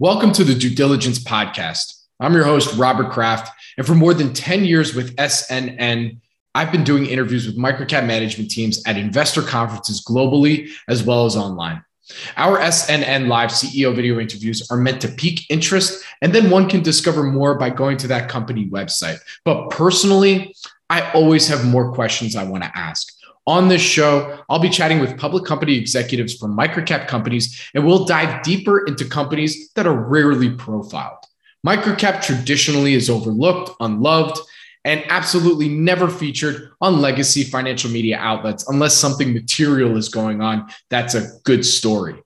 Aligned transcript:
Welcome 0.00 0.32
to 0.32 0.42
the 0.42 0.56
Due 0.56 0.74
Diligence 0.74 1.20
Podcast. 1.20 2.02
I'm 2.18 2.34
your 2.34 2.42
host, 2.42 2.76
Robert 2.76 3.12
Kraft. 3.12 3.52
And 3.78 3.86
for 3.86 3.94
more 3.94 4.12
than 4.12 4.32
10 4.32 4.64
years 4.64 4.92
with 4.92 5.14
SNN, 5.14 6.18
I've 6.52 6.72
been 6.72 6.82
doing 6.82 7.06
interviews 7.06 7.46
with 7.46 7.56
microcap 7.56 8.04
management 8.04 8.50
teams 8.50 8.82
at 8.88 8.96
investor 8.96 9.40
conferences 9.40 10.04
globally 10.04 10.68
as 10.88 11.04
well 11.04 11.26
as 11.26 11.36
online. 11.36 11.84
Our 12.36 12.58
SNN 12.58 13.28
Live 13.28 13.50
CEO 13.50 13.94
video 13.94 14.18
interviews 14.18 14.66
are 14.68 14.76
meant 14.76 15.00
to 15.02 15.08
pique 15.08 15.48
interest, 15.48 16.04
and 16.20 16.34
then 16.34 16.50
one 16.50 16.68
can 16.68 16.82
discover 16.82 17.22
more 17.22 17.56
by 17.56 17.70
going 17.70 17.96
to 17.98 18.08
that 18.08 18.28
company 18.28 18.66
website. 18.66 19.20
But 19.44 19.70
personally, 19.70 20.56
I 20.90 21.08
always 21.12 21.46
have 21.46 21.64
more 21.64 21.92
questions 21.92 22.34
I 22.34 22.42
want 22.42 22.64
to 22.64 22.76
ask. 22.76 23.13
On 23.46 23.68
this 23.68 23.82
show, 23.82 24.38
I'll 24.48 24.58
be 24.58 24.70
chatting 24.70 25.00
with 25.00 25.18
public 25.18 25.44
company 25.44 25.76
executives 25.76 26.34
from 26.34 26.56
microcap 26.56 27.08
companies, 27.08 27.70
and 27.74 27.84
we'll 27.84 28.06
dive 28.06 28.42
deeper 28.42 28.86
into 28.86 29.04
companies 29.04 29.70
that 29.74 29.86
are 29.86 29.94
rarely 29.94 30.50
profiled. 30.50 31.18
Microcap 31.66 32.22
traditionally 32.22 32.94
is 32.94 33.10
overlooked, 33.10 33.70
unloved, 33.80 34.38
and 34.84 35.02
absolutely 35.08 35.68
never 35.68 36.08
featured 36.08 36.70
on 36.80 37.00
legacy 37.00 37.42
financial 37.42 37.90
media 37.90 38.18
outlets 38.18 38.68
unless 38.68 38.94
something 38.94 39.32
material 39.32 39.96
is 39.96 40.08
going 40.08 40.40
on. 40.42 40.68
That's 40.90 41.14
a 41.14 41.28
good 41.44 41.64
story. 41.64 42.22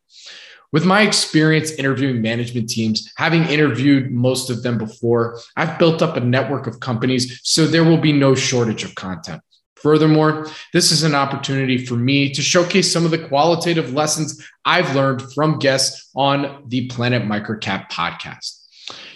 With 0.70 0.84
my 0.84 1.02
experience 1.02 1.70
interviewing 1.72 2.20
management 2.20 2.68
teams, 2.68 3.10
having 3.16 3.44
interviewed 3.44 4.10
most 4.10 4.50
of 4.50 4.62
them 4.62 4.76
before, 4.76 5.40
I've 5.56 5.78
built 5.78 6.02
up 6.02 6.16
a 6.16 6.20
network 6.20 6.66
of 6.66 6.78
companies, 6.78 7.40
so 7.42 7.66
there 7.66 7.84
will 7.84 7.98
be 7.98 8.12
no 8.12 8.34
shortage 8.34 8.84
of 8.84 8.94
content. 8.94 9.40
Furthermore, 9.82 10.46
this 10.72 10.90
is 10.90 11.02
an 11.02 11.14
opportunity 11.14 11.84
for 11.84 11.94
me 11.94 12.32
to 12.32 12.42
showcase 12.42 12.92
some 12.92 13.04
of 13.04 13.10
the 13.10 13.28
qualitative 13.28 13.92
lessons 13.92 14.44
I've 14.64 14.94
learned 14.94 15.22
from 15.32 15.58
guests 15.58 16.10
on 16.14 16.64
the 16.66 16.86
Planet 16.88 17.22
Microcap 17.22 17.90
podcast. 17.90 18.58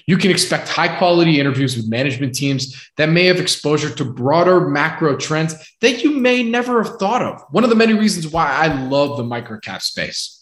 You 0.06 0.17
can 0.17 0.30
expect 0.30 0.69
high 0.69 0.97
quality 0.98 1.39
interviews 1.41 1.77
with 1.77 1.89
management 1.89 2.34
teams 2.34 2.91
that 2.97 3.09
may 3.09 3.27
have 3.27 3.39
exposure 3.39 3.95
to 3.95 4.05
broader 4.05 4.69
macro 4.69 5.17
trends 5.17 5.55
that 5.81 6.03
you 6.03 6.11
may 6.11 6.42
never 6.42 6.83
have 6.83 6.98
thought 6.98 7.23
of. 7.23 7.42
One 7.51 7.64
of 7.64 7.70
the 7.70 7.77
many 7.77 7.95
reasons 7.95 8.29
why 8.29 8.47
I 8.47 8.67
love 8.89 9.17
the 9.17 9.23
microcap 9.23 9.81
space. 9.83 10.39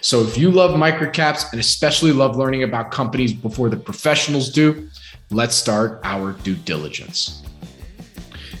So, 0.00 0.22
if 0.22 0.38
you 0.38 0.52
love 0.52 0.72
microcaps 0.72 1.50
and 1.50 1.60
especially 1.60 2.12
love 2.12 2.36
learning 2.36 2.62
about 2.62 2.92
companies 2.92 3.32
before 3.32 3.68
the 3.68 3.76
professionals 3.76 4.50
do, 4.50 4.88
let's 5.30 5.56
start 5.56 6.00
our 6.04 6.32
due 6.32 6.54
diligence. 6.54 7.42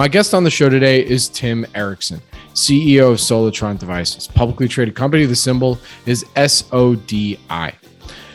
My 0.00 0.08
guest 0.08 0.32
on 0.32 0.44
the 0.44 0.50
show 0.50 0.70
today 0.70 1.04
is 1.04 1.28
Tim 1.28 1.66
Eriksen, 1.74 2.22
CEO 2.54 3.12
of 3.12 3.18
Solitron 3.18 3.78
Devices, 3.78 4.28
publicly 4.28 4.66
traded 4.66 4.94
company. 4.94 5.26
The 5.26 5.36
symbol 5.36 5.78
is 6.06 6.24
SODI. 6.36 7.36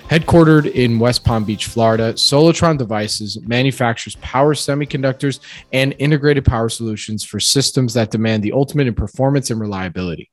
Headquartered 0.10 0.72
in 0.72 1.00
West 1.00 1.26
Palm 1.26 1.46
Beach, 1.46 1.66
Florida, 1.66 2.14
Solitron 2.14 2.78
Devices 2.78 3.42
manufactures 3.42 4.16
power 4.18 4.54
semiconductors 4.54 5.40
and 5.74 5.96
integrated 5.98 6.46
power 6.46 6.70
solutions 6.70 7.24
for 7.24 7.40
systems 7.40 7.96
that 7.96 8.12
demand 8.12 8.44
the 8.44 8.52
ultimate 8.52 8.86
in 8.86 8.94
performance 8.94 9.50
and 9.50 9.60
reliability. 9.60 10.30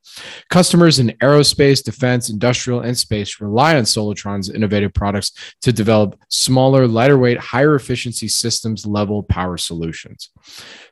Customers 0.51 0.99
in 0.99 1.09
aerospace, 1.23 1.83
defense, 1.83 2.29
industrial, 2.29 2.81
and 2.81 2.99
space 2.99 3.41
rely 3.41 3.75
on 3.75 3.85
Solitron's 3.85 4.51
innovative 4.51 4.93
products 4.93 5.33
to 5.63 5.73
develop 5.73 6.21
smaller, 6.29 6.87
lighter 6.87 7.17
weight, 7.17 7.39
higher 7.39 7.75
efficiency 7.75 8.29
systems 8.29 8.85
level 8.85 9.23
power 9.23 9.57
solutions. 9.57 10.29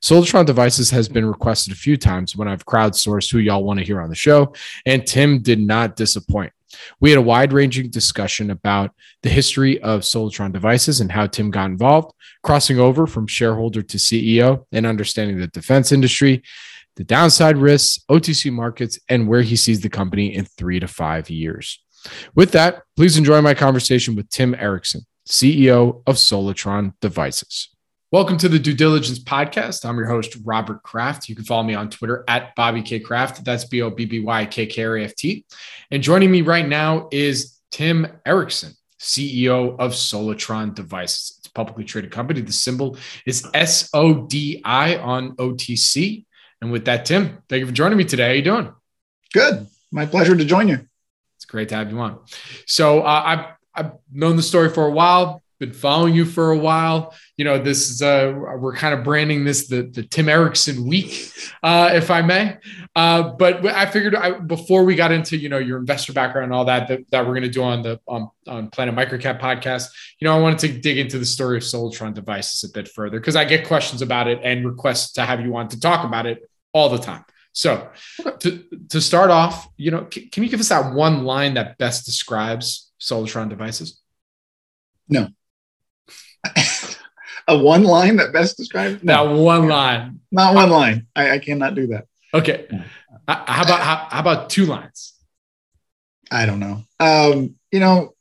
Solitron 0.00 0.46
Devices 0.46 0.88
has 0.90 1.06
been 1.06 1.26
requested 1.26 1.74
a 1.74 1.76
few 1.76 1.98
times 1.98 2.34
when 2.34 2.48
I've 2.48 2.64
crowdsourced 2.64 3.30
who 3.30 3.40
y'all 3.40 3.62
want 3.62 3.78
to 3.78 3.84
hear 3.84 4.00
on 4.00 4.08
the 4.08 4.16
show, 4.16 4.54
and 4.86 5.06
Tim 5.06 5.42
did 5.42 5.60
not 5.60 5.96
disappoint. 5.96 6.54
We 7.00 7.10
had 7.10 7.18
a 7.18 7.22
wide 7.22 7.52
ranging 7.52 7.90
discussion 7.90 8.50
about 8.50 8.92
the 9.22 9.28
history 9.28 9.80
of 9.82 10.02
Solitron 10.02 10.52
devices 10.52 11.00
and 11.00 11.12
how 11.12 11.26
Tim 11.26 11.50
got 11.50 11.70
involved, 11.70 12.12
crossing 12.42 12.78
over 12.78 13.06
from 13.06 13.26
shareholder 13.26 13.82
to 13.82 13.96
CEO 13.96 14.64
and 14.72 14.86
understanding 14.86 15.38
the 15.38 15.48
defense 15.48 15.92
industry, 15.92 16.42
the 16.96 17.04
downside 17.04 17.56
risks, 17.56 18.04
OTC 18.10 18.52
markets, 18.52 18.98
and 19.08 19.28
where 19.28 19.42
he 19.42 19.56
sees 19.56 19.80
the 19.80 19.88
company 19.88 20.34
in 20.34 20.44
three 20.44 20.80
to 20.80 20.88
five 20.88 21.30
years. 21.30 21.80
With 22.34 22.52
that, 22.52 22.82
please 22.96 23.16
enjoy 23.16 23.40
my 23.40 23.54
conversation 23.54 24.14
with 24.14 24.28
Tim 24.30 24.54
Eriksen, 24.54 25.02
CEO 25.28 26.02
of 26.06 26.16
Solitron 26.16 26.94
Devices. 27.00 27.70
Welcome 28.12 28.38
to 28.38 28.48
the 28.48 28.58
Due 28.58 28.74
Diligence 28.74 29.20
Podcast. 29.20 29.88
I'm 29.88 29.96
your 29.96 30.08
host, 30.08 30.36
Robert 30.42 30.82
Kraft. 30.82 31.28
You 31.28 31.36
can 31.36 31.44
follow 31.44 31.62
me 31.62 31.74
on 31.74 31.88
Twitter 31.90 32.24
at 32.26 32.56
Bobby 32.56 32.82
K 32.82 32.98
Kraft. 32.98 33.44
That's 33.44 33.66
B 33.66 33.82
O 33.82 33.90
B 33.90 34.04
B 34.04 34.18
Y 34.18 34.46
K 34.46 34.66
K 34.66 34.82
R 34.82 34.96
A 34.96 35.04
F 35.04 35.14
T. 35.14 35.44
And 35.92 36.02
joining 36.02 36.28
me 36.28 36.42
right 36.42 36.66
now 36.66 37.08
is 37.12 37.60
Tim 37.70 38.08
Eriksen, 38.26 38.72
CEO 38.98 39.78
of 39.78 39.92
Solitron 39.92 40.74
Devices. 40.74 41.36
It's 41.38 41.46
a 41.46 41.52
publicly 41.52 41.84
traded 41.84 42.10
company. 42.10 42.40
The 42.40 42.50
symbol 42.50 42.96
is 43.26 43.46
S 43.54 43.88
O 43.94 44.26
D 44.26 44.60
I 44.64 44.96
on 44.96 45.36
OTC. 45.36 46.24
And 46.60 46.72
with 46.72 46.86
that, 46.86 47.04
Tim, 47.04 47.44
thank 47.48 47.60
you 47.60 47.66
for 47.66 47.72
joining 47.72 47.96
me 47.96 48.02
today. 48.02 48.24
How 48.24 48.30
are 48.30 48.34
you 48.34 48.42
doing? 48.42 48.72
Good. 49.32 49.68
My 49.92 50.06
pleasure 50.06 50.36
to 50.36 50.44
join 50.44 50.66
you. 50.66 50.80
It's 51.36 51.44
great 51.44 51.68
to 51.68 51.76
have 51.76 51.92
you 51.92 52.00
on. 52.00 52.18
So 52.66 53.02
uh, 53.02 53.22
I've 53.24 53.46
I've 53.72 53.92
known 54.12 54.34
the 54.34 54.42
story 54.42 54.68
for 54.70 54.84
a 54.84 54.90
while 54.90 55.44
been 55.60 55.72
following 55.74 56.14
you 56.14 56.24
for 56.24 56.50
a 56.50 56.58
while. 56.58 57.14
You 57.36 57.44
know, 57.44 57.62
this 57.62 57.90
is 57.90 58.02
uh 58.02 58.32
we're 58.58 58.74
kind 58.74 58.94
of 58.94 59.04
branding 59.04 59.44
this 59.44 59.68
the 59.68 59.82
the 59.82 60.02
Tim 60.02 60.28
Eriksen 60.28 60.88
week, 60.88 61.32
uh, 61.62 61.90
if 61.92 62.10
I 62.10 62.22
may. 62.22 62.56
Uh, 62.96 63.34
but 63.34 63.64
I 63.66 63.86
figured 63.86 64.16
I, 64.16 64.32
before 64.40 64.84
we 64.84 64.96
got 64.96 65.12
into 65.12 65.36
you 65.36 65.48
know 65.48 65.58
your 65.58 65.78
investor 65.78 66.12
background 66.12 66.46
and 66.46 66.54
all 66.54 66.64
that 66.64 66.88
that, 66.88 67.10
that 67.10 67.20
we're 67.26 67.34
going 67.34 67.42
to 67.42 67.50
do 67.50 67.62
on 67.62 67.82
the 67.82 68.00
on, 68.08 68.30
on 68.48 68.70
Planet 68.70 68.94
Microcap 68.94 69.38
podcast, 69.38 69.88
you 70.18 70.26
know, 70.26 70.36
I 70.36 70.40
wanted 70.40 70.58
to 70.60 70.80
dig 70.80 70.98
into 70.98 71.18
the 71.18 71.26
story 71.26 71.58
of 71.58 71.62
Solitron 71.62 72.14
devices 72.14 72.68
a 72.68 72.72
bit 72.72 72.88
further 72.88 73.20
because 73.20 73.36
I 73.36 73.44
get 73.44 73.68
questions 73.68 74.02
about 74.02 74.26
it 74.26 74.40
and 74.42 74.66
requests 74.66 75.12
to 75.12 75.22
have 75.22 75.40
you 75.40 75.54
on 75.56 75.68
to 75.68 75.78
talk 75.78 76.04
about 76.04 76.26
it 76.26 76.50
all 76.72 76.88
the 76.88 76.98
time. 76.98 77.24
So 77.52 77.90
to 78.40 78.64
to 78.88 79.00
start 79.00 79.30
off, 79.30 79.68
you 79.76 79.90
know, 79.90 80.04
can, 80.04 80.28
can 80.30 80.42
you 80.42 80.48
give 80.48 80.60
us 80.60 80.70
that 80.70 80.94
one 80.94 81.24
line 81.24 81.54
that 81.54 81.76
best 81.76 82.06
describes 82.06 82.90
Solitron 82.98 83.50
devices? 83.50 84.00
No 85.06 85.28
a 87.48 87.58
one 87.58 87.84
line 87.84 88.16
that 88.16 88.32
best 88.32 88.56
describes 88.56 89.02
no. 89.02 89.12
that 89.12 89.40
one 89.40 89.68
line. 89.68 90.20
Not 90.30 90.54
one 90.54 90.70
line. 90.70 91.06
I, 91.14 91.32
I 91.32 91.38
cannot 91.38 91.74
do 91.74 91.88
that. 91.88 92.06
Okay. 92.32 92.66
How 93.26 93.62
about 93.62 93.80
how, 93.80 94.06
how, 94.08 94.20
about 94.20 94.50
two 94.50 94.66
lines? 94.66 95.14
I 96.30 96.46
don't 96.46 96.60
know. 96.60 96.82
Um, 96.98 97.56
you 97.70 97.80
know, 97.80 98.14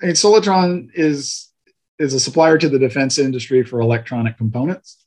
I 0.00 0.06
mean, 0.06 0.14
Solitron 0.14 0.90
is 0.94 1.48
is 1.98 2.14
a 2.14 2.20
supplier 2.20 2.58
to 2.58 2.68
the 2.68 2.78
defense 2.78 3.18
industry 3.18 3.62
for 3.62 3.80
electronic 3.80 4.38
components. 4.38 5.04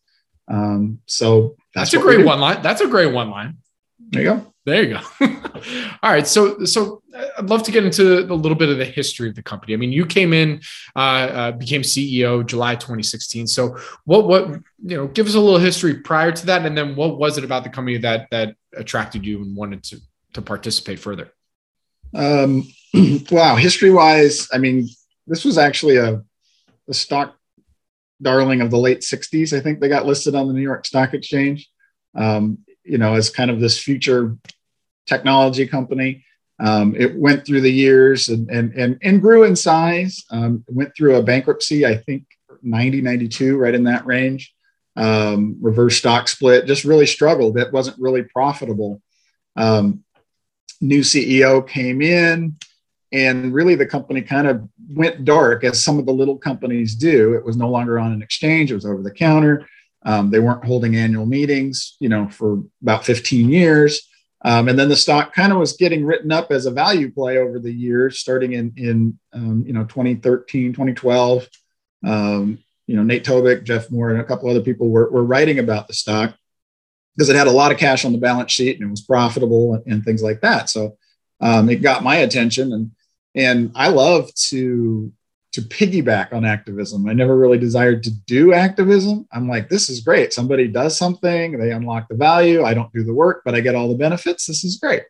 Um, 0.48 1.00
so 1.06 1.56
that's, 1.74 1.92
that's 1.92 2.02
a 2.02 2.06
great 2.06 2.26
one 2.26 2.40
line. 2.40 2.62
That's 2.62 2.82
a 2.82 2.88
great 2.88 3.14
one 3.14 3.30
line. 3.30 3.58
There 4.10 4.22
you 4.22 4.30
go. 4.30 4.54
There 4.66 4.84
you 4.84 4.90
go. 4.94 5.02
All 6.04 6.12
right. 6.12 6.26
So, 6.26 6.64
so 6.64 7.02
I'd 7.38 7.50
love 7.50 7.64
to 7.64 7.72
get 7.72 7.84
into 7.84 8.20
a 8.20 8.34
little 8.34 8.58
bit 8.58 8.70
of 8.70 8.78
the 8.78 8.86
history 8.86 9.28
of 9.28 9.36
the 9.36 9.44
company. 9.44 9.74
I 9.74 9.78
mean, 9.78 9.92
you 9.92 10.06
came 10.06 10.32
in, 10.32 10.62
uh, 10.96 11.00
uh, 11.00 11.52
became 11.52 11.82
CEO 11.82 12.46
July 12.46 12.76
2016. 12.76 13.48
So, 13.48 13.78
what, 14.06 14.28
what, 14.28 14.50
you 14.50 14.98
know, 14.98 15.08
give 15.08 15.28
us 15.28 15.36
a 15.36 15.40
little 15.40 15.60
history 15.60 15.96
prior 15.96 16.32
to 16.32 16.46
that, 16.46 16.66
and 16.66 16.78
then 16.78 16.96
what 16.96 17.18
was 17.18 17.38
it 17.38 17.44
about 17.44 17.64
the 17.64 17.70
company 17.70 17.98
that 17.98 18.28
that 18.32 18.56
attracted 18.76 19.26
you 19.26 19.42
and 19.42 19.56
wanted 19.56 19.84
to 19.84 20.00
to 20.34 20.42
participate 20.42 21.00
further? 21.00 21.32
Um, 22.16 22.68
wow, 23.32 23.56
history 23.56 23.92
wise, 23.92 24.48
I 24.54 24.60
mean, 24.60 24.88
this 25.28 25.44
was 25.44 25.58
actually 25.58 25.98
a, 25.98 26.22
a 26.88 26.94
stock 26.94 27.36
darling 28.22 28.62
of 28.62 28.72
the 28.72 28.78
late 28.78 29.00
60s. 29.00 29.56
I 29.56 29.62
think 29.62 29.80
they 29.80 29.90
got 29.90 30.06
listed 30.06 30.36
on 30.36 30.48
the 30.48 30.54
New 30.54 30.62
York 30.62 30.86
Stock 30.86 31.14
Exchange. 31.14 31.70
Um, 32.16 32.60
you 32.84 32.98
know, 32.98 33.14
as 33.14 33.30
kind 33.30 33.52
of 33.52 33.60
this 33.60 33.80
future 33.80 34.38
technology 35.08 35.68
company. 35.68 36.26
Um, 36.60 36.96
it 36.96 37.16
went 37.16 37.46
through 37.46 37.62
the 37.62 37.72
years 37.72 38.30
and, 38.30 38.50
and, 38.50 38.74
and, 38.74 38.98
and 39.02 39.22
grew 39.22 39.44
in 39.44 39.56
size. 39.56 40.24
Um, 40.30 40.64
went 40.68 40.96
through 40.96 41.16
a 41.16 41.24
bankruptcy, 41.24 41.86
I 41.86 41.98
think 41.98 42.26
90, 42.62 43.02
92, 43.02 43.58
right 43.58 43.74
in 43.74 43.84
that 43.86 44.06
range. 44.06 44.54
Um, 44.96 45.58
reverse 45.60 45.98
stock 45.98 46.28
split, 46.28 46.68
just 46.68 46.86
really 46.86 47.08
struggled. 47.08 47.58
It 47.58 47.74
wasn't 47.74 48.00
really 48.00 48.24
profitable. 48.24 49.02
Um, 49.56 50.04
new 50.80 51.02
CEO 51.02 51.68
came 51.68 52.02
in 52.02 52.58
And 53.12 53.54
really, 53.54 53.76
the 53.76 53.86
company 53.86 54.24
kind 54.24 54.48
of 54.48 54.68
went 54.90 55.24
dark 55.24 55.64
as 55.64 55.84
some 55.84 56.00
of 56.00 56.08
the 56.08 56.12
little 56.12 56.38
companies 56.38 56.96
do. 56.96 57.36
It 57.36 57.46
was 57.46 57.56
no 57.56 57.70
longer 57.70 58.00
on 58.00 58.12
an 58.12 58.24
exchange, 58.24 58.72
it 58.72 58.76
was 58.76 58.86
over 58.88 59.04
the 59.04 59.12
counter. 59.12 59.68
Um, 60.06 60.30
they 60.30 60.40
weren't 60.40 60.66
holding 60.66 60.96
annual 60.96 61.26
meetings, 61.26 61.96
you 62.00 62.10
know, 62.10 62.28
for 62.30 62.64
about 62.82 63.06
15 63.06 63.50
years. 63.50 64.08
Um, 64.46 64.68
and 64.68 64.78
then 64.78 64.90
the 64.90 64.96
stock 64.96 65.34
kind 65.34 65.54
of 65.54 65.58
was 65.58 65.78
getting 65.78 66.06
written 66.06 66.32
up 66.32 66.52
as 66.52 66.66
a 66.66 66.72
value 66.72 67.12
play 67.12 67.38
over 67.38 67.60
the 67.60 67.72
years, 67.72 68.20
starting 68.20 68.54
in, 68.54 68.74
in 68.76 69.20
um, 69.32 69.64
you 69.66 69.72
know, 69.72 69.86
2013, 69.86 70.74
2012. 70.74 71.48
Um, 72.06 72.60
you 72.86 72.98
know, 72.98 73.04
Nate 73.04 73.24
Tobik, 73.24 73.64
Jeff 73.64 73.90
Moore, 73.90 74.10
and 74.10 74.20
a 74.20 74.26
couple 74.26 74.50
other 74.50 74.62
people 74.62 74.90
were, 74.90 75.10
were 75.10 75.24
writing 75.24 75.60
about 75.60 75.88
the 75.88 75.94
stock 75.94 76.36
because 77.16 77.30
it 77.30 77.36
had 77.36 77.48
a 77.48 77.52
lot 77.52 77.72
of 77.72 77.78
cash 77.78 78.04
on 78.04 78.12
the 78.12 78.18
balance 78.18 78.52
sheet 78.52 78.78
and 78.78 78.88
it 78.88 78.92
was 78.92 79.02
profitable 79.02 79.76
and, 79.76 79.84
and 79.88 80.04
things 80.04 80.22
like 80.22 80.42
that. 80.42 80.70
So 80.70 80.98
um, 81.40 81.70
it 81.70 81.82
got 81.82 82.04
my 82.04 82.18
attention, 82.18 82.74
and 82.74 82.92
and 83.36 83.72
I 83.76 83.90
love 83.90 84.34
to 84.50 85.12
to 85.54 85.62
piggyback 85.62 86.34
on 86.34 86.46
activism. 86.46 87.08
I 87.08 87.14
never 87.14 87.38
really 87.38 87.60
desired 87.60 88.04
to 88.04 88.12
do 88.12 88.54
activism. 88.54 89.28
I'm 89.32 89.48
like, 89.48 89.70
this 89.70 89.88
is 89.90 90.02
great. 90.02 90.34
Somebody 90.34 90.68
does 90.68 90.98
something, 90.98 91.58
they 91.58 91.72
unlock 91.72 92.08
the 92.10 92.16
value. 92.16 92.64
I 92.64 92.74
don't 92.74 92.92
do 92.92 93.04
the 93.04 93.14
work, 93.14 93.44
but 93.46 93.56
I 93.56 93.62
get 93.62 93.76
all 93.76 93.88
the 93.88 93.96
benefits. 93.96 94.48
This 94.48 94.64
is 94.64 94.78
great. 94.78 95.04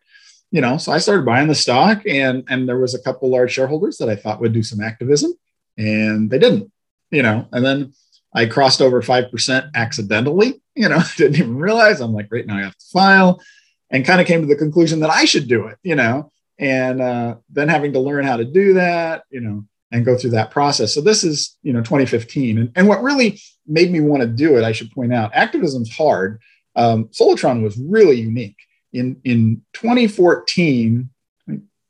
You 0.50 0.60
know, 0.60 0.76
so 0.76 0.92
I 0.92 0.98
started 0.98 1.26
buying 1.26 1.48
the 1.48 1.54
stock, 1.54 2.02
and 2.06 2.44
and 2.48 2.68
there 2.68 2.78
was 2.78 2.94
a 2.94 3.02
couple 3.02 3.28
large 3.28 3.52
shareholders 3.52 3.98
that 3.98 4.08
I 4.08 4.14
thought 4.14 4.40
would 4.40 4.52
do 4.52 4.62
some 4.62 4.80
activism, 4.80 5.32
and 5.76 6.30
they 6.30 6.38
didn't. 6.38 6.70
You 7.10 7.22
know, 7.22 7.48
and 7.50 7.64
then 7.64 7.92
I 8.34 8.46
crossed 8.46 8.80
over 8.80 9.00
5% 9.00 9.70
accidentally, 9.74 10.60
you 10.74 10.88
know, 10.88 11.00
didn't 11.16 11.38
even 11.38 11.56
realize. 11.56 12.00
I'm 12.00 12.12
like, 12.12 12.28
great, 12.28 12.46
now 12.46 12.58
I 12.58 12.62
have 12.62 12.76
to 12.76 12.86
file 12.92 13.40
and 13.90 14.04
kind 14.04 14.20
of 14.20 14.26
came 14.26 14.40
to 14.40 14.46
the 14.46 14.56
conclusion 14.56 15.00
that 15.00 15.10
I 15.10 15.24
should 15.24 15.48
do 15.48 15.66
it, 15.66 15.78
you 15.82 15.94
know, 15.94 16.32
and 16.58 17.00
uh, 17.00 17.36
then 17.50 17.68
having 17.68 17.92
to 17.92 18.00
learn 18.00 18.24
how 18.24 18.36
to 18.36 18.44
do 18.44 18.74
that, 18.74 19.24
you 19.30 19.40
know, 19.40 19.64
and 19.94 20.04
go 20.04 20.18
through 20.18 20.30
that 20.30 20.50
process. 20.50 20.92
So 20.92 21.00
this 21.00 21.22
is, 21.22 21.56
you 21.62 21.72
know, 21.72 21.78
2015. 21.78 22.58
And, 22.58 22.72
and 22.74 22.88
what 22.88 23.00
really 23.00 23.40
made 23.64 23.92
me 23.92 24.00
want 24.00 24.22
to 24.22 24.26
do 24.26 24.58
it, 24.58 24.64
I 24.64 24.72
should 24.72 24.90
point 24.90 25.14
out, 25.14 25.32
activism's 25.34 25.94
hard. 25.96 26.40
Um, 26.74 27.04
Solitron 27.08 27.62
was 27.62 27.78
really 27.78 28.16
unique. 28.16 28.56
In, 28.92 29.20
in 29.22 29.62
2014, 29.74 31.08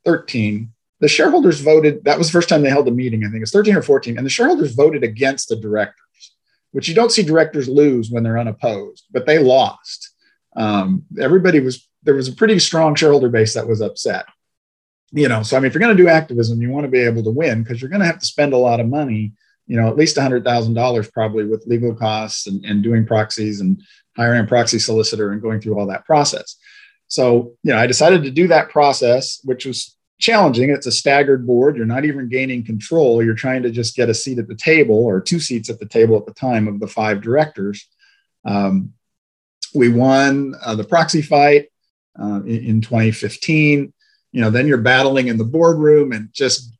13, 0.05 0.71
the 0.99 1.07
shareholders 1.07 1.61
voted, 1.61 2.05
that 2.05 2.19
was 2.19 2.27
the 2.27 2.33
first 2.33 2.47
time 2.47 2.61
they 2.61 2.69
held 2.69 2.87
a 2.87 2.91
meeting, 2.91 3.25
I 3.25 3.31
think 3.31 3.41
it's 3.41 3.51
13 3.51 3.75
or 3.75 3.81
14, 3.81 4.17
and 4.17 4.25
the 4.25 4.29
shareholders 4.29 4.75
voted 4.75 5.03
against 5.03 5.49
the 5.49 5.55
directors, 5.55 6.35
which 6.73 6.87
you 6.87 6.93
don't 6.93 7.11
see 7.11 7.23
directors 7.23 7.67
lose 7.67 8.11
when 8.11 8.21
they're 8.21 8.37
unopposed, 8.37 9.05
but 9.11 9.25
they 9.25 9.39
lost. 9.39 10.11
Um, 10.55 11.05
everybody 11.19 11.59
was 11.59 11.87
there 12.03 12.13
was 12.13 12.27
a 12.27 12.33
pretty 12.33 12.59
strong 12.59 12.93
shareholder 12.93 13.29
base 13.29 13.55
that 13.55 13.67
was 13.67 13.81
upset. 13.81 14.25
You 15.11 15.29
know, 15.29 15.43
so 15.43 15.55
I 15.55 15.59
mean, 15.59 15.67
if 15.67 15.73
you're 15.73 15.81
going 15.81 15.95
to 15.95 16.03
do 16.03 16.09
activism, 16.09 16.61
you 16.61 16.69
want 16.69 16.85
to 16.85 16.91
be 16.91 16.99
able 16.99 17.23
to 17.23 17.31
win 17.31 17.63
because 17.63 17.81
you're 17.81 17.89
going 17.89 18.01
to 18.01 18.07
have 18.07 18.19
to 18.19 18.25
spend 18.25 18.53
a 18.53 18.57
lot 18.57 18.79
of 18.79 18.87
money. 18.87 19.33
You 19.67 19.77
know, 19.77 19.87
at 19.87 19.95
least 19.95 20.17
hundred 20.17 20.43
thousand 20.43 20.73
dollars 20.73 21.09
probably 21.09 21.45
with 21.45 21.65
legal 21.65 21.95
costs 21.95 22.47
and, 22.47 22.63
and 22.65 22.83
doing 22.83 23.05
proxies 23.05 23.61
and 23.61 23.81
hiring 24.15 24.43
a 24.43 24.47
proxy 24.47 24.79
solicitor 24.79 25.31
and 25.31 25.41
going 25.41 25.59
through 25.59 25.79
all 25.79 25.87
that 25.87 26.05
process. 26.05 26.57
So, 27.07 27.53
you 27.63 27.71
know, 27.71 27.77
I 27.77 27.87
decided 27.87 28.23
to 28.23 28.31
do 28.31 28.47
that 28.47 28.69
process, 28.69 29.39
which 29.43 29.65
was 29.65 29.95
challenging. 30.19 30.69
It's 30.69 30.87
a 30.87 30.91
staggered 30.91 31.45
board. 31.45 31.75
You're 31.75 31.85
not 31.85 32.05
even 32.05 32.29
gaining 32.29 32.65
control. 32.65 33.23
You're 33.23 33.35
trying 33.35 33.63
to 33.63 33.71
just 33.71 33.95
get 33.95 34.09
a 34.09 34.13
seat 34.13 34.39
at 34.39 34.47
the 34.47 34.55
table 34.55 34.95
or 34.95 35.21
two 35.21 35.39
seats 35.39 35.69
at 35.69 35.79
the 35.79 35.87
table 35.87 36.17
at 36.17 36.25
the 36.25 36.33
time 36.33 36.67
of 36.67 36.79
the 36.79 36.87
five 36.87 37.21
directors. 37.21 37.87
Um, 38.45 38.93
we 39.73 39.89
won 39.89 40.55
uh, 40.63 40.75
the 40.75 40.83
proxy 40.83 41.21
fight 41.21 41.67
uh, 42.19 42.41
in, 42.45 42.65
in 42.65 42.81
2015. 42.81 43.93
You 44.35 44.41
know, 44.41 44.49
then 44.49 44.67
you're 44.67 44.77
battling 44.77 45.29
in 45.29 45.37
the 45.37 45.45
boardroom 45.45 46.11
and 46.11 46.27
just 46.33 46.73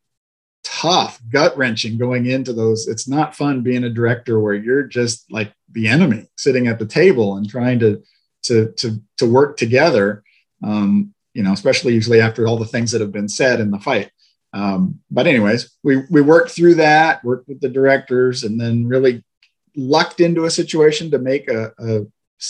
tough, 0.65 1.21
gut 1.29 1.55
wrenching 1.55 1.97
going 1.97 2.25
into 2.25 2.51
those. 2.51 2.85
It's 2.85 3.07
not 3.07 3.33
fun 3.33 3.61
being 3.61 3.85
a 3.85 3.89
director 3.89 4.41
where 4.41 4.55
you're 4.55 4.83
just 4.83 5.31
like 5.31 5.53
the 5.71 5.87
enemy 5.87 6.27
sitting 6.35 6.67
at 6.67 6.79
the 6.79 6.85
table 6.85 7.37
and 7.37 7.49
trying 7.49 7.79
to 7.79 8.03
to 8.43 8.73
to 8.73 9.01
to 9.19 9.25
work 9.25 9.55
together. 9.55 10.21
Um, 10.61 11.13
you 11.33 11.43
know, 11.43 11.53
especially 11.53 11.93
usually 11.93 12.19
after 12.19 12.45
all 12.45 12.57
the 12.57 12.65
things 12.65 12.91
that 12.91 12.99
have 12.99 13.13
been 13.13 13.29
said 13.29 13.61
in 13.61 13.71
the 13.71 13.79
fight. 13.79 14.11
Um, 14.51 14.99
but 15.09 15.25
anyways, 15.25 15.77
we 15.81 16.03
we 16.09 16.19
worked 16.19 16.51
through 16.51 16.75
that, 16.75 17.23
worked 17.23 17.47
with 17.47 17.61
the 17.61 17.69
directors, 17.69 18.43
and 18.43 18.59
then 18.59 18.85
really 18.85 19.23
lucked 19.77 20.19
into 20.19 20.43
a 20.43 20.51
situation 20.51 21.09
to 21.11 21.19
make 21.19 21.49
a, 21.49 21.71
a 21.79 22.01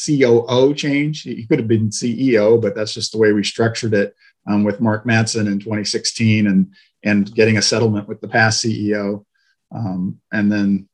COO 0.08 0.74
change. 0.74 1.22
He 1.22 1.46
could 1.46 1.60
have 1.60 1.68
been 1.68 1.90
CEO, 1.90 2.60
but 2.60 2.74
that's 2.74 2.96
just 2.96 3.12
the 3.12 3.20
way 3.20 3.34
we 3.34 3.44
structured 3.44 3.94
it 3.94 4.16
um, 4.48 4.64
with 4.64 4.82
Mark 4.82 5.06
Matson 5.06 5.48
in 5.48 5.60
2016, 5.60 6.48
and 6.48 6.74
and 7.04 7.34
getting 7.34 7.58
a 7.58 7.62
settlement 7.62 8.08
with 8.08 8.22
the 8.22 8.28
past 8.28 8.64
CEO, 8.64 9.26
um, 9.72 10.20
and 10.32 10.52
then 10.52 10.90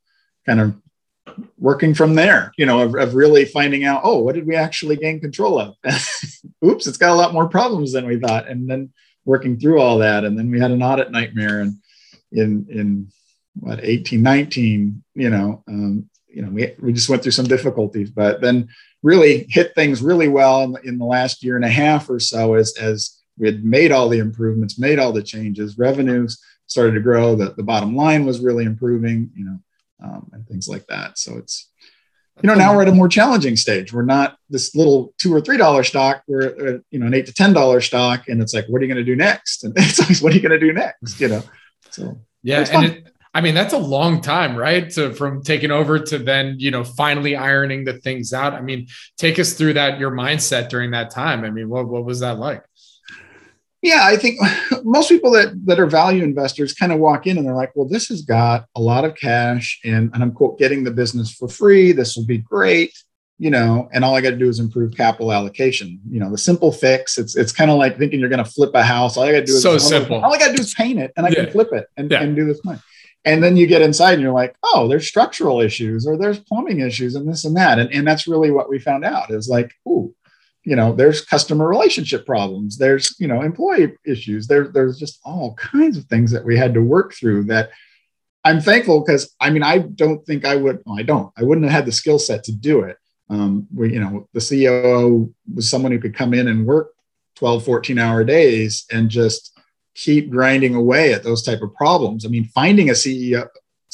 kind 0.45 0.59
of 0.59 0.75
working 1.57 1.93
from 1.93 2.15
there, 2.15 2.51
you 2.57 2.65
know, 2.65 2.81
of, 2.81 2.95
of, 2.95 3.15
really 3.15 3.45
finding 3.45 3.85
out, 3.85 4.01
oh, 4.03 4.17
what 4.17 4.35
did 4.35 4.47
we 4.47 4.55
actually 4.55 4.95
gain 4.95 5.19
control 5.19 5.59
of? 5.59 5.75
Oops, 6.65 6.85
it's 6.87 6.97
got 6.97 7.11
a 7.11 7.15
lot 7.15 7.33
more 7.33 7.47
problems 7.47 7.93
than 7.93 8.05
we 8.05 8.19
thought. 8.19 8.47
And 8.47 8.69
then 8.69 8.91
working 9.25 9.59
through 9.59 9.79
all 9.79 9.99
that. 9.99 10.23
And 10.23 10.37
then 10.37 10.49
we 10.49 10.59
had 10.59 10.71
an 10.71 10.83
audit 10.83 11.11
nightmare 11.11 11.61
and 11.61 11.75
in, 12.31 12.65
in 12.69 13.11
what, 13.59 13.79
18, 13.83 14.21
19, 14.21 15.03
you 15.13 15.29
know, 15.29 15.63
um, 15.67 16.09
you 16.27 16.41
know, 16.41 16.49
we, 16.49 16.73
we 16.79 16.93
just 16.93 17.09
went 17.09 17.21
through 17.21 17.33
some 17.33 17.47
difficulties, 17.47 18.09
but 18.09 18.41
then 18.41 18.69
really 19.03 19.45
hit 19.49 19.75
things 19.75 20.01
really 20.01 20.27
well 20.27 20.63
in 20.63 20.71
the, 20.71 20.81
in 20.81 20.97
the 20.97 21.05
last 21.05 21.43
year 21.43 21.55
and 21.55 21.65
a 21.65 21.69
half 21.69 22.09
or 22.09 22.19
so 22.19 22.53
as, 22.53 22.73
as 22.77 23.20
we 23.37 23.47
had 23.47 23.63
made 23.63 23.91
all 23.91 24.09
the 24.09 24.19
improvements, 24.19 24.79
made 24.79 24.99
all 24.99 25.11
the 25.11 25.23
changes, 25.23 25.77
revenues 25.77 26.41
started 26.67 26.93
to 26.93 27.01
grow, 27.01 27.35
the, 27.35 27.53
the 27.57 27.63
bottom 27.63 27.95
line 27.95 28.25
was 28.25 28.39
really 28.39 28.63
improving, 28.63 29.29
you 29.35 29.45
know, 29.45 29.59
um, 30.03 30.29
and 30.33 30.47
things 30.47 30.67
like 30.67 30.85
that. 30.87 31.17
So 31.17 31.37
it's, 31.37 31.69
you 32.41 32.47
know, 32.47 32.55
now 32.55 32.75
we're 32.75 32.83
at 32.83 32.87
a 32.87 32.93
more 32.93 33.09
challenging 33.09 33.55
stage. 33.55 33.93
We're 33.93 34.03
not 34.03 34.37
this 34.49 34.73
little 34.73 35.13
two 35.19 35.33
or 35.33 35.41
three 35.41 35.57
dollar 35.57 35.83
stock. 35.83 36.23
We're 36.27 36.75
uh, 36.75 36.79
you 36.89 36.97
know 36.97 37.05
an 37.05 37.13
eight 37.13 37.27
to 37.27 37.33
ten 37.33 37.53
dollar 37.53 37.81
stock, 37.81 38.29
and 38.29 38.41
it's 38.41 38.53
like, 38.53 38.65
what 38.67 38.81
are 38.81 38.85
you 38.85 38.91
going 38.91 39.05
to 39.05 39.11
do 39.11 39.15
next? 39.15 39.63
And 39.63 39.73
it's 39.77 39.99
always, 39.99 40.21
what 40.23 40.31
are 40.31 40.35
you 40.35 40.41
going 40.41 40.59
to 40.59 40.65
do 40.65 40.73
next? 40.73 41.19
You 41.19 41.27
know, 41.27 41.43
so 41.91 42.19
yeah, 42.41 42.65
and 42.71 42.85
it, 42.85 43.07
I 43.33 43.41
mean 43.41 43.53
that's 43.53 43.73
a 43.73 43.77
long 43.77 44.21
time, 44.21 44.55
right? 44.55 44.89
To 44.91 45.13
from 45.13 45.43
taking 45.43 45.69
over 45.69 45.99
to 45.99 46.17
then 46.17 46.55
you 46.57 46.71
know 46.71 46.83
finally 46.83 47.35
ironing 47.35 47.83
the 47.83 47.93
things 47.99 48.33
out. 48.33 48.53
I 48.53 48.61
mean, 48.61 48.87
take 49.17 49.37
us 49.37 49.53
through 49.53 49.73
that 49.73 49.99
your 49.99 50.11
mindset 50.11 50.69
during 50.69 50.91
that 50.91 51.11
time. 51.11 51.43
I 51.43 51.51
mean, 51.51 51.69
what 51.69 51.87
what 51.87 52.05
was 52.05 52.21
that 52.21 52.39
like? 52.39 52.63
Yeah, 53.81 54.01
I 54.03 54.15
think 54.15 54.39
most 54.83 55.09
people 55.09 55.31
that, 55.31 55.65
that 55.65 55.79
are 55.79 55.87
value 55.87 56.23
investors 56.23 56.73
kind 56.73 56.91
of 56.91 56.99
walk 56.99 57.25
in 57.25 57.37
and 57.37 57.45
they're 57.45 57.55
like, 57.55 57.71
well, 57.75 57.87
this 57.87 58.09
has 58.09 58.21
got 58.21 58.67
a 58.75 58.81
lot 58.81 59.05
of 59.05 59.15
cash 59.15 59.79
and, 59.83 60.11
and 60.13 60.21
I'm 60.21 60.31
quote 60.31 60.59
getting 60.59 60.83
the 60.83 60.91
business 60.91 61.33
for 61.33 61.47
free. 61.47 61.91
This 61.91 62.15
will 62.15 62.25
be 62.25 62.37
great, 62.37 62.93
you 63.39 63.49
know, 63.49 63.89
and 63.91 64.05
all 64.05 64.15
I 64.15 64.21
got 64.21 64.31
to 64.31 64.37
do 64.37 64.49
is 64.49 64.59
improve 64.59 64.95
capital 64.95 65.33
allocation. 65.33 65.99
You 66.09 66.19
know, 66.19 66.29
the 66.29 66.37
simple 66.37 66.71
fix. 66.71 67.17
It's 67.17 67.35
it's 67.35 67.51
kind 67.51 67.71
of 67.71 67.77
like 67.77 67.97
thinking 67.97 68.19
you're 68.19 68.29
going 68.29 68.43
to 68.43 68.49
flip 68.49 68.71
a 68.75 68.83
house. 68.83 69.17
All 69.17 69.23
I 69.23 69.31
got 69.31 69.39
to 69.39 69.45
do 69.45 69.55
is 69.55 69.63
so 69.63 69.79
simple. 69.79 70.23
All 70.23 70.33
I 70.33 70.37
got 70.37 70.49
to 70.49 70.55
do 70.55 70.61
is 70.61 70.73
paint 70.75 70.99
it 70.99 71.11
and 71.17 71.25
I 71.25 71.29
yeah. 71.29 71.43
can 71.43 71.51
flip 71.51 71.69
it 71.71 71.87
and, 71.97 72.11
yeah. 72.11 72.21
and 72.21 72.35
do 72.35 72.45
this 72.45 72.63
money. 72.63 72.79
And 73.23 73.43
then 73.43 73.55
you 73.55 73.67
get 73.67 73.81
inside 73.81 74.13
and 74.13 74.21
you're 74.21 74.33
like, 74.33 74.55
oh, 74.63 74.87
there's 74.87 75.07
structural 75.07 75.61
issues 75.61 76.07
or 76.07 76.17
there's 76.17 76.39
plumbing 76.39 76.79
issues 76.79 77.13
and 77.15 77.27
this 77.27 77.45
and 77.45 77.55
that. 77.55 77.77
And, 77.77 77.91
and 77.91 78.07
that's 78.07 78.27
really 78.27 78.49
what 78.49 78.69
we 78.69 78.79
found 78.79 79.05
out 79.05 79.29
is 79.29 79.47
like, 79.47 79.71
ooh, 79.87 80.13
you 80.63 80.75
know 80.75 80.93
there's 80.93 81.21
customer 81.21 81.67
relationship 81.67 82.25
problems 82.25 82.77
there's 82.77 83.15
you 83.19 83.27
know 83.27 83.41
employee 83.41 83.93
issues 84.05 84.47
there, 84.47 84.67
there's 84.67 84.97
just 84.97 85.19
all 85.23 85.53
kinds 85.55 85.97
of 85.97 86.05
things 86.05 86.31
that 86.31 86.45
we 86.45 86.57
had 86.57 86.73
to 86.73 86.81
work 86.81 87.13
through 87.13 87.43
that 87.43 87.71
i'm 88.43 88.61
thankful 88.61 89.01
because 89.01 89.35
i 89.39 89.49
mean 89.49 89.63
i 89.63 89.79
don't 89.79 90.25
think 90.25 90.45
i 90.45 90.55
would 90.55 90.81
well, 90.85 90.99
i 90.99 91.01
don't 91.01 91.31
i 91.37 91.43
wouldn't 91.43 91.65
have 91.65 91.73
had 91.73 91.85
the 91.85 91.91
skill 91.91 92.19
set 92.19 92.43
to 92.43 92.51
do 92.51 92.81
it. 92.81 92.97
Um, 93.29 93.67
we, 93.73 93.93
you 93.93 93.99
know 93.99 94.27
the 94.33 94.39
ceo 94.39 95.31
was 95.53 95.69
someone 95.69 95.91
who 95.91 95.99
could 95.99 96.15
come 96.15 96.33
in 96.33 96.47
and 96.47 96.65
work 96.65 96.93
12 97.35 97.63
14 97.63 97.97
hour 97.97 98.23
days 98.23 98.85
and 98.91 99.09
just 99.09 99.57
keep 99.95 100.29
grinding 100.29 100.75
away 100.75 101.13
at 101.13 101.23
those 101.23 101.43
type 101.43 101.61
of 101.61 101.73
problems. 101.75 102.25
I 102.25 102.29
mean 102.29 102.45
finding 102.45 102.89
a 102.89 102.93
ceo 102.93 103.47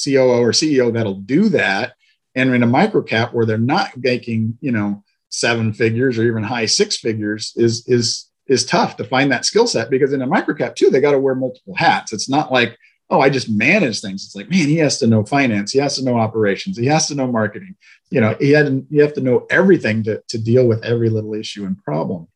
coo 0.03 0.19
or 0.19 0.51
ceo 0.51 0.91
that'll 0.91 1.21
do 1.21 1.50
that 1.50 1.93
and 2.36 2.53
in 2.53 2.63
a 2.63 2.67
microcap 2.67 3.33
where 3.33 3.45
they're 3.45 3.57
not 3.57 3.95
making 3.95 4.57
you 4.59 4.71
know 4.71 5.03
seven 5.29 5.74
figures 5.74 6.17
or 6.17 6.24
even 6.24 6.43
high 6.43 6.65
six 6.65 6.98
figures 6.98 7.53
is 7.55 7.88
is 7.88 8.29
is 8.48 8.65
tough 8.65 8.96
to 8.96 9.03
find 9.03 9.31
that 9.31 9.46
skill 9.46 9.67
set 9.67 9.89
because 9.89 10.13
in 10.13 10.22
a 10.22 10.27
microcap 10.27 10.75
too 10.75 10.89
they 10.89 11.01
got 11.01 11.12
to 11.12 11.19
wear 11.19 11.36
multiple 11.36 11.75
hats. 11.75 12.13
It's 12.13 12.29
not 12.29 12.51
like 12.51 12.77
oh 13.10 13.22
i 13.22 13.29
just 13.29 13.50
manage 13.50 14.01
things. 14.01 14.25
It's 14.25 14.36
like 14.36 14.50
man 14.50 14.67
he 14.67 14.77
has 14.77 15.00
to 15.00 15.07
know 15.07 15.25
finance. 15.25 15.72
He 15.72 15.79
has 15.79 15.96
to 15.98 16.03
know 16.03 16.17
operations. 16.17 16.77
He 16.77 16.86
has 16.88 17.07
to 17.07 17.15
know 17.15 17.31
marketing. 17.31 17.75
You 18.10 18.22
know 18.22 18.36
he 18.39 18.51
had 18.51 18.86
you 18.89 19.01
have 19.01 19.13
to 19.13 19.22
know 19.22 19.46
everything 19.50 20.03
to, 20.03 20.22
to 20.29 20.38
deal 20.38 20.67
with 20.67 20.84
every 20.84 21.10
little 21.10 21.34
issue 21.34 21.65
and 21.65 21.81
problem. 21.84 22.27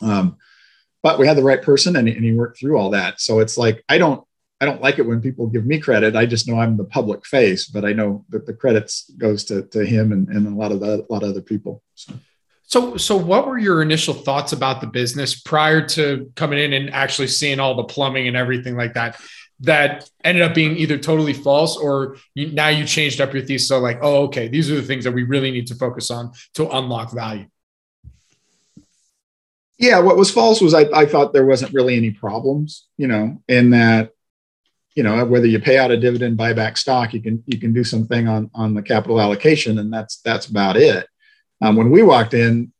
Um, 0.00 0.36
but 1.02 1.18
we 1.18 1.26
had 1.26 1.36
the 1.36 1.42
right 1.42 1.62
person 1.62 1.96
and, 1.96 2.08
and 2.08 2.24
he 2.24 2.32
worked 2.32 2.58
through 2.58 2.76
all 2.76 2.90
that. 2.90 3.20
So 3.20 3.40
it's 3.40 3.56
like 3.56 3.82
i 3.88 3.98
don't 3.98 4.24
I 4.62 4.64
don't 4.64 4.80
like 4.80 5.00
it 5.00 5.06
when 5.06 5.20
people 5.20 5.48
give 5.48 5.66
me 5.66 5.80
credit. 5.80 6.14
I 6.14 6.24
just 6.24 6.46
know 6.46 6.60
I'm 6.60 6.76
the 6.76 6.84
public 6.84 7.26
face, 7.26 7.66
but 7.66 7.84
I 7.84 7.92
know 7.92 8.24
that 8.28 8.46
the 8.46 8.54
credits 8.54 9.10
goes 9.18 9.42
to, 9.46 9.62
to 9.62 9.84
him 9.84 10.12
and, 10.12 10.28
and 10.28 10.46
a 10.46 10.50
lot 10.50 10.70
of 10.70 10.78
the, 10.78 11.04
a 11.04 11.12
lot 11.12 11.24
of 11.24 11.30
other 11.30 11.40
people. 11.40 11.82
So. 11.96 12.14
So, 12.62 12.96
so 12.96 13.16
what 13.16 13.48
were 13.48 13.58
your 13.58 13.82
initial 13.82 14.14
thoughts 14.14 14.52
about 14.52 14.80
the 14.80 14.86
business 14.86 15.38
prior 15.38 15.84
to 15.88 16.30
coming 16.36 16.60
in 16.60 16.72
and 16.74 16.90
actually 16.90 17.26
seeing 17.26 17.58
all 17.58 17.74
the 17.74 17.82
plumbing 17.82 18.28
and 18.28 18.36
everything 18.36 18.76
like 18.76 18.94
that? 18.94 19.20
That 19.60 20.08
ended 20.22 20.44
up 20.44 20.54
being 20.54 20.76
either 20.76 20.96
totally 20.96 21.32
false 21.32 21.76
or 21.76 22.16
you, 22.34 22.52
now 22.52 22.68
you 22.68 22.84
changed 22.84 23.20
up 23.20 23.34
your 23.34 23.42
thesis. 23.42 23.66
So, 23.66 23.80
like, 23.80 23.98
oh, 24.00 24.22
okay, 24.26 24.46
these 24.46 24.70
are 24.70 24.76
the 24.76 24.82
things 24.82 25.02
that 25.04 25.12
we 25.12 25.24
really 25.24 25.50
need 25.50 25.66
to 25.66 25.74
focus 25.74 26.08
on 26.08 26.32
to 26.54 26.70
unlock 26.70 27.12
value. 27.12 27.46
Yeah, 29.76 29.98
what 29.98 30.16
was 30.16 30.30
false 30.30 30.60
was 30.60 30.72
I, 30.72 30.82
I 30.94 31.06
thought 31.06 31.32
there 31.32 31.46
wasn't 31.46 31.74
really 31.74 31.96
any 31.96 32.12
problems, 32.12 32.86
you 32.96 33.08
know, 33.08 33.42
in 33.48 33.70
that 33.70 34.12
you 34.94 35.02
know 35.02 35.24
whether 35.24 35.46
you 35.46 35.58
pay 35.58 35.78
out 35.78 35.90
a 35.90 35.96
dividend 35.96 36.36
buy 36.36 36.52
back 36.52 36.76
stock 36.76 37.14
you 37.14 37.22
can 37.22 37.42
you 37.46 37.58
can 37.58 37.72
do 37.72 37.84
something 37.84 38.28
on 38.28 38.50
on 38.54 38.74
the 38.74 38.82
capital 38.82 39.20
allocation 39.20 39.78
and 39.78 39.92
that's 39.92 40.18
that's 40.18 40.46
about 40.46 40.76
it. 40.76 41.06
Um, 41.60 41.76
when 41.76 41.90
we 41.90 42.02
walked 42.02 42.34
in 42.34 42.72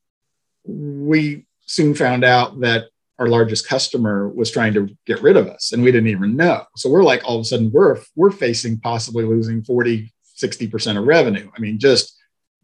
we 0.65 1.47
soon 1.67 1.95
found 1.95 2.25
out 2.25 2.61
that 2.61 2.87
our 3.19 3.29
largest 3.29 3.69
customer 3.69 4.29
was 4.29 4.51
trying 4.51 4.75
to 4.75 4.89
get 5.07 5.23
rid 5.23 5.37
of 5.37 5.49
us 5.49 5.73
and 5.73 5.83
we 5.83 5.93
didn't 5.93 6.09
even 6.09 6.37
know. 6.37 6.65
So 6.77 6.91
we're 6.91 7.05
like 7.05 7.23
all 7.25 7.37
of 7.37 7.43
a 7.43 7.45
sudden 7.45 7.71
we're 7.73 7.99
we're 8.17 8.31
facing 8.31 8.81
possibly 8.81 9.25
losing 9.25 9.63
40 9.63 10.13
60% 10.43 10.99
of 10.99 11.05
revenue. 11.05 11.51
I 11.57 11.61
mean 11.61 11.79
just 11.79 12.17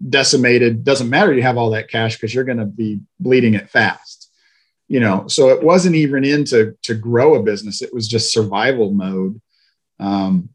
decimated. 0.09 0.85
Doesn't 0.85 1.11
matter 1.11 1.33
you 1.33 1.43
have 1.43 1.59
all 1.59 1.71
that 1.71 1.91
cash 1.91 2.17
because 2.17 2.35
you're 2.35 2.45
going 2.45 2.59
to 2.59 2.65
be 2.65 3.01
bleeding 3.21 3.55
it 3.55 3.71
fast 3.71 4.18
you 4.89 5.01
know 5.01 5.27
so 5.29 5.51
it 5.51 5.63
wasn't 5.63 5.95
even 5.95 6.25
into 6.25 6.77
to 6.83 6.95
grow 6.95 7.35
a 7.35 7.43
business. 7.43 7.83
It 7.83 7.95
was 7.95 8.09
just 8.09 8.33
survival 8.33 8.93
mode. 8.93 9.41
Um, 10.01 10.51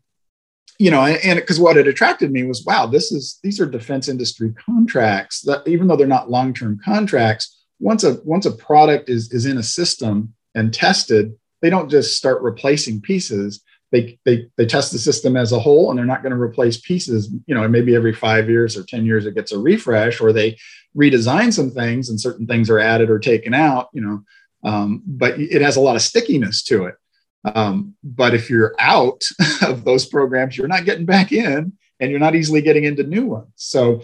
you 0.79 0.91
know 0.91 1.01
and 1.01 1.39
because 1.39 1.59
what 1.59 1.75
had 1.75 1.87
attracted 1.87 2.31
me 2.31 2.43
was 2.43 2.65
wow 2.65 2.85
this 2.85 3.11
is 3.11 3.39
these 3.43 3.59
are 3.59 3.65
defense 3.65 4.07
industry 4.09 4.53
contracts 4.65 5.41
that 5.41 5.67
even 5.67 5.87
though 5.87 5.95
they're 5.95 6.07
not 6.07 6.31
long-term 6.31 6.79
contracts 6.83 7.63
once 7.79 8.03
a 8.03 8.19
once 8.23 8.45
a 8.45 8.51
product 8.51 9.09
is 9.09 9.31
is 9.31 9.45
in 9.45 9.57
a 9.57 9.63
system 9.63 10.33
and 10.55 10.73
tested 10.73 11.33
they 11.61 11.69
don't 11.69 11.89
just 11.89 12.17
start 12.17 12.41
replacing 12.41 13.01
pieces 13.01 13.61
they 13.93 14.19
they 14.25 14.47
they 14.57 14.65
test 14.65 14.91
the 14.91 14.97
system 14.97 15.37
as 15.37 15.51
a 15.51 15.59
whole 15.59 15.89
and 15.89 15.97
they're 15.97 16.05
not 16.05 16.23
going 16.23 16.33
to 16.33 16.41
replace 16.41 16.77
pieces 16.77 17.31
you 17.45 17.55
know 17.55 17.65
maybe 17.67 17.95
every 17.95 18.11
five 18.11 18.49
years 18.49 18.75
or 18.75 18.83
10 18.83 19.05
years 19.05 19.25
it 19.25 19.35
gets 19.35 19.51
a 19.53 19.59
refresh 19.59 20.19
or 20.19 20.33
they 20.33 20.57
redesign 20.97 21.53
some 21.53 21.69
things 21.69 22.09
and 22.09 22.19
certain 22.19 22.47
things 22.47 22.69
are 22.69 22.79
added 22.79 23.09
or 23.09 23.19
taken 23.19 23.53
out 23.53 23.87
you 23.93 24.01
know 24.01 24.23
um, 24.63 25.03
but 25.05 25.39
it 25.39 25.61
has 25.61 25.75
a 25.75 25.81
lot 25.81 25.95
of 25.95 26.01
stickiness 26.01 26.63
to 26.63 26.85
it. 26.85 26.95
Um, 27.43 27.95
but 28.03 28.33
if 28.33 28.49
you're 28.49 28.73
out 28.79 29.21
of 29.61 29.83
those 29.83 30.05
programs 30.05 30.57
you're 30.57 30.67
not 30.67 30.85
getting 30.85 31.05
back 31.05 31.31
in 31.31 31.73
and 31.99 32.09
you're 32.09 32.19
not 32.19 32.35
easily 32.35 32.61
getting 32.61 32.85
into 32.85 33.03
new 33.03 33.25
ones. 33.25 33.51
So 33.55 34.01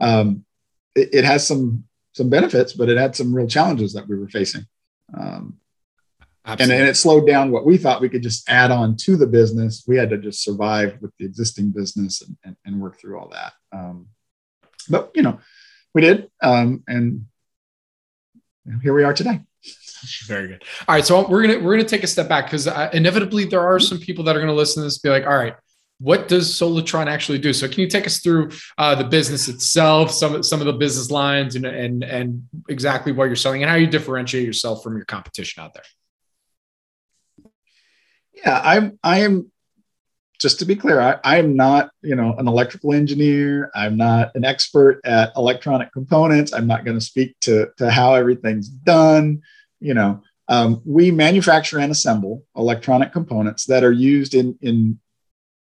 um, 0.00 0.44
it, 0.94 1.10
it, 1.12 1.24
has 1.24 1.46
some 1.46 1.84
some 2.14 2.30
benefits 2.30 2.72
but 2.72 2.88
it 2.88 2.96
had 2.96 3.14
some 3.14 3.34
real 3.34 3.46
challenges 3.46 3.92
that 3.92 4.08
we 4.08 4.18
were 4.18 4.28
facing 4.28 4.66
um, 6.44 6.56
and, 6.58 6.72
and 6.72 6.88
it 6.88 6.96
slowed 6.96 7.26
down 7.26 7.50
what 7.50 7.66
we 7.66 7.76
thought 7.76 8.00
we 8.00 8.08
could 8.08 8.22
just 8.22 8.48
add 8.48 8.70
on 8.70 8.96
to 8.96 9.16
the 9.16 9.26
business. 9.26 9.84
We 9.86 9.96
had 9.96 10.10
to 10.10 10.18
just 10.18 10.42
survive 10.42 10.96
with 11.00 11.12
the 11.18 11.26
existing 11.26 11.70
business 11.70 12.22
and, 12.22 12.36
and, 12.44 12.56
and 12.64 12.80
work 12.80 12.98
through 12.98 13.18
all 13.18 13.28
that. 13.28 13.52
Um, 13.72 14.06
but 14.88 15.10
you 15.14 15.22
know, 15.22 15.38
we 15.94 16.02
did, 16.02 16.30
um, 16.42 16.82
and 16.86 17.26
here 18.82 18.94
we 18.94 19.04
are 19.04 19.12
today. 19.12 19.40
Very 20.26 20.48
good. 20.48 20.64
All 20.88 20.94
right, 20.94 21.04
so 21.04 21.28
we're 21.28 21.42
gonna 21.42 21.58
we're 21.58 21.76
gonna 21.76 21.88
take 21.88 22.04
a 22.04 22.06
step 22.06 22.28
back 22.28 22.46
because 22.46 22.66
uh, 22.66 22.88
inevitably 22.92 23.44
there 23.44 23.60
are 23.60 23.78
some 23.78 23.98
people 23.98 24.24
that 24.24 24.36
are 24.36 24.40
gonna 24.40 24.54
listen 24.54 24.82
to 24.82 24.86
this 24.86 24.98
be 24.98 25.10
like, 25.10 25.26
all 25.26 25.36
right, 25.36 25.56
what 25.98 26.28
does 26.28 26.50
Solitron 26.50 27.06
actually 27.06 27.38
do? 27.38 27.52
So 27.52 27.68
can 27.68 27.80
you 27.80 27.86
take 27.86 28.06
us 28.06 28.20
through 28.20 28.50
uh, 28.78 28.94
the 28.94 29.04
business 29.04 29.48
itself, 29.48 30.10
some 30.10 30.42
some 30.42 30.60
of 30.60 30.66
the 30.66 30.72
business 30.72 31.10
lines, 31.10 31.54
and 31.54 31.66
and 31.66 32.02
and 32.02 32.48
exactly 32.70 33.12
what 33.12 33.26
you're 33.26 33.36
selling, 33.36 33.62
and 33.62 33.70
how 33.70 33.76
you 33.76 33.86
differentiate 33.86 34.46
yourself 34.46 34.82
from 34.82 34.96
your 34.96 35.04
competition 35.04 35.62
out 35.62 35.74
there? 35.74 35.84
Yeah, 38.44 38.60
I'm. 38.62 38.98
I 39.02 39.20
am. 39.20 39.50
Just 40.38 40.60
to 40.60 40.64
be 40.64 40.74
clear, 40.74 41.20
I, 41.22 41.36
am 41.36 41.54
not, 41.54 41.90
you 42.00 42.14
know, 42.14 42.34
an 42.38 42.48
electrical 42.48 42.94
engineer. 42.94 43.70
I'm 43.74 43.98
not 43.98 44.34
an 44.34 44.42
expert 44.42 44.98
at 45.04 45.32
electronic 45.36 45.92
components. 45.92 46.54
I'm 46.54 46.66
not 46.66 46.86
going 46.86 46.98
to 46.98 47.04
speak 47.04 47.38
to 47.40 47.68
to 47.76 47.90
how 47.90 48.14
everything's 48.14 48.68
done. 48.68 49.42
You 49.80 49.92
know, 49.92 50.22
um, 50.48 50.80
we 50.86 51.10
manufacture 51.10 51.78
and 51.78 51.92
assemble 51.92 52.42
electronic 52.56 53.12
components 53.12 53.66
that 53.66 53.84
are 53.84 53.92
used 53.92 54.34
in 54.34 54.58
in 54.62 54.98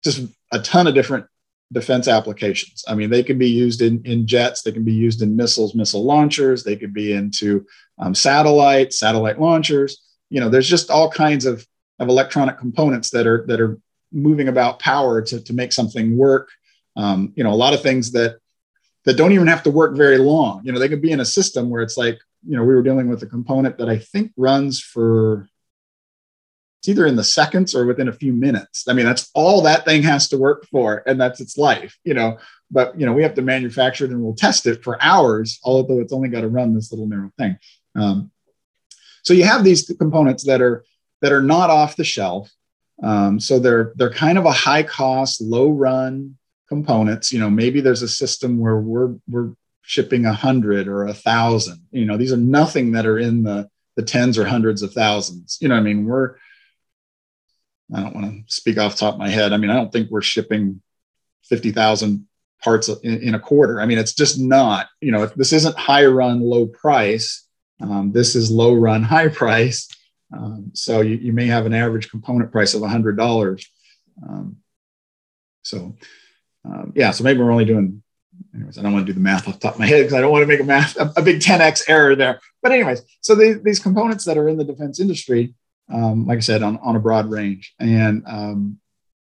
just 0.01 0.21
a 0.53 0.59
ton 0.59 0.87
of 0.87 0.93
different 0.93 1.25
defense 1.73 2.07
applications. 2.07 2.85
I 2.87 2.95
mean, 2.95 3.09
they 3.09 3.23
can 3.23 3.37
be 3.37 3.49
used 3.49 3.81
in, 3.81 4.01
in 4.05 4.27
jets, 4.27 4.61
they 4.61 4.71
can 4.71 4.83
be 4.83 4.93
used 4.93 5.21
in 5.21 5.35
missiles, 5.35 5.75
missile 5.75 6.03
launchers, 6.03 6.63
they 6.63 6.75
could 6.75 6.93
be 6.93 7.11
into 7.11 7.65
um, 7.97 8.15
satellites, 8.15 8.99
satellite 8.99 9.41
launchers. 9.41 10.01
You 10.29 10.39
know, 10.39 10.49
there's 10.49 10.69
just 10.69 10.89
all 10.89 11.09
kinds 11.09 11.45
of 11.45 11.65
of 11.99 12.09
electronic 12.09 12.57
components 12.57 13.09
that 13.11 13.27
are 13.27 13.45
that 13.47 13.61
are 13.61 13.79
moving 14.11 14.47
about 14.47 14.79
power 14.79 15.21
to, 15.21 15.41
to 15.41 15.53
make 15.53 15.71
something 15.71 16.17
work. 16.17 16.49
Um, 16.95 17.33
you 17.35 17.43
know, 17.43 17.51
a 17.51 17.55
lot 17.55 17.73
of 17.73 17.81
things 17.81 18.11
that 18.11 18.37
that 19.05 19.17
don't 19.17 19.33
even 19.33 19.47
have 19.47 19.63
to 19.63 19.71
work 19.71 19.95
very 19.95 20.17
long. 20.17 20.61
You 20.63 20.71
know, 20.71 20.79
they 20.79 20.89
could 20.89 21.01
be 21.01 21.11
in 21.11 21.19
a 21.19 21.25
system 21.25 21.69
where 21.69 21.81
it's 21.81 21.97
like, 21.97 22.19
you 22.47 22.55
know, 22.55 22.63
we 22.63 22.73
were 22.73 22.83
dealing 22.83 23.09
with 23.09 23.23
a 23.23 23.27
component 23.27 23.77
that 23.77 23.89
I 23.89 23.97
think 23.97 24.31
runs 24.37 24.79
for 24.79 25.47
it's 26.79 26.89
either 26.89 27.07
in 27.07 27.15
the 27.15 27.23
seconds 27.23 27.73
or 27.73 27.85
within 27.85 28.09
a 28.09 28.13
few 28.13 28.33
minutes. 28.33 28.89
I 28.89 28.93
mean, 28.93 29.05
that's 29.05 29.31
all 29.33 29.61
that 29.61 29.85
thing 29.85 30.03
has 30.03 30.27
to 30.27 30.37
work 30.37 30.67
for, 30.69 31.01
and 31.07 31.19
that's 31.19 31.39
its 31.39 31.57
life, 31.57 31.97
you 32.03 32.13
know. 32.13 32.37
But 32.69 32.99
you 32.99 33.05
know, 33.05 33.13
we 33.13 33.23
have 33.23 33.35
to 33.35 33.41
manufacture 33.41 34.03
it 34.03 34.11
and 34.11 34.21
we'll 34.21 34.35
test 34.35 34.65
it 34.67 34.83
for 34.83 35.01
hours, 35.01 35.59
although 35.63 36.01
it's 36.01 36.11
only 36.11 36.27
got 36.27 36.41
to 36.41 36.49
run 36.49 36.73
this 36.73 36.91
little 36.91 37.07
narrow 37.07 37.31
thing. 37.37 37.57
Um, 37.95 38.31
so 39.23 39.33
you 39.33 39.45
have 39.45 39.63
these 39.63 39.89
components 39.97 40.43
that 40.43 40.61
are 40.61 40.83
that 41.23 41.31
are 41.31 41.41
not 41.41 41.69
off 41.69 41.95
the 41.95 42.03
shelf. 42.03 42.51
Um, 43.01 43.39
so 43.39 43.57
they're 43.57 43.93
they're 43.95 44.11
kind 44.11 44.37
of 44.37 44.45
a 44.45 44.51
high 44.51 44.83
cost, 44.83 45.41
low 45.41 45.69
run 45.69 46.37
components. 46.67 47.31
You 47.31 47.39
know, 47.39 47.49
maybe 47.49 47.79
there's 47.79 48.01
a 48.01 48.07
system 48.09 48.59
where 48.59 48.77
we're 48.77 49.15
we're 49.27 49.53
shipping 49.81 50.25
a 50.25 50.33
hundred 50.33 50.87
or 50.89 51.05
a 51.05 51.13
thousand. 51.13 51.81
You 51.91 52.05
know, 52.05 52.17
these 52.17 52.33
are 52.33 52.37
nothing 52.37 52.91
that 52.91 53.05
are 53.05 53.17
in 53.17 53.43
the 53.43 53.69
the 53.95 54.03
tens 54.03 54.37
or 54.37 54.45
hundreds 54.45 54.81
of 54.81 54.91
thousands. 54.91 55.57
You 55.61 55.69
know, 55.69 55.75
I 55.75 55.79
mean, 55.79 56.05
we're 56.05 56.35
I 57.95 58.01
don't 58.01 58.15
want 58.15 58.27
to 58.27 58.53
speak 58.53 58.77
off 58.77 58.97
top 58.97 59.13
of 59.13 59.19
my 59.19 59.29
head. 59.29 59.53
I 59.53 59.57
mean, 59.57 59.69
I 59.71 59.75
don't 59.75 59.93
think 59.93 60.11
we're 60.11 60.21
shipping 60.21 60.81
fifty 61.45 61.71
thousand 61.71 62.27
parts 62.61 62.89
in, 62.89 63.21
in, 63.21 63.35
a 63.35 63.39
quarter. 63.39 63.79
I 63.79 63.85
mean, 63.85 63.97
it's 63.97 64.13
just 64.13 64.39
not. 64.39 64.87
You 64.99 65.13
know, 65.13 65.25
this 65.25 65.53
isn't 65.53 65.77
high 65.77 66.05
run, 66.05 66.41
low 66.41 66.65
price. 66.67 67.47
Um, 67.81 68.11
this 68.11 68.35
is 68.35 68.51
low 68.51 68.73
run, 68.73 69.03
high 69.15 69.29
price. 69.29 69.87
Um, 70.33 70.71
so 70.73 71.01
you, 71.01 71.15
you, 71.15 71.33
may 71.33 71.45
have 71.47 71.65
an 71.65 71.73
average 71.73 72.09
component 72.09 72.51
price 72.51 72.73
of 72.73 72.81
$100. 72.81 73.65
Um, 74.27 74.57
so 75.61 75.95
um, 76.65 76.93
yeah, 76.95 77.11
so 77.11 77.23
maybe 77.23 77.39
we're 77.39 77.51
only 77.51 77.65
doing, 77.65 78.01
anyways, 78.55 78.77
I 78.77 78.81
don't 78.81 78.93
want 78.93 79.05
to 79.05 79.11
do 79.11 79.15
the 79.15 79.23
math 79.23 79.47
off 79.47 79.55
the 79.55 79.59
top 79.59 79.75
of 79.75 79.79
my 79.79 79.85
head 79.85 79.99
because 79.99 80.13
I 80.13 80.21
don't 80.21 80.31
want 80.31 80.43
to 80.43 80.47
make 80.47 80.59
a 80.59 80.63
math, 80.63 80.97
a, 80.97 81.11
a 81.17 81.21
big 81.21 81.39
10x 81.39 81.83
error 81.87 82.15
there. 82.15 82.39
But 82.61 82.71
anyways, 82.71 83.03
so 83.21 83.35
these, 83.35 83.61
these 83.61 83.79
components 83.79 84.25
that 84.25 84.37
are 84.37 84.49
in 84.49 84.57
the 84.57 84.63
defense 84.63 84.99
industry, 84.99 85.53
um, 85.91 86.25
like 86.25 86.37
I 86.37 86.41
said, 86.41 86.63
on, 86.63 86.79
on 86.81 86.95
a 86.95 86.99
broad 86.99 87.29
range 87.29 87.73
and 87.79 88.23
um, 88.25 88.79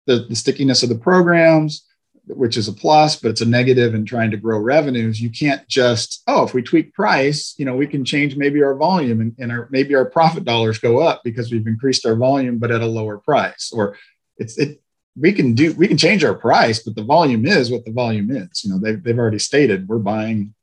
the, 0.07 0.27
the 0.29 0.37
stickiness 0.37 0.83
of 0.83 0.89
the 0.89 0.97
programs, 0.97 1.86
which 2.27 2.57
is 2.57 2.67
a 2.67 2.73
plus, 2.73 3.17
but 3.17 3.31
it's 3.31 3.41
a 3.41 3.47
negative 3.47 3.95
in 3.95 4.05
trying 4.05 4.31
to 4.33 4.37
grow 4.37 4.59
revenues. 4.59 5.21
You 5.21 5.31
can't 5.31 5.67
just, 5.69 6.23
oh, 6.27 6.45
if 6.45 6.55
we 6.55 6.63
tweak 6.63 6.93
price, 6.93 7.55
you 7.57 7.65
know, 7.65 7.77
we 7.77 7.87
can 7.87 8.05
change 8.05 8.37
maybe 8.37 8.63
our 8.63 8.75
volume 8.75 9.21
and, 9.21 9.35
and 9.39 9.53
our, 9.53 9.69
maybe 9.71 9.95
our 9.95 10.05
profit 10.07 10.45
dollars 10.45 10.79
go 10.79 10.99
up 10.99 11.23
because 11.23 11.53
we've 11.53 11.67
increased 11.67 12.05
our 12.05 12.17
volume, 12.17 12.59
but 12.59 12.73
at 12.73 12.81
a 12.81 12.87
lower 12.87 13.19
price. 13.19 13.71
Or 13.73 13.97
it's 14.39 14.59
it 14.59 14.81
we 15.19 15.33
can 15.33 15.55
do 15.55 15.73
we 15.75 15.89
can 15.89 15.97
change 15.97 16.25
our 16.25 16.35
price, 16.35 16.83
but 16.83 16.95
the 16.95 17.05
volume 17.05 17.47
is 17.47 17.71
what 17.71 17.85
the 17.85 17.93
volume 17.93 18.31
is. 18.31 18.65
You 18.65 18.73
know, 18.73 18.79
they've 18.79 19.03
they've 19.03 19.19
already 19.19 19.39
stated 19.39 19.89
we're 19.89 19.99
buying 19.99 20.55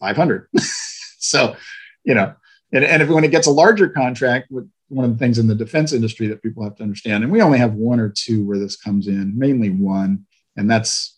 500. 0.00 0.48
so, 1.18 1.56
you 2.04 2.14
know, 2.14 2.34
and, 2.72 2.84
and 2.84 3.02
if 3.02 3.08
when 3.08 3.24
it 3.24 3.30
gets 3.30 3.46
a 3.46 3.52
larger 3.52 3.88
contract 3.88 4.50
with 4.50 4.68
one 4.88 5.04
of 5.04 5.12
the 5.12 5.18
things 5.18 5.38
in 5.38 5.46
the 5.46 5.54
defense 5.54 5.92
industry 5.92 6.26
that 6.28 6.42
people 6.42 6.62
have 6.62 6.76
to 6.76 6.82
understand, 6.82 7.24
and 7.24 7.32
we 7.32 7.40
only 7.40 7.58
have 7.58 7.74
one 7.74 8.00
or 8.00 8.10
two 8.10 8.44
where 8.44 8.58
this 8.58 8.76
comes 8.76 9.06
in, 9.06 9.36
mainly 9.38 9.70
one 9.70 10.26
and 10.56 10.70
that's 10.70 11.16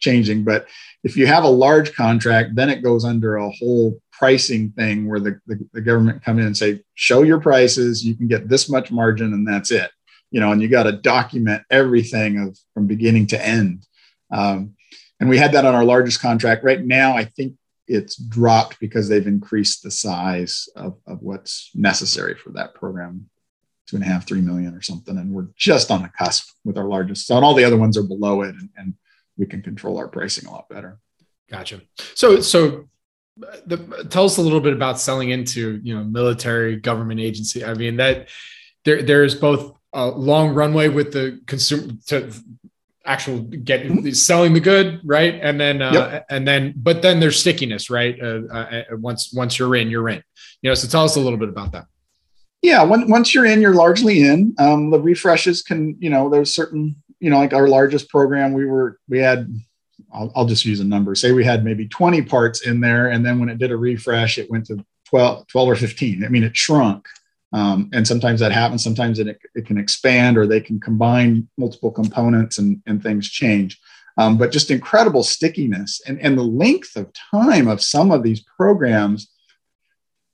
changing. 0.00 0.44
But 0.44 0.66
if 1.04 1.16
you 1.16 1.26
have 1.26 1.44
a 1.44 1.48
large 1.48 1.94
contract, 1.94 2.54
then 2.54 2.70
it 2.70 2.82
goes 2.82 3.04
under 3.04 3.36
a 3.36 3.50
whole 3.50 4.00
pricing 4.12 4.70
thing 4.72 5.08
where 5.08 5.20
the, 5.20 5.40
the, 5.46 5.68
the, 5.72 5.80
government 5.80 6.22
come 6.22 6.38
in 6.38 6.46
and 6.46 6.56
say, 6.56 6.82
show 6.94 7.22
your 7.22 7.40
prices, 7.40 8.04
you 8.04 8.14
can 8.14 8.28
get 8.28 8.48
this 8.48 8.68
much 8.68 8.90
margin, 8.90 9.32
and 9.32 9.46
that's 9.46 9.70
it. 9.70 9.90
You 10.30 10.40
know, 10.40 10.52
and 10.52 10.60
you 10.60 10.68
got 10.68 10.84
to 10.84 10.92
document 10.92 11.62
everything 11.70 12.38
of 12.38 12.58
from 12.74 12.86
beginning 12.86 13.28
to 13.28 13.44
end. 13.46 13.86
Um, 14.30 14.74
and 15.18 15.28
we 15.28 15.38
had 15.38 15.52
that 15.52 15.64
on 15.64 15.74
our 15.74 15.84
largest 15.84 16.20
contract. 16.20 16.64
Right 16.64 16.84
now, 16.84 17.16
I 17.16 17.24
think 17.24 17.54
it's 17.86 18.16
dropped 18.16 18.78
because 18.78 19.08
they've 19.08 19.26
increased 19.26 19.82
the 19.82 19.90
size 19.90 20.68
of, 20.76 20.98
of 21.06 21.22
what's 21.22 21.70
necessary 21.74 22.36
for 22.36 22.50
that 22.50 22.74
program 22.74 23.28
two 23.90 23.96
and 23.96 24.04
a 24.04 24.08
half, 24.08 24.26
three 24.26 24.40
million 24.40 24.74
or 24.74 24.82
something. 24.82 25.18
And 25.18 25.32
we're 25.32 25.48
just 25.56 25.90
on 25.90 26.02
the 26.02 26.10
cusp 26.16 26.48
with 26.64 26.78
our 26.78 26.86
largest. 26.86 27.26
So, 27.26 27.34
and 27.36 27.44
all 27.44 27.54
the 27.54 27.64
other 27.64 27.76
ones 27.76 27.98
are 27.98 28.04
below 28.04 28.42
it, 28.42 28.54
and, 28.54 28.68
and 28.76 28.94
we 29.36 29.46
can 29.46 29.62
control 29.62 29.98
our 29.98 30.06
pricing 30.06 30.48
a 30.48 30.52
lot 30.52 30.68
better. 30.68 30.98
Gotcha. 31.50 31.80
So, 32.14 32.40
so 32.40 32.88
the, 33.36 34.06
tell 34.08 34.24
us 34.24 34.36
a 34.36 34.42
little 34.42 34.60
bit 34.60 34.72
about 34.72 35.00
selling 35.00 35.30
into 35.30 35.80
you 35.82 35.96
know 35.96 36.04
military 36.04 36.76
government 36.76 37.20
agency. 37.20 37.64
I 37.64 37.74
mean 37.74 37.96
that 37.96 38.28
there 38.84 39.02
there's 39.02 39.34
both 39.34 39.74
a 39.92 40.06
long 40.06 40.54
runway 40.54 40.88
with 40.88 41.12
the 41.12 41.40
consumer 41.46 41.92
to 42.06 42.32
actual 43.04 43.40
get 43.40 43.82
mm-hmm. 43.82 44.10
selling 44.10 44.52
the 44.52 44.60
good 44.60 45.00
right 45.04 45.40
and 45.42 45.58
then 45.58 45.80
uh, 45.80 45.92
yep. 45.92 46.26
and 46.30 46.46
then 46.46 46.72
but 46.76 47.00
then 47.02 47.18
there's 47.18 47.40
stickiness 47.40 47.88
right 47.88 48.20
uh, 48.22 48.42
uh, 48.52 48.82
once 48.92 49.32
once 49.32 49.58
you're 49.58 49.74
in 49.74 49.88
you're 49.88 50.08
in 50.08 50.22
you 50.60 50.70
know 50.70 50.74
so 50.74 50.86
tell 50.86 51.04
us 51.04 51.16
a 51.16 51.20
little 51.20 51.38
bit 51.38 51.48
about 51.48 51.72
that 51.72 51.86
yeah 52.62 52.82
when, 52.82 53.08
once 53.08 53.34
you're 53.34 53.46
in 53.46 53.60
you're 53.60 53.74
largely 53.74 54.22
in 54.22 54.54
um, 54.58 54.90
the 54.90 55.00
refreshes 55.00 55.62
can 55.62 55.96
you 55.98 56.10
know 56.10 56.28
there's 56.28 56.54
certain 56.54 56.94
you 57.18 57.30
know 57.30 57.38
like 57.38 57.52
our 57.52 57.68
largest 57.68 58.08
program 58.08 58.52
we 58.52 58.66
were 58.66 58.98
we 59.08 59.18
had 59.18 59.48
I'll, 60.12 60.32
I'll, 60.34 60.46
just 60.46 60.64
use 60.64 60.80
a 60.80 60.84
number. 60.84 61.14
Say 61.14 61.30
we 61.30 61.44
had 61.44 61.64
maybe 61.64 61.86
20 61.86 62.22
parts 62.22 62.66
in 62.66 62.80
there, 62.80 63.08
and 63.08 63.24
then 63.24 63.38
when 63.38 63.48
it 63.48 63.58
did 63.58 63.70
a 63.70 63.76
refresh, 63.76 64.38
it 64.38 64.50
went 64.50 64.66
to 64.66 64.84
12, 65.06 65.46
12 65.46 65.68
or 65.68 65.76
15. 65.76 66.24
I 66.24 66.28
mean, 66.28 66.42
it 66.42 66.56
shrunk. 66.56 67.06
Um, 67.52 67.90
and 67.92 68.06
sometimes 68.06 68.40
that 68.40 68.52
happens. 68.52 68.84
Sometimes 68.84 69.18
it, 69.18 69.38
it 69.54 69.66
can 69.66 69.78
expand 69.78 70.38
or 70.38 70.46
they 70.46 70.60
can 70.60 70.78
combine 70.78 71.48
multiple 71.58 71.90
components 71.90 72.58
and, 72.58 72.80
and 72.86 73.02
things 73.02 73.28
change. 73.28 73.78
Um, 74.16 74.36
but 74.36 74.52
just 74.52 74.70
incredible 74.70 75.22
stickiness 75.22 76.00
and, 76.06 76.20
and 76.20 76.36
the 76.36 76.42
length 76.42 76.96
of 76.96 77.12
time 77.12 77.68
of 77.68 77.82
some 77.82 78.12
of 78.12 78.22
these 78.22 78.40
programs. 78.40 79.30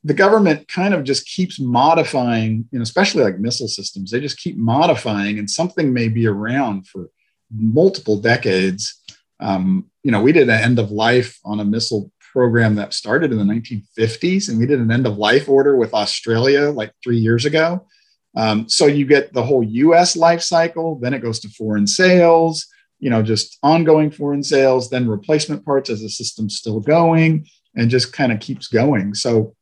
The 0.06 0.14
government 0.14 0.68
kind 0.68 0.94
of 0.94 1.04
just 1.04 1.26
keeps 1.26 1.58
modifying, 1.58 2.68
you 2.70 2.78
know, 2.78 2.82
especially 2.82 3.24
like 3.24 3.38
missile 3.38 3.68
systems, 3.68 4.10
they 4.10 4.20
just 4.20 4.38
keep 4.38 4.56
modifying, 4.56 5.38
and 5.38 5.50
something 5.50 5.92
may 5.92 6.08
be 6.08 6.26
around 6.26 6.86
for 6.86 7.10
multiple 7.50 8.20
decades 8.20 9.02
um, 9.40 9.90
you 10.02 10.10
know, 10.10 10.22
we 10.22 10.32
did 10.32 10.48
an 10.48 10.62
end 10.62 10.78
of 10.78 10.90
life 10.90 11.38
on 11.44 11.60
a 11.60 11.64
missile 11.64 12.10
program 12.32 12.74
that 12.76 12.94
started 12.94 13.32
in 13.32 13.38
the 13.38 13.44
1950s, 13.44 14.48
and 14.48 14.58
we 14.58 14.66
did 14.66 14.80
an 14.80 14.90
end 14.90 15.06
of 15.06 15.18
life 15.18 15.48
order 15.48 15.76
with 15.76 15.94
Australia 15.94 16.70
like 16.70 16.92
three 17.02 17.18
years 17.18 17.44
ago. 17.44 17.86
Um, 18.36 18.68
so 18.68 18.86
you 18.86 19.06
get 19.06 19.32
the 19.32 19.42
whole 19.42 19.62
U.S. 19.62 20.16
life 20.16 20.42
cycle, 20.42 20.98
then 21.00 21.14
it 21.14 21.22
goes 21.22 21.40
to 21.40 21.48
foreign 21.48 21.86
sales, 21.86 22.66
you 22.98 23.08
know, 23.08 23.22
just 23.22 23.58
ongoing 23.62 24.10
foreign 24.10 24.42
sales, 24.42 24.90
then 24.90 25.08
replacement 25.08 25.64
parts 25.64 25.88
as 25.88 26.02
the 26.02 26.10
system's 26.10 26.56
still 26.56 26.80
going, 26.80 27.46
and 27.74 27.90
just 27.90 28.12
kind 28.12 28.32
of 28.32 28.40
keeps 28.40 28.68
going. 28.68 29.14
So 29.14 29.55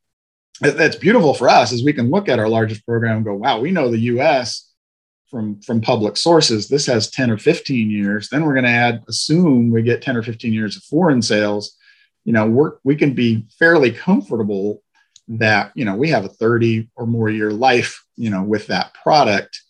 that's 0.61 0.97
beautiful 0.97 1.35
for 1.35 1.49
us 1.49 1.73
is 1.73 1.85
we 1.85 1.93
can 1.93 2.11
look 2.11 2.29
at 2.29 2.39
our 2.39 2.49
largest 2.49 2.87
program 2.87 3.17
and 3.17 3.25
go, 3.25 3.35
wow, 3.35 3.61
we 3.61 3.71
know 3.71 3.91
the 3.91 3.99
U.S 3.99 4.75
from 5.35 5.61
from 5.63 5.81
public 5.81 6.17
sources. 6.17 6.69
This 6.69 6.87
has 6.87 7.11
10 7.11 7.29
or 7.29 7.39
15 7.39 7.91
years. 7.91 8.29
Then 8.29 8.45
we're 8.45 8.55
going 8.55 8.67
to 8.67 8.71
add 8.71 9.03
assume 9.09 9.73
we 9.73 9.83
get 9.83 10.01
10 10.01 10.17
or 10.17 10.23
15 10.23 10.53
years 10.53 10.77
of 10.77 10.85
foreign 10.85 11.23
sales. 11.23 11.77
You 12.25 12.33
know 12.33 12.49
we're, 12.49 12.75
we 12.85 12.95
can 12.95 13.15
be 13.15 13.45
fairly 13.59 13.91
comfortable 13.91 14.81
that 15.27 15.73
you 15.75 15.85
know 15.85 15.97
we 15.97 16.09
have 16.11 16.25
a 16.25 16.29
30 16.29 16.89
or 16.95 17.07
more 17.07 17.29
year 17.29 17.51
life 17.51 18.05
you 18.15 18.31
know 18.31 18.45
with 18.45 18.69
that 18.69 18.95
product. 18.95 19.61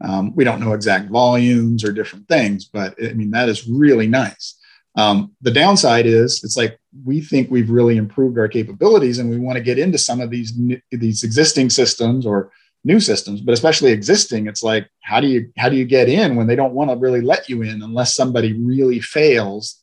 Um, 0.00 0.36
we 0.36 0.44
don't 0.44 0.60
know 0.60 0.74
exact 0.74 1.10
volumes 1.10 1.82
or 1.82 1.90
different 1.90 2.28
things 2.28 2.66
but 2.66 2.94
i 3.02 3.12
mean 3.14 3.32
that 3.32 3.48
is 3.48 3.68
really 3.68 4.06
nice. 4.06 4.54
Um, 4.94 5.32
the 5.42 5.50
downside 5.50 6.06
is 6.06 6.44
it's 6.44 6.56
like 6.56 6.78
we 7.04 7.20
think 7.20 7.50
we've 7.50 7.70
really 7.70 7.96
improved 7.96 8.38
our 8.38 8.48
capabilities 8.48 9.18
and 9.18 9.30
we 9.30 9.38
want 9.38 9.56
to 9.56 9.62
get 9.62 9.78
into 9.78 9.98
some 9.98 10.20
of 10.20 10.30
these 10.30 10.58
these 10.90 11.22
existing 11.22 11.70
systems 11.70 12.26
or 12.26 12.50
new 12.84 13.00
systems 13.00 13.40
but 13.40 13.52
especially 13.52 13.90
existing 13.90 14.46
it's 14.46 14.62
like 14.62 14.88
how 15.02 15.20
do 15.20 15.26
you 15.26 15.50
how 15.58 15.68
do 15.68 15.76
you 15.76 15.84
get 15.84 16.08
in 16.08 16.36
when 16.36 16.46
they 16.46 16.56
don't 16.56 16.74
want 16.74 16.90
to 16.90 16.96
really 16.96 17.20
let 17.20 17.48
you 17.48 17.62
in 17.62 17.82
unless 17.82 18.14
somebody 18.14 18.52
really 18.52 19.00
fails 19.00 19.82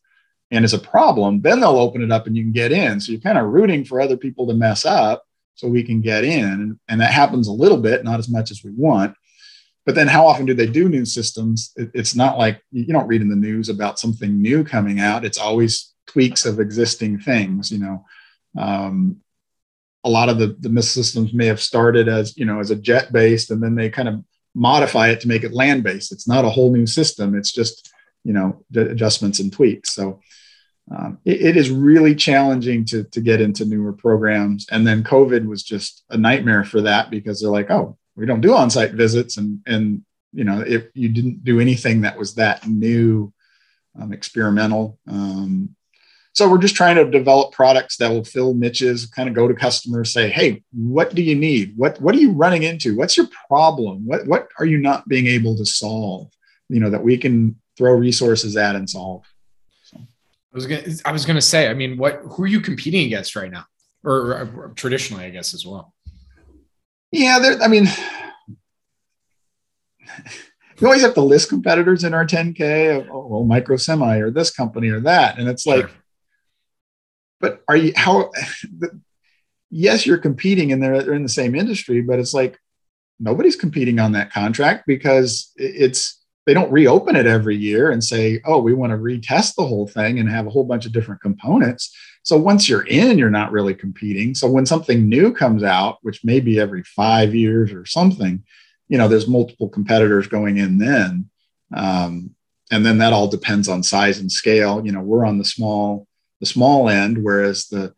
and 0.52 0.66
is 0.66 0.74
a 0.74 0.80
problem? 0.80 1.42
Then 1.42 1.60
they'll 1.60 1.78
open 1.78 2.04
it 2.04 2.12
up 2.12 2.28
and 2.28 2.36
you 2.36 2.44
can 2.44 2.52
get 2.52 2.72
in. 2.72 3.00
So 3.00 3.12
you're 3.12 3.22
kind 3.22 3.38
of 3.38 3.46
rooting 3.46 3.84
for 3.84 4.00
other 4.00 4.18
people 4.18 4.48
to 4.48 4.54
mess 4.54 4.86
up 4.86 5.26
so 5.56 5.68
we 5.68 5.84
can 5.84 6.02
get 6.02 6.24
in. 6.24 6.80
And 6.88 7.02
that 7.02 7.12
happens 7.12 7.48
a 7.48 7.54
little 7.54 7.78
bit 7.78 8.04
not 8.04 8.20
as 8.20 8.30
much 8.30 8.52
as 8.52 8.64
we 8.64 8.72
want. 8.72 9.16
But 9.86 9.96
then 9.96 10.08
how 10.08 10.26
often 10.26 10.46
do 10.46 10.54
they 10.54 10.66
do 10.66 10.90
new 10.90 11.06
systems? 11.06 11.72
It, 11.76 11.92
it's 11.94 12.16
not 12.16 12.38
like 12.38 12.62
you 12.72 12.92
don't 12.92 13.08
read 13.08 13.22
in 13.22 13.30
the 13.30 13.36
news 13.36 13.70
about 13.70 14.00
something 14.00 14.42
new 14.42 14.64
coming 14.64 15.00
out. 15.00 15.26
It's 15.26 15.38
always 15.38 15.94
tweaks 16.08 16.46
of 16.46 16.60
existing 16.60 17.20
things 17.20 17.72
you 17.72 17.80
know 17.80 18.06
um, 18.58 19.18
a 20.06 20.10
lot 20.10 20.30
of 20.30 20.38
the, 20.38 20.56
the 20.60 20.70
missile 20.70 21.04
systems 21.04 21.34
may 21.34 21.48
have 21.48 21.60
started 21.60 22.08
as 22.08 22.38
you 22.38 22.46
know 22.46 22.60
as 22.60 22.72
a 22.72 22.76
jet 22.76 23.12
based 23.12 23.52
and 23.52 23.62
then 23.62 23.76
they 23.76 23.90
kind 23.90 24.08
of 24.08 24.24
modify 24.56 25.10
it 25.10 25.20
to 25.22 25.28
make 25.28 25.44
it 25.44 25.54
land 25.54 25.84
based. 25.84 26.12
It's 26.12 26.28
not 26.28 26.46
a 26.46 26.50
whole 26.50 26.72
new 26.72 26.88
system. 26.88 27.36
It's 27.36 27.52
just 27.52 27.92
you 28.24 28.34
know 28.34 28.64
adjustments 28.76 29.40
and 29.40 29.52
tweaks. 29.52 29.94
So 29.94 30.22
um, 30.96 31.20
it, 31.26 31.42
it 31.42 31.58
is 31.58 31.70
really 31.70 32.16
challenging 32.16 32.86
to, 32.86 33.04
to 33.04 33.22
get 33.22 33.42
into 33.42 33.66
newer 33.66 33.94
programs. 33.94 34.66
And 34.72 34.88
then 34.88 35.04
covid 35.04 35.46
was 35.46 35.62
just 35.62 36.04
a 36.10 36.18
nightmare 36.18 36.64
for 36.64 36.82
that 36.82 37.12
because 37.12 37.42
they're 37.42 37.50
like 37.50 37.70
oh 37.70 37.98
we 38.16 38.26
don't 38.26 38.42
do 38.42 38.56
on-site 38.56 38.94
visits. 38.94 39.38
And 39.38 39.60
and 39.68 40.04
you 40.34 40.46
know 40.46 40.62
if 40.62 40.86
you 40.94 41.10
didn't 41.10 41.44
do 41.44 41.60
anything 41.60 42.02
that 42.02 42.18
was 42.18 42.36
that 42.36 42.66
new 42.66 43.34
um, 44.00 44.14
experimental 44.14 44.98
um, 45.08 45.76
so 46.36 46.50
we're 46.50 46.58
just 46.58 46.76
trying 46.76 46.98
to 46.98 47.10
develop 47.10 47.54
products 47.54 47.96
that 47.98 48.12
will 48.12 48.26
fill 48.26 48.54
niches, 48.54 49.06
kind 49.06 49.30
of 49.30 49.36
go 49.36 49.48
to 49.48 49.54
customers, 49.54 50.12
say, 50.12 50.30
hey, 50.30 50.62
what 50.74 51.16
do 51.16 51.24
you 51.24 51.34
need? 51.34 51.74
What, 51.78 52.00
what 52.02 52.14
are 52.14 52.20
you 52.20 52.34
running 52.34 52.64
into? 52.64 52.98
What's 52.98 53.16
your 53.16 53.28
problem? 53.48 54.06
What, 54.06 54.28
what 54.28 54.50
are 54.60 54.66
you 54.66 54.78
not 54.78 55.08
being 55.08 55.28
able 55.28 55.56
to 55.56 55.66
solve? 55.66 56.30
You 56.68 56.82
know, 56.82 56.90
that 56.90 57.02
we 57.02 57.18
can 57.18 57.56
throw 57.78 57.94
resources 57.94 58.58
at 58.58 58.76
and 58.76 58.90
solve. 58.90 59.24
So. 59.84 59.98
I 59.98 60.04
was 60.54 60.68
gonna 60.68 60.84
I 61.06 61.14
was 61.14 61.26
gonna 61.26 61.42
say, 61.42 61.70
I 61.70 61.74
mean, 61.74 61.98
what 61.98 62.22
who 62.24 62.44
are 62.44 62.48
you 62.48 62.60
competing 62.60 63.06
against 63.06 63.36
right 63.36 63.52
now? 63.52 63.66
Or, 64.04 64.50
or 64.56 64.74
traditionally, 64.76 65.26
I 65.26 65.30
guess, 65.30 65.54
as 65.54 65.66
well. 65.66 65.94
Yeah, 67.12 67.40
there, 67.40 67.62
I 67.62 67.68
mean, 67.68 67.86
you 70.80 70.88
always 70.88 71.02
have 71.02 71.14
to 71.14 71.22
list 71.22 71.50
competitors 71.50 72.04
in 72.04 72.14
our 72.14 72.26
10K, 72.26 73.08
oh, 73.08 73.12
oh 73.12 73.28
well, 73.28 73.46
Microsemi 73.46 74.20
or 74.20 74.32
this 74.32 74.52
company 74.52 74.90
or 74.90 75.00
that. 75.02 75.38
And 75.38 75.48
it's 75.48 75.66
like, 75.66 75.90
but 77.46 77.62
are 77.68 77.76
you 77.76 77.94
how 77.96 78.32
yes 79.70 80.04
you're 80.04 80.18
competing 80.18 80.72
and 80.72 80.82
they're, 80.82 81.04
they're 81.04 81.14
in 81.14 81.22
the 81.24 81.30
same 81.30 81.54
industry 81.54 82.02
but 82.02 82.18
it's 82.18 82.34
like 82.34 82.58
nobody's 83.20 83.56
competing 83.56 84.00
on 84.00 84.14
that 84.14 84.34
contract 84.34 84.86
because 84.88 85.52
it's 85.56 86.24
they 86.48 86.54
don't 86.56 86.72
reopen 86.72 87.16
it 87.16 87.28
every 87.28 87.56
year 87.56 87.92
and 87.92 88.04
say 88.04 88.42
oh 88.46 88.58
we 88.58 88.74
want 88.74 88.92
to 88.92 88.98
retest 88.98 89.54
the 89.56 89.66
whole 89.66 89.88
thing 89.88 90.18
and 90.20 90.28
have 90.28 90.48
a 90.48 90.50
whole 90.50 90.64
bunch 90.64 90.88
of 90.88 90.92
different 90.92 91.22
components. 91.22 91.96
So 92.24 92.36
once 92.36 92.68
you're 92.68 92.88
in 92.88 93.20
you're 93.20 93.30
not 93.30 93.52
really 93.52 93.76
competing. 93.76 94.34
So 94.34 94.50
when 94.50 94.66
something 94.66 95.08
new 95.08 95.32
comes 95.32 95.64
out 95.64 96.00
which 96.02 96.26
may 96.26 96.40
be 96.40 96.60
every 96.60 96.82
five 96.84 97.36
years 97.36 97.72
or 97.72 97.86
something 97.86 98.44
you 98.88 98.98
know 98.98 99.08
there's 99.08 99.28
multiple 99.28 99.70
competitors 99.70 100.26
going 100.26 100.58
in 100.58 100.80
then 100.80 101.30
um, 101.74 102.32
and 102.72 102.84
then 102.84 102.98
that 102.98 103.14
all 103.14 103.28
depends 103.28 103.68
on 103.68 103.84
size 103.84 104.18
and 104.18 104.32
scale. 104.32 104.84
You 104.84 104.94
know 104.94 105.02
we're 105.02 105.26
on 105.26 105.38
the 105.38 105.46
small 105.46 106.08
the 106.40 106.46
small 106.46 106.90
end, 106.90 107.24
whereas 107.24 107.68
the 107.68 107.94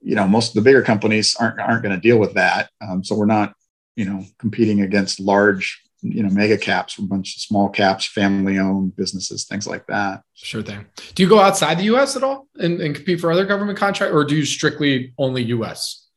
you 0.00 0.16
know 0.16 0.26
most 0.26 0.48
of 0.48 0.54
the 0.54 0.62
bigger 0.62 0.82
companies 0.82 1.36
aren't 1.38 1.60
aren't 1.60 1.82
going 1.82 1.94
to 1.94 2.00
deal 2.00 2.18
with 2.18 2.34
that. 2.34 2.70
Um, 2.80 3.04
so 3.04 3.14
we're 3.14 3.26
not 3.26 3.54
you 3.96 4.04
know 4.04 4.24
competing 4.38 4.82
against 4.82 5.20
large 5.20 5.82
you 6.02 6.22
know 6.22 6.30
mega 6.30 6.58
caps, 6.58 6.98
a 6.98 7.02
bunch 7.02 7.36
of 7.36 7.42
small 7.42 7.68
caps, 7.68 8.06
family 8.06 8.58
owned 8.58 8.96
businesses, 8.96 9.44
things 9.44 9.66
like 9.66 9.86
that. 9.86 10.22
Sure 10.34 10.62
thing. 10.62 10.84
Do 11.14 11.22
you 11.22 11.28
go 11.28 11.38
outside 11.38 11.78
the 11.78 11.84
U.S. 11.84 12.16
at 12.16 12.24
all 12.24 12.48
and, 12.56 12.80
and 12.80 12.94
compete 12.94 13.20
for 13.20 13.30
other 13.30 13.46
government 13.46 13.78
contracts, 13.78 14.14
or 14.14 14.24
do 14.24 14.36
you 14.36 14.44
strictly 14.44 15.14
only 15.16 15.44
U.S.? 15.44 16.08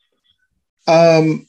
Um, 0.87 1.47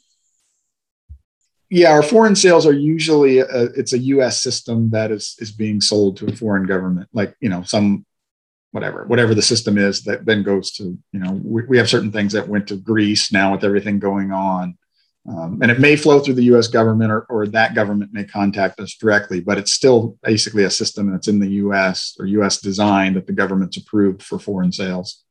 yeah, 1.70 1.90
our 1.90 2.02
foreign 2.02 2.36
sales 2.36 2.66
are 2.66 2.72
usually 2.72 3.38
a, 3.38 3.64
it's 3.74 3.92
a 3.92 3.98
U.S. 3.98 4.40
system 4.40 4.90
that 4.90 5.10
is 5.10 5.36
is 5.38 5.50
being 5.50 5.80
sold 5.80 6.18
to 6.18 6.26
a 6.26 6.36
foreign 6.36 6.66
government, 6.66 7.08
like 7.12 7.34
you 7.40 7.48
know 7.48 7.62
some 7.62 8.04
whatever 8.76 9.06
whatever 9.06 9.34
the 9.34 9.40
system 9.40 9.78
is 9.78 10.02
that 10.02 10.26
then 10.26 10.42
goes 10.42 10.70
to 10.70 10.84
you 11.10 11.18
know 11.18 11.40
we, 11.42 11.62
we 11.64 11.78
have 11.78 11.88
certain 11.88 12.12
things 12.12 12.34
that 12.34 12.46
went 12.46 12.68
to 12.68 12.76
greece 12.76 13.32
now 13.32 13.52
with 13.52 13.64
everything 13.64 13.98
going 13.98 14.32
on 14.32 14.76
um, 15.26 15.58
and 15.62 15.70
it 15.70 15.80
may 15.80 15.96
flow 15.96 16.20
through 16.20 16.34
the 16.34 16.42
us 16.42 16.68
government 16.68 17.10
or, 17.10 17.22
or 17.30 17.46
that 17.46 17.74
government 17.74 18.12
may 18.12 18.22
contact 18.22 18.78
us 18.78 18.94
directly 19.00 19.40
but 19.40 19.56
it's 19.56 19.72
still 19.72 20.18
basically 20.22 20.64
a 20.64 20.70
system 20.70 21.10
that's 21.10 21.26
in 21.26 21.40
the 21.40 21.48
us 21.48 22.14
or 22.20 22.26
us 22.26 22.60
design 22.60 23.14
that 23.14 23.26
the 23.26 23.32
government's 23.32 23.78
approved 23.78 24.22
for 24.22 24.38
foreign 24.38 24.72
sales 24.72 25.24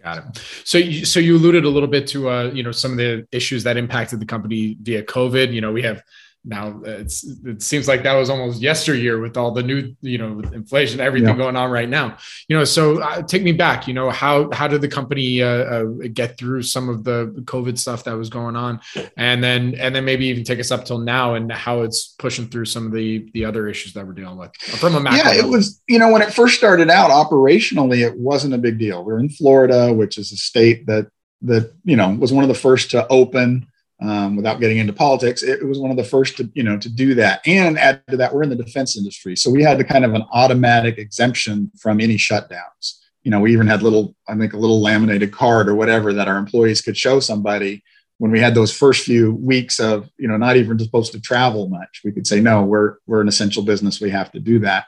Got 0.00 0.18
it. 0.18 0.24
So, 0.64 0.78
so 1.02 1.18
you 1.18 1.36
alluded 1.38 1.64
a 1.64 1.68
little 1.70 1.88
bit 1.88 2.06
to, 2.08 2.28
uh, 2.28 2.50
you 2.52 2.62
know, 2.62 2.72
some 2.72 2.92
of 2.92 2.98
the 2.98 3.26
issues 3.32 3.64
that 3.64 3.78
impacted 3.78 4.20
the 4.20 4.26
company 4.26 4.76
via 4.78 5.02
COVID. 5.02 5.50
You 5.50 5.62
know, 5.62 5.72
we 5.72 5.80
have 5.80 6.02
now 6.44 6.78
it's 6.84 7.24
it 7.44 7.62
seems 7.62 7.88
like 7.88 8.02
that 8.02 8.12
was 8.12 8.28
almost 8.28 8.60
yesteryear 8.60 9.18
with 9.18 9.36
all 9.36 9.50
the 9.50 9.62
new 9.62 9.94
you 10.02 10.18
know 10.18 10.40
inflation 10.52 11.00
everything 11.00 11.30
yeah. 11.30 11.36
going 11.36 11.56
on 11.56 11.70
right 11.70 11.88
now. 11.88 12.18
You 12.48 12.56
know 12.58 12.64
so 12.64 13.00
uh, 13.00 13.22
take 13.22 13.42
me 13.42 13.52
back 13.52 13.88
you 13.88 13.94
know 13.94 14.10
how 14.10 14.50
how 14.50 14.68
did 14.68 14.82
the 14.82 14.88
company 14.88 15.42
uh, 15.42 15.48
uh, 15.48 15.84
get 16.12 16.36
through 16.36 16.62
some 16.62 16.88
of 16.88 17.02
the 17.02 17.28
covid 17.44 17.78
stuff 17.78 18.04
that 18.04 18.12
was 18.12 18.28
going 18.28 18.56
on? 18.56 18.80
And 19.16 19.42
then 19.42 19.74
and 19.76 19.94
then 19.94 20.04
maybe 20.04 20.26
even 20.26 20.44
take 20.44 20.60
us 20.60 20.70
up 20.70 20.84
till 20.84 20.98
now 20.98 21.34
and 21.34 21.50
how 21.50 21.80
it's 21.80 22.14
pushing 22.18 22.48
through 22.48 22.66
some 22.66 22.86
of 22.86 22.92
the 22.92 23.30
the 23.32 23.44
other 23.44 23.66
issues 23.66 23.94
that 23.94 24.06
we're 24.06 24.12
dealing 24.12 24.36
with 24.36 24.54
from 24.56 24.96
a 24.96 25.00
macro 25.00 25.30
yeah 25.30 25.38
it 25.38 25.48
was 25.48 25.82
you 25.88 25.98
know 25.98 26.12
when 26.12 26.20
it 26.20 26.32
first 26.32 26.56
started 26.56 26.90
out 26.90 27.10
operationally 27.10 28.06
it 28.06 28.18
wasn't 28.18 28.52
a 28.52 28.58
big 28.58 28.78
deal. 28.78 29.02
We're 29.04 29.18
in 29.18 29.30
florida 29.30 29.92
which 29.92 30.18
is 30.18 30.30
a 30.30 30.36
state 30.36 30.86
that 30.86 31.08
that 31.42 31.72
you 31.84 31.96
know 31.96 32.10
was 32.10 32.32
one 32.32 32.44
of 32.44 32.48
the 32.48 32.54
first 32.54 32.90
to 32.90 33.06
open 33.08 33.66
um, 34.02 34.36
without 34.36 34.60
getting 34.60 34.78
into 34.78 34.92
politics, 34.92 35.42
it, 35.42 35.64
was 35.64 35.78
one 35.78 35.90
of 35.90 35.96
the 35.96 36.04
first 36.04 36.36
to, 36.36 36.50
you 36.54 36.62
know, 36.62 36.78
to 36.78 36.88
do 36.88 37.14
that. 37.14 37.46
And 37.46 37.78
add 37.78 38.02
to 38.08 38.16
that, 38.16 38.34
we're 38.34 38.42
in 38.42 38.50
the 38.50 38.56
defense 38.56 38.96
industry. 38.96 39.36
So 39.36 39.50
we 39.50 39.62
had 39.62 39.78
the 39.78 39.84
kind 39.84 40.04
of 40.04 40.14
an 40.14 40.24
automatic 40.32 40.98
exemption 40.98 41.70
from 41.78 42.00
any 42.00 42.16
shutdowns. 42.16 42.98
You 43.22 43.30
know, 43.30 43.40
we 43.40 43.52
even 43.52 43.66
had 43.66 43.82
little, 43.82 44.14
I 44.28 44.36
think 44.36 44.52
a 44.52 44.58
little 44.58 44.82
laminated 44.82 45.32
card 45.32 45.68
or 45.68 45.74
whatever 45.74 46.12
that 46.12 46.28
our 46.28 46.36
employees 46.36 46.82
could 46.82 46.96
show 46.96 47.20
somebody 47.20 47.82
when 48.18 48.30
we 48.30 48.40
had 48.40 48.54
those 48.54 48.76
first 48.76 49.04
few 49.04 49.34
weeks 49.34 49.80
of, 49.80 50.10
you 50.18 50.28
know, 50.28 50.36
not 50.36 50.56
even 50.56 50.78
supposed 50.78 51.12
to 51.12 51.20
travel 51.20 51.68
much. 51.68 52.02
We 52.04 52.12
could 52.12 52.26
say, 52.26 52.40
no, 52.40 52.62
we're, 52.62 52.96
we're 53.06 53.20
an 53.20 53.28
essential 53.28 53.62
business. 53.62 54.00
We 54.00 54.10
have 54.10 54.30
to 54.32 54.40
do 54.40 54.58
that. 54.60 54.86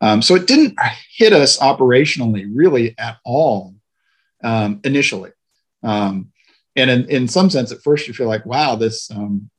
Um, 0.00 0.20
so 0.20 0.34
it 0.34 0.46
didn't 0.46 0.76
hit 1.16 1.32
us 1.32 1.58
operationally 1.58 2.50
really 2.52 2.94
at 2.98 3.16
all 3.24 3.74
um, 4.42 4.80
initially. 4.84 5.30
Um, 5.82 6.32
and 6.76 6.90
in, 6.90 7.08
in 7.08 7.28
some 7.28 7.50
sense 7.50 7.72
at 7.72 7.82
first 7.82 8.08
you 8.08 8.14
feel 8.14 8.28
like 8.28 8.44
wow 8.46 8.74
this 8.76 9.10
um, 9.10 9.50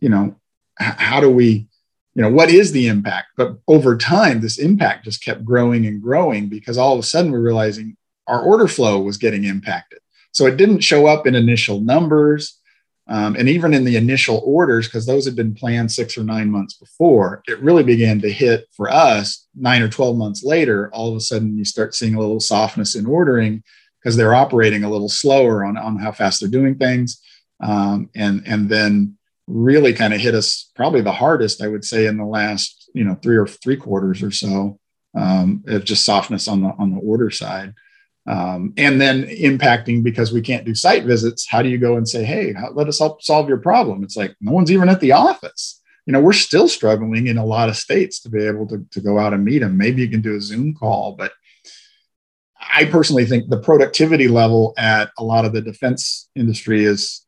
you 0.00 0.08
know 0.08 0.34
h- 0.80 0.94
how 0.96 1.20
do 1.20 1.30
we 1.30 1.66
you 2.14 2.22
know 2.22 2.30
what 2.30 2.50
is 2.50 2.72
the 2.72 2.88
impact? 2.88 3.28
But 3.36 3.58
over 3.68 3.96
time 3.96 4.40
this 4.40 4.58
impact 4.58 5.04
just 5.04 5.24
kept 5.24 5.44
growing 5.44 5.86
and 5.86 6.02
growing 6.02 6.48
because 6.48 6.76
all 6.76 6.92
of 6.92 6.98
a 6.98 7.02
sudden 7.02 7.32
we're 7.32 7.40
realizing 7.40 7.96
our 8.26 8.42
order 8.42 8.68
flow 8.68 9.00
was 9.00 9.16
getting 9.16 9.44
impacted. 9.44 10.00
So 10.32 10.46
it 10.46 10.56
didn't 10.56 10.80
show 10.80 11.06
up 11.06 11.26
in 11.26 11.34
initial 11.34 11.80
numbers 11.80 12.58
um, 13.08 13.34
and 13.36 13.48
even 13.48 13.74
in 13.74 13.84
the 13.84 13.96
initial 13.96 14.42
orders 14.44 14.86
because 14.86 15.06
those 15.06 15.24
had 15.24 15.34
been 15.34 15.54
planned 15.54 15.90
six 15.90 16.16
or 16.16 16.22
nine 16.22 16.50
months 16.50 16.74
before 16.74 17.42
it 17.48 17.60
really 17.60 17.82
began 17.82 18.20
to 18.20 18.30
hit 18.30 18.66
for 18.76 18.90
us 18.90 19.48
nine 19.54 19.82
or 19.82 19.88
12 19.88 20.16
months 20.16 20.44
later 20.44 20.88
all 20.94 21.10
of 21.10 21.16
a 21.16 21.20
sudden 21.20 21.58
you 21.58 21.64
start 21.64 21.94
seeing 21.94 22.14
a 22.14 22.20
little 22.20 22.40
softness 22.40 22.94
in 22.94 23.04
ordering 23.04 23.62
because 24.02 24.16
they're 24.16 24.34
operating 24.34 24.84
a 24.84 24.90
little 24.90 25.08
slower 25.08 25.64
on, 25.64 25.76
on 25.76 25.98
how 25.98 26.12
fast 26.12 26.40
they're 26.40 26.48
doing 26.48 26.76
things. 26.76 27.20
Um, 27.60 28.10
and, 28.16 28.42
and 28.46 28.68
then 28.68 29.16
really 29.46 29.92
kind 29.92 30.12
of 30.12 30.20
hit 30.20 30.34
us 30.34 30.70
probably 30.74 31.02
the 31.02 31.12
hardest, 31.12 31.62
I 31.62 31.68
would 31.68 31.84
say, 31.84 32.06
in 32.06 32.16
the 32.16 32.24
last, 32.24 32.90
you 32.94 33.04
know, 33.04 33.14
three 33.22 33.36
or 33.36 33.46
three 33.46 33.76
quarters 33.76 34.22
or 34.22 34.30
so, 34.30 34.78
um, 35.16 35.62
of 35.68 35.84
just 35.84 36.04
softness 36.04 36.48
on 36.48 36.62
the, 36.62 36.74
on 36.78 36.90
the 36.92 37.00
order 37.00 37.30
side. 37.30 37.74
Um, 38.26 38.72
and 38.76 39.00
then 39.00 39.24
impacting 39.24 40.02
because 40.02 40.32
we 40.32 40.42
can't 40.42 40.64
do 40.64 40.74
site 40.74 41.04
visits. 41.04 41.46
How 41.48 41.62
do 41.62 41.68
you 41.68 41.78
go 41.78 41.96
and 41.96 42.08
say, 42.08 42.24
Hey, 42.24 42.54
let 42.72 42.88
us 42.88 43.00
help 43.00 43.22
solve 43.22 43.48
your 43.48 43.58
problem? 43.58 44.04
It's 44.04 44.16
like, 44.16 44.34
no 44.40 44.52
one's 44.52 44.70
even 44.70 44.88
at 44.88 45.00
the 45.00 45.12
office. 45.12 45.80
You 46.06 46.12
know, 46.12 46.20
we're 46.20 46.32
still 46.32 46.68
struggling 46.68 47.28
in 47.28 47.38
a 47.38 47.44
lot 47.44 47.68
of 47.68 47.76
states 47.76 48.20
to 48.20 48.28
be 48.28 48.44
able 48.44 48.66
to, 48.68 48.84
to 48.90 49.00
go 49.00 49.18
out 49.18 49.34
and 49.34 49.44
meet 49.44 49.60
them. 49.60 49.76
Maybe 49.76 50.02
you 50.02 50.08
can 50.08 50.20
do 50.20 50.36
a 50.36 50.40
Zoom 50.40 50.74
call, 50.74 51.14
but 51.16 51.32
I 52.72 52.86
personally 52.86 53.26
think 53.26 53.48
the 53.48 53.60
productivity 53.60 54.28
level 54.28 54.74
at 54.78 55.10
a 55.18 55.24
lot 55.24 55.44
of 55.44 55.52
the 55.52 55.60
defense 55.60 56.28
industry 56.34 56.84
is 56.84 57.24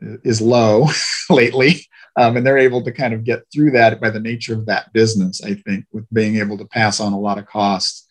is 0.00 0.40
low 0.40 0.86
lately, 1.30 1.86
um, 2.16 2.36
and 2.36 2.46
they're 2.46 2.58
able 2.58 2.82
to 2.84 2.92
kind 2.92 3.14
of 3.14 3.24
get 3.24 3.44
through 3.52 3.72
that 3.72 4.00
by 4.00 4.10
the 4.10 4.20
nature 4.20 4.54
of 4.54 4.66
that 4.66 4.92
business. 4.92 5.42
I 5.42 5.54
think 5.54 5.86
with 5.92 6.06
being 6.12 6.36
able 6.36 6.58
to 6.58 6.64
pass 6.66 7.00
on 7.00 7.12
a 7.12 7.18
lot 7.18 7.38
of 7.38 7.46
costs, 7.46 8.06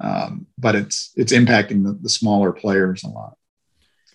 um, 0.00 0.46
but 0.58 0.74
it's 0.74 1.12
it's 1.16 1.32
impacting 1.32 1.84
the, 1.84 1.98
the 2.00 2.08
smaller 2.08 2.52
players 2.52 3.04
a 3.04 3.08
lot. 3.08 3.34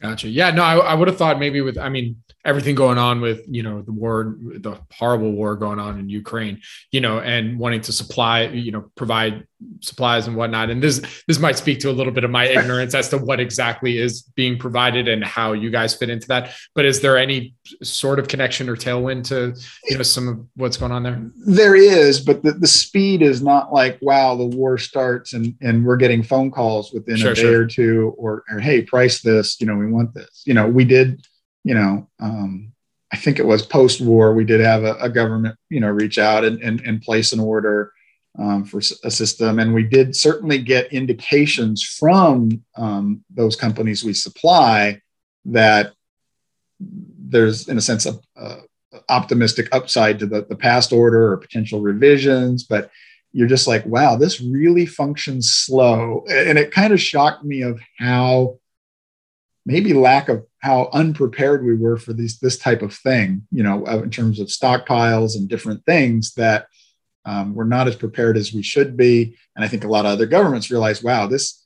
Gotcha. 0.02 0.30
Yeah. 0.30 0.52
No, 0.52 0.63
I, 0.63 0.78
I 0.78 0.94
would 0.94 1.08
have 1.08 1.18
thought 1.18 1.39
maybe 1.39 1.62
with. 1.62 1.78
I 1.78 1.89
mean, 1.89 2.22
everything 2.50 2.76
going 2.76 2.98
on 2.98 3.22
with 3.22 3.46
you 3.48 3.62
know 3.62 3.82
the 3.82 3.92
war 3.92 4.36
the 4.40 4.76
horrible 4.92 5.32
war 5.32 5.56
going 5.56 5.80
on 5.80 6.00
in 6.00 6.10
ukraine 6.10 6.60
you 6.92 7.00
know 7.00 7.20
and 7.20 7.60
wanting 7.60 7.80
to 7.80 7.92
supply 7.92 8.48
you 8.48 8.72
know 8.72 8.90
provide 8.96 9.46
supplies 9.82 10.28
and 10.28 10.36
whatnot. 10.36 10.70
And 10.70 10.82
this 10.82 11.24
this 11.28 11.40
might 11.40 11.58
speak 11.58 11.80
to 11.80 11.90
a 11.90 11.92
little 11.92 12.14
bit 12.14 12.24
of 12.24 12.32
my 12.32 12.48
ignorance 12.48 12.94
as 12.94 13.10
to 13.10 13.18
what 13.18 13.40
exactly 13.40 13.98
is 13.98 14.24
being 14.36 14.58
provided 14.58 15.08
and 15.08 15.24
how 15.24 15.54
you 15.54 15.70
guys 15.70 15.94
fit 15.94 16.10
into 16.10 16.28
that. 16.28 16.54
But 16.76 16.86
is 16.86 17.02
there 17.02 17.18
any 17.18 17.54
sort 17.84 18.20
of 18.20 18.28
connection 18.28 18.70
or 18.70 18.76
tailwind 18.76 19.26
to 19.26 19.60
you 19.90 19.98
know 19.98 20.04
some 20.04 20.28
of 20.28 20.46
what's 20.56 20.78
going 20.78 20.92
on 20.92 21.04
there? 21.04 21.22
There 21.46 21.76
is 21.76 22.20
but 22.20 22.44
the, 22.44 22.54
the 22.54 22.68
speed 22.68 23.22
is 23.22 23.42
not 23.42 23.74
like 23.74 24.00
wow 24.02 24.36
the 24.36 24.46
war 24.46 24.78
starts 24.78 25.34
and 25.34 25.56
and 25.62 25.86
we're 25.86 25.98
getting 25.98 26.24
phone 26.24 26.52
calls 26.52 26.94
within 26.94 27.18
sure, 27.18 27.32
a 27.32 27.36
day 27.36 27.42
sure. 27.42 27.62
or 27.62 27.66
two 27.66 28.16
or, 28.18 28.44
or 28.50 28.60
hey 28.60 28.82
price 28.82 29.22
this 29.22 29.60
you 29.60 29.68
know 29.68 29.76
we 29.76 29.88
want 29.88 30.14
this. 30.14 30.44
You 30.46 30.54
know 30.54 30.68
we 30.68 30.86
did 30.86 31.26
you 31.63 31.74
know, 31.74 32.08
um, 32.19 32.74
I 33.12 33.17
think 33.17 33.39
it 33.39 33.45
was 33.45 33.65
post 33.65 34.02
war, 34.02 34.34
we 34.34 34.45
did 34.45 34.62
have 34.62 34.84
a, 34.84 34.95
a, 34.95 35.10
government, 35.10 35.58
you 35.69 35.80
know, 35.80 35.89
reach 35.89 36.17
out 36.17 36.45
and, 36.45 36.62
and, 36.62 36.80
and 36.82 37.02
place 37.02 37.34
an 37.34 37.39
order 37.39 37.91
um, 38.38 38.63
for 38.63 38.78
a 38.78 39.12
system. 39.12 39.60
And 39.60 39.74
we 39.74 39.84
did 39.84 40.15
certainly 40.15 40.60
get 40.60 40.93
indications 40.93 41.84
from 41.84 42.63
um, 42.76 43.24
those 43.30 43.56
companies 43.56 44.04
we 44.04 44.13
supply 44.13 45.02
that 45.45 45.93
there's, 46.80 47.67
in 47.67 47.78
a 47.78 47.82
sense, 47.82 48.06
a, 48.06 48.19
a 48.36 48.58
optimistic 49.10 49.69
upside 49.72 50.19
to 50.19 50.26
the, 50.26 50.45
the 50.45 50.56
past 50.56 50.93
order 50.93 51.32
or 51.32 51.38
potential 51.38 51.82
revisions. 51.82 52.63
But 52.63 52.91
you're 53.32 53.48
just 53.48 53.67
like, 53.67 53.86
wow, 53.86 54.15
this 54.15 54.41
really 54.41 54.86
functions 54.86 55.52
slow. 55.52 56.26
And 56.30 56.58
it 56.58 56.72
kind 56.72 56.93
of 56.93 57.02
shocked 57.02 57.43
me 57.43 57.62
of 57.62 57.80
how 57.98 58.60
maybe 59.65 59.93
lack 59.93 60.30
of 60.30 60.45
how 60.60 60.89
unprepared 60.93 61.65
we 61.65 61.76
were 61.76 61.98
for 61.98 62.13
these 62.13 62.39
this 62.39 62.58
type 62.58 62.82
of 62.82 62.93
thing 62.93 63.41
you 63.52 63.63
know 63.63 63.86
in 63.86 64.10
terms 64.10 64.39
of 64.39 64.48
stockpiles 64.48 65.36
and 65.36 65.50
different 65.50 65.84
things 65.86 66.34
that 66.34 66.67
um, 67.26 67.54
we're 67.54 67.65
not 67.65 67.88
as 67.88 67.95
prepared 67.95 68.38
as 68.38 68.54
we 68.54 68.63
should 68.63 68.95
be. 68.95 69.36
And 69.56 69.65
i 69.65 69.67
think 69.67 69.84
a 69.84 69.89
lot 69.89 70.06
of 70.06 70.12
other 70.12 70.26
governments 70.26 70.72
realize 70.72 71.04
wow 71.04 71.28
this 71.28 71.65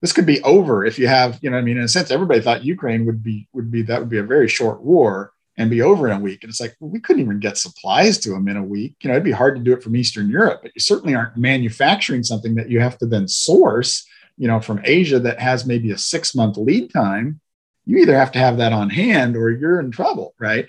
this 0.00 0.12
could 0.12 0.26
be 0.26 0.42
over 0.42 0.84
if 0.84 0.98
you 0.98 1.06
have 1.08 1.38
you 1.42 1.50
know 1.50 1.58
i 1.58 1.62
mean? 1.62 1.76
In 1.76 1.84
a 1.84 1.88
sense 1.88 2.10
everybody 2.10 2.40
thought 2.40 2.64
ukraine 2.64 3.06
would 3.06 3.22
be 3.22 3.48
would 3.52 3.70
be 3.70 3.82
that 3.82 4.00
would 4.00 4.10
be 4.10 4.18
a 4.18 4.24
very 4.24 4.48
short 4.48 4.82
war 4.82 5.32
and 5.58 5.68
be 5.68 5.82
over 5.82 6.08
in 6.08 6.16
a 6.16 6.20
week. 6.20 6.42
And 6.42 6.50
it's 6.50 6.60
like 6.60 6.74
well, 6.80 6.90
we 6.90 7.00
couldn't 7.00 7.22
even 7.22 7.38
get 7.38 7.58
supplies 7.58 8.16
to 8.18 8.30
them 8.30 8.48
in 8.48 8.56
a 8.56 8.62
week. 8.62 8.96
You 9.02 9.08
know 9.08 9.14
it'd 9.14 9.24
be 9.24 9.32
hard 9.32 9.56
to 9.56 9.62
do 9.62 9.72
it 9.72 9.82
from 9.82 9.96
eastern 9.96 10.28
europe 10.30 10.60
but 10.62 10.72
you 10.74 10.80
certainly 10.80 11.14
aren't 11.14 11.36
manufacturing 11.36 12.22
something 12.22 12.54
that 12.56 12.70
you 12.70 12.80
have 12.80 12.98
to 12.98 13.06
then 13.06 13.28
source 13.28 14.06
you 14.38 14.48
know 14.48 14.60
from 14.60 14.80
asia 14.84 15.18
that 15.18 15.38
has 15.38 15.66
maybe 15.66 15.90
a 15.90 15.98
six 15.98 16.34
month 16.34 16.56
lead 16.56 16.92
time 16.92 17.40
you 17.84 17.98
either 17.98 18.16
have 18.16 18.32
to 18.32 18.38
have 18.38 18.58
that 18.58 18.72
on 18.72 18.90
hand 18.90 19.36
or 19.36 19.50
you're 19.50 19.80
in 19.80 19.90
trouble, 19.90 20.34
right? 20.38 20.66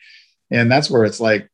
And 0.49 0.71
that's 0.71 0.89
where 0.89 1.05
it's 1.05 1.19
like, 1.19 1.49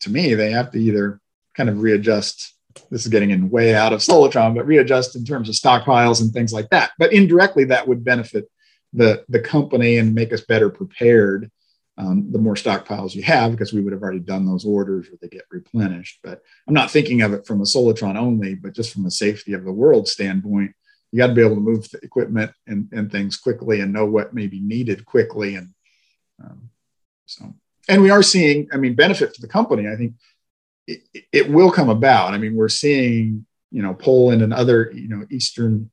to 0.00 0.10
me, 0.10 0.34
they 0.34 0.50
have 0.52 0.70
to 0.72 0.78
either 0.78 1.20
kind 1.54 1.68
of 1.68 1.80
readjust. 1.80 2.54
This 2.90 3.02
is 3.02 3.08
getting 3.08 3.30
in 3.30 3.50
way 3.50 3.74
out 3.74 3.92
of 3.92 4.00
Solitron, 4.00 4.54
but 4.54 4.66
readjust 4.66 5.16
in 5.16 5.24
terms 5.24 5.48
of 5.48 5.54
stockpiles 5.54 6.20
and 6.20 6.32
things 6.32 6.52
like 6.52 6.70
that. 6.70 6.92
But 6.98 7.12
indirectly, 7.12 7.64
that 7.64 7.88
would 7.88 8.04
benefit 8.04 8.48
the 8.92 9.24
the 9.28 9.40
company 9.40 9.98
and 9.98 10.14
make 10.14 10.32
us 10.32 10.40
better 10.42 10.70
prepared. 10.70 11.50
Um, 11.98 12.30
the 12.30 12.38
more 12.38 12.54
stockpiles 12.54 13.16
you 13.16 13.24
have, 13.24 13.50
because 13.50 13.72
we 13.72 13.80
would 13.80 13.92
have 13.92 14.02
already 14.02 14.20
done 14.20 14.46
those 14.46 14.64
orders 14.64 15.08
or 15.08 15.16
they 15.20 15.26
get 15.26 15.42
replenished. 15.50 16.20
But 16.22 16.42
I'm 16.68 16.74
not 16.74 16.92
thinking 16.92 17.22
of 17.22 17.32
it 17.32 17.44
from 17.44 17.60
a 17.60 17.64
Solitron 17.64 18.16
only, 18.16 18.54
but 18.54 18.72
just 18.72 18.92
from 18.92 19.04
a 19.04 19.10
safety 19.10 19.52
of 19.52 19.64
the 19.64 19.72
world 19.72 20.06
standpoint 20.06 20.76
you 21.10 21.18
got 21.18 21.28
to 21.28 21.34
be 21.34 21.44
able 21.44 21.56
to 21.56 21.60
move 21.60 21.88
the 21.90 21.98
equipment 22.02 22.52
and, 22.66 22.88
and 22.92 23.10
things 23.10 23.36
quickly 23.36 23.80
and 23.80 23.92
know 23.92 24.04
what 24.04 24.34
may 24.34 24.46
be 24.46 24.60
needed 24.60 25.06
quickly. 25.06 25.54
And 25.54 25.74
um, 26.42 26.70
so, 27.26 27.54
and 27.88 28.02
we 28.02 28.10
are 28.10 28.22
seeing, 28.22 28.68
I 28.72 28.76
mean, 28.76 28.94
benefit 28.94 29.34
to 29.34 29.40
the 29.40 29.48
company. 29.48 29.88
I 29.88 29.96
think 29.96 30.14
it, 30.86 31.02
it, 31.32 31.50
will 31.50 31.70
come 31.70 31.88
about. 31.88 32.34
I 32.34 32.38
mean, 32.38 32.54
we're 32.54 32.68
seeing, 32.68 33.46
you 33.70 33.82
know, 33.82 33.94
Poland 33.94 34.42
and 34.42 34.52
other, 34.52 34.90
you 34.94 35.08
know, 35.08 35.24
Eastern, 35.30 35.90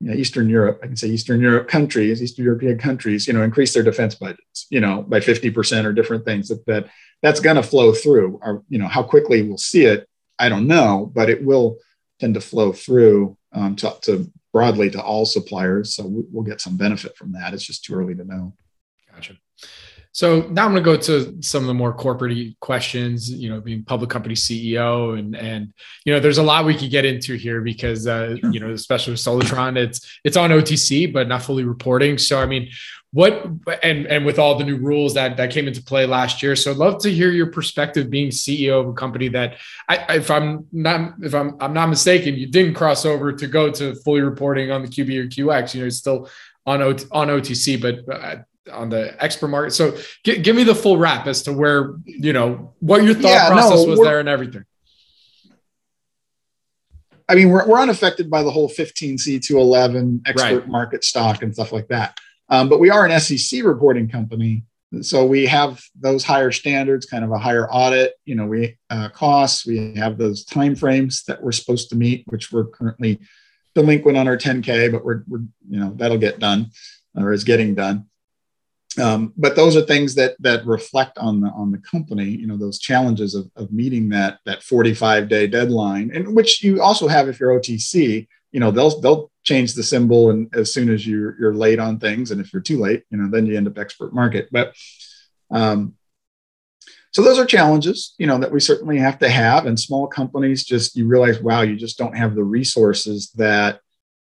you 0.00 0.10
know, 0.10 0.14
Eastern 0.14 0.48
Europe, 0.48 0.80
I 0.82 0.86
can 0.86 0.96
say 0.96 1.08
Eastern 1.08 1.40
Europe 1.40 1.68
countries, 1.68 2.22
Eastern 2.22 2.44
European 2.44 2.78
countries, 2.78 3.26
you 3.26 3.32
know, 3.32 3.42
increase 3.42 3.74
their 3.74 3.82
defense 3.82 4.14
budgets, 4.14 4.66
you 4.70 4.80
know, 4.80 5.02
by 5.02 5.20
50% 5.20 5.84
or 5.84 5.92
different 5.92 6.24
things 6.24 6.48
that, 6.48 6.64
that 6.66 6.88
that's 7.22 7.40
going 7.40 7.56
to 7.56 7.62
flow 7.62 7.92
through. 7.92 8.38
Or, 8.42 8.62
you 8.68 8.78
know, 8.78 8.86
how 8.86 9.02
quickly 9.02 9.42
we'll 9.42 9.58
see 9.58 9.84
it, 9.84 10.08
I 10.38 10.48
don't 10.48 10.66
know, 10.66 11.10
but 11.12 11.28
it 11.28 11.44
will 11.44 11.78
tend 12.20 12.34
to 12.34 12.40
flow 12.40 12.72
through 12.72 13.36
um, 13.52 13.76
to, 13.76 13.96
to 14.02 14.30
broadly 14.52 14.90
to 14.90 15.02
all 15.02 15.24
suppliers. 15.24 15.94
So 15.94 16.04
we'll 16.06 16.44
get 16.44 16.60
some 16.60 16.76
benefit 16.76 17.16
from 17.16 17.32
that. 17.32 17.54
It's 17.54 17.64
just 17.64 17.84
too 17.84 17.94
early 17.94 18.14
to 18.14 18.24
know. 18.24 18.54
Gotcha. 19.12 19.36
So 20.12 20.40
now 20.50 20.64
I'm 20.64 20.72
going 20.72 20.82
to 20.82 20.90
go 20.90 20.96
to 20.96 21.42
some 21.42 21.62
of 21.62 21.68
the 21.68 21.74
more 21.74 21.92
corporate 21.92 22.58
questions. 22.60 23.30
You 23.30 23.50
know, 23.50 23.60
being 23.60 23.84
public 23.84 24.10
company 24.10 24.34
CEO, 24.34 25.18
and 25.18 25.36
and 25.36 25.72
you 26.04 26.12
know, 26.12 26.18
there's 26.18 26.38
a 26.38 26.42
lot 26.42 26.64
we 26.64 26.74
could 26.74 26.90
get 26.90 27.04
into 27.04 27.34
here 27.34 27.60
because 27.60 28.06
uh, 28.06 28.36
sure. 28.36 28.50
you 28.50 28.58
know, 28.58 28.70
especially 28.70 29.12
with 29.12 29.20
Solitron, 29.20 29.76
it's 29.76 30.18
it's 30.24 30.36
on 30.36 30.50
OTC 30.50 31.12
but 31.12 31.28
not 31.28 31.42
fully 31.42 31.64
reporting. 31.64 32.18
So 32.18 32.40
I 32.40 32.46
mean, 32.46 32.68
what 33.12 33.46
and 33.82 34.06
and 34.06 34.26
with 34.26 34.38
all 34.38 34.58
the 34.58 34.64
new 34.64 34.76
rules 34.76 35.14
that 35.14 35.36
that 35.38 35.50
came 35.50 35.66
into 35.66 35.82
play 35.82 36.04
last 36.04 36.42
year 36.42 36.54
so 36.54 36.70
i'd 36.70 36.76
love 36.76 37.00
to 37.00 37.10
hear 37.10 37.30
your 37.30 37.46
perspective 37.46 38.10
being 38.10 38.28
ceo 38.28 38.80
of 38.80 38.88
a 38.88 38.92
company 38.92 39.28
that 39.28 39.56
I, 39.88 40.16
if 40.16 40.30
i'm 40.30 40.66
not 40.72 41.14
if 41.22 41.34
i'm 41.34 41.56
i'm 41.60 41.72
not 41.72 41.88
mistaken 41.88 42.34
you 42.34 42.46
didn't 42.46 42.74
cross 42.74 43.06
over 43.06 43.32
to 43.32 43.46
go 43.46 43.70
to 43.70 43.94
fully 43.94 44.20
reporting 44.20 44.70
on 44.70 44.82
the 44.82 44.88
qb 44.88 45.16
or 45.18 45.26
qx 45.26 45.74
you 45.74 45.80
know 45.80 45.86
it's 45.86 45.96
still 45.96 46.28
on 46.66 46.82
on 46.82 47.28
otc 47.28 47.80
but 47.80 48.14
uh, 48.14 48.36
on 48.70 48.90
the 48.90 49.22
expert 49.24 49.48
market 49.48 49.70
so 49.70 49.96
g- 50.24 50.38
give 50.38 50.54
me 50.54 50.62
the 50.62 50.74
full 50.74 50.98
wrap 50.98 51.26
as 51.26 51.42
to 51.42 51.52
where 51.52 51.94
you 52.04 52.34
know 52.34 52.74
what 52.80 53.02
your 53.04 53.14
thought 53.14 53.28
yeah, 53.28 53.48
process 53.48 53.84
no, 53.84 53.90
was 53.90 54.00
there 54.00 54.20
and 54.20 54.28
everything 54.28 54.64
I 57.30 57.34
mean, 57.34 57.50
we're, 57.50 57.66
we're 57.66 57.78
unaffected 57.78 58.30
by 58.30 58.42
the 58.42 58.50
whole 58.50 58.70
15c2-11 58.70 60.22
expert 60.26 60.60
right. 60.60 60.66
market 60.66 61.04
stock 61.04 61.42
and 61.42 61.52
stuff 61.52 61.72
like 61.72 61.88
that. 61.88 62.18
Um, 62.48 62.68
but 62.68 62.80
we 62.80 62.90
are 62.90 63.06
an 63.06 63.20
SEC 63.20 63.62
reporting 63.64 64.08
company. 64.08 64.64
So 65.02 65.26
we 65.26 65.44
have 65.46 65.82
those 65.94 66.24
higher 66.24 66.50
standards, 66.50 67.04
kind 67.04 67.22
of 67.22 67.30
a 67.30 67.38
higher 67.38 67.70
audit, 67.70 68.14
you 68.24 68.34
know, 68.34 68.46
we 68.46 68.78
uh, 68.88 69.10
costs, 69.10 69.66
we 69.66 69.94
have 69.96 70.16
those 70.16 70.46
timeframes 70.46 71.24
that 71.26 71.42
we're 71.42 71.52
supposed 71.52 71.90
to 71.90 71.96
meet, 71.96 72.24
which 72.28 72.50
we're 72.50 72.64
currently 72.64 73.20
delinquent 73.74 74.16
on 74.16 74.26
our 74.26 74.38
10K, 74.38 74.90
but 74.90 75.04
we're, 75.04 75.24
we're 75.28 75.42
you 75.68 75.78
know, 75.78 75.92
that'll 75.96 76.16
get 76.16 76.38
done 76.38 76.70
or 77.14 77.32
is 77.32 77.44
getting 77.44 77.74
done. 77.74 78.06
Um, 78.98 79.32
but 79.36 79.54
those 79.54 79.76
are 79.76 79.82
things 79.82 80.14
that 80.14 80.34
that 80.40 80.66
reflect 80.66 81.18
on 81.18 81.40
the 81.40 81.48
on 81.50 81.70
the 81.70 81.78
company 81.78 82.24
you 82.24 82.46
know 82.46 82.56
those 82.56 82.78
challenges 82.78 83.34
of, 83.34 83.48
of 83.54 83.70
meeting 83.70 84.08
that 84.08 84.38
that 84.44 84.62
45 84.62 85.28
day 85.28 85.46
deadline 85.46 86.10
and 86.12 86.34
which 86.34 86.64
you 86.64 86.82
also 86.82 87.06
have 87.06 87.28
if 87.28 87.38
you're 87.38 87.60
otc 87.60 88.26
you 88.52 88.60
know 88.60 88.70
they'll 88.70 89.00
they'll 89.00 89.30
change 89.42 89.74
the 89.74 89.82
symbol 89.82 90.30
and 90.30 90.54
as 90.54 90.72
soon 90.72 90.88
as 90.90 91.06
you're 91.06 91.38
you're 91.38 91.54
late 91.54 91.78
on 91.78 91.98
things 91.98 92.30
and 92.30 92.40
if 92.40 92.52
you're 92.52 92.62
too 92.62 92.78
late 92.78 93.04
you 93.10 93.18
know 93.18 93.28
then 93.30 93.46
you 93.46 93.56
end 93.56 93.68
up 93.68 93.78
expert 93.78 94.14
market. 94.14 94.48
But 94.50 94.74
um 95.50 95.94
so 97.10 97.22
those 97.22 97.38
are 97.38 97.46
challenges 97.46 98.14
you 98.18 98.26
know 98.26 98.38
that 98.38 98.52
we 98.52 98.60
certainly 98.60 98.98
have 98.98 99.18
to 99.20 99.28
have. 99.28 99.66
And 99.66 99.78
small 99.78 100.06
companies 100.06 100.64
just 100.64 100.96
you 100.96 101.06
realize 101.06 101.40
wow 101.40 101.62
you 101.62 101.76
just 101.76 101.98
don't 101.98 102.16
have 102.16 102.34
the 102.34 102.44
resources 102.44 103.30
that 103.36 103.80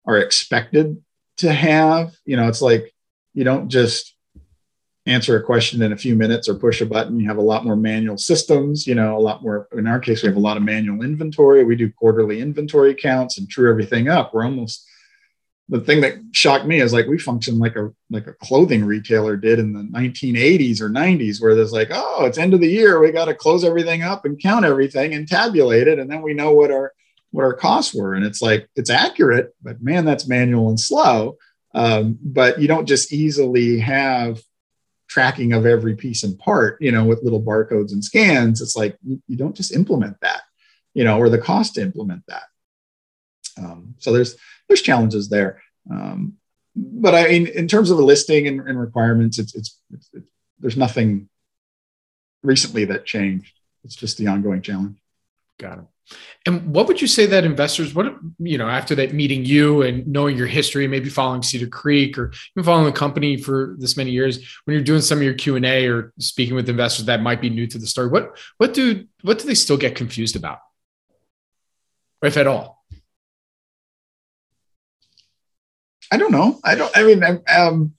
are 0.06 0.18
expected 0.18 1.02
to 1.38 1.52
have. 1.52 2.14
You 2.24 2.37
know 2.37 2.48
it's 2.48 2.62
like 2.62 2.94
you 3.32 3.44
don't 3.44 3.68
just 3.68 4.13
answer 5.06 5.36
a 5.36 5.42
question 5.42 5.82
in 5.82 5.92
a 5.92 5.96
few 5.96 6.14
minutes 6.14 6.48
or 6.48 6.54
push 6.54 6.80
a 6.80 6.86
button. 6.86 7.20
You 7.20 7.28
have 7.28 7.36
a 7.36 7.42
lot 7.42 7.64
more 7.64 7.76
manual 7.76 8.16
systems, 8.16 8.86
you 8.86 8.94
know, 8.94 9.16
a 9.16 9.20
lot 9.20 9.42
more. 9.42 9.68
In 9.72 9.86
our 9.86 10.00
case, 10.00 10.22
we 10.22 10.28
have 10.28 10.36
a 10.36 10.40
lot 10.40 10.56
of 10.56 10.62
manual 10.62 11.02
inventory. 11.02 11.64
We 11.64 11.76
do 11.76 11.90
quarterly 11.90 12.40
inventory 12.40 12.94
counts 12.94 13.38
and 13.38 13.48
true 13.48 13.70
everything 13.70 14.08
up. 14.08 14.32
We're 14.32 14.44
almost 14.44 14.86
the 15.68 15.80
thing 15.80 16.02
that 16.02 16.14
shocked 16.32 16.66
me 16.66 16.80
is 16.80 16.92
like 16.92 17.06
we 17.06 17.18
function 17.18 17.58
like 17.58 17.76
a 17.76 17.90
like 18.10 18.26
a 18.26 18.34
clothing 18.34 18.84
retailer 18.84 19.36
did 19.36 19.58
in 19.58 19.72
the 19.72 19.80
1980s 19.98 20.80
or 20.80 20.90
90s 20.90 21.40
where 21.40 21.54
there's 21.54 21.72
like 21.72 21.88
oh 21.90 22.26
it's 22.26 22.36
end 22.36 22.52
of 22.52 22.60
the 22.60 22.68
year 22.68 23.00
we 23.00 23.10
got 23.10 23.26
to 23.26 23.34
close 23.34 23.64
everything 23.64 24.02
up 24.02 24.26
and 24.26 24.42
count 24.42 24.66
everything 24.66 25.14
and 25.14 25.26
tabulate 25.26 25.88
it 25.88 25.98
and 25.98 26.10
then 26.10 26.20
we 26.20 26.34
know 26.34 26.52
what 26.52 26.70
our 26.70 26.92
what 27.30 27.44
our 27.44 27.54
costs 27.54 27.94
were 27.94 28.14
and 28.14 28.26
it's 28.26 28.42
like 28.42 28.68
it's 28.76 28.90
accurate 28.90 29.54
but 29.62 29.82
man 29.82 30.04
that's 30.04 30.28
manual 30.28 30.68
and 30.68 30.78
slow 30.78 31.36
um, 31.74 32.18
but 32.22 32.60
you 32.60 32.68
don't 32.68 32.86
just 32.86 33.12
easily 33.12 33.80
have 33.80 34.40
tracking 35.08 35.52
of 35.52 35.66
every 35.66 35.94
piece 35.94 36.22
and 36.24 36.38
part, 36.38 36.80
you 36.80 36.92
know, 36.92 37.04
with 37.04 37.22
little 37.22 37.42
barcodes 37.42 37.92
and 37.92 38.04
scans. 38.04 38.60
It's 38.60 38.76
like 38.76 38.96
you, 39.04 39.22
you 39.28 39.36
don't 39.36 39.56
just 39.56 39.72
implement 39.72 40.20
that, 40.20 40.42
you 40.94 41.04
know, 41.04 41.18
or 41.18 41.28
the 41.28 41.38
cost 41.38 41.74
to 41.74 41.82
implement 41.82 42.22
that. 42.28 42.44
Um, 43.58 43.94
so 43.98 44.12
there's 44.12 44.36
there's 44.68 44.82
challenges 44.82 45.28
there. 45.28 45.62
Um, 45.90 46.34
but 46.74 47.14
I 47.14 47.28
mean, 47.28 47.46
in 47.46 47.68
terms 47.68 47.90
of 47.90 47.98
the 47.98 48.04
listing 48.04 48.48
and, 48.48 48.60
and 48.60 48.80
requirements, 48.80 49.38
it's, 49.38 49.54
it's, 49.54 49.78
it's, 49.92 50.10
it's 50.12 50.26
there's 50.58 50.76
nothing 50.76 51.28
recently 52.42 52.84
that 52.86 53.06
changed. 53.06 53.54
It's 53.84 53.94
just 53.94 54.18
the 54.18 54.28
ongoing 54.28 54.62
challenge. 54.62 54.98
Got 55.58 55.78
it. 55.78 55.84
And 56.46 56.74
what 56.74 56.86
would 56.86 57.00
you 57.00 57.06
say 57.06 57.26
that 57.26 57.44
investors, 57.44 57.94
what 57.94 58.14
you 58.38 58.58
know, 58.58 58.68
after 58.68 58.94
that 58.96 59.14
meeting 59.14 59.44
you 59.44 59.82
and 59.82 60.06
knowing 60.06 60.36
your 60.36 60.46
history, 60.46 60.86
maybe 60.86 61.08
following 61.08 61.42
Cedar 61.42 61.66
Creek 61.66 62.18
or 62.18 62.32
even 62.54 62.64
following 62.64 62.84
the 62.84 62.92
company 62.92 63.38
for 63.38 63.74
this 63.78 63.96
many 63.96 64.10
years, 64.10 64.38
when 64.64 64.74
you're 64.74 64.84
doing 64.84 65.00
some 65.00 65.18
of 65.18 65.24
your 65.24 65.34
Q 65.34 65.56
and 65.56 65.64
A 65.64 65.88
or 65.88 66.12
speaking 66.18 66.54
with 66.54 66.68
investors 66.68 67.06
that 67.06 67.22
might 67.22 67.40
be 67.40 67.48
new 67.48 67.66
to 67.66 67.78
the 67.78 67.86
story, 67.86 68.08
what 68.08 68.36
what 68.58 68.74
do 68.74 69.06
what 69.22 69.38
do 69.38 69.46
they 69.46 69.54
still 69.54 69.78
get 69.78 69.94
confused 69.94 70.36
about, 70.36 70.58
if 72.22 72.36
at 72.36 72.46
all? 72.46 72.84
I 76.12 76.18
don't 76.18 76.32
know. 76.32 76.60
I 76.62 76.74
don't. 76.74 76.96
I 76.96 77.02
mean, 77.02 77.24
um, 77.48 77.94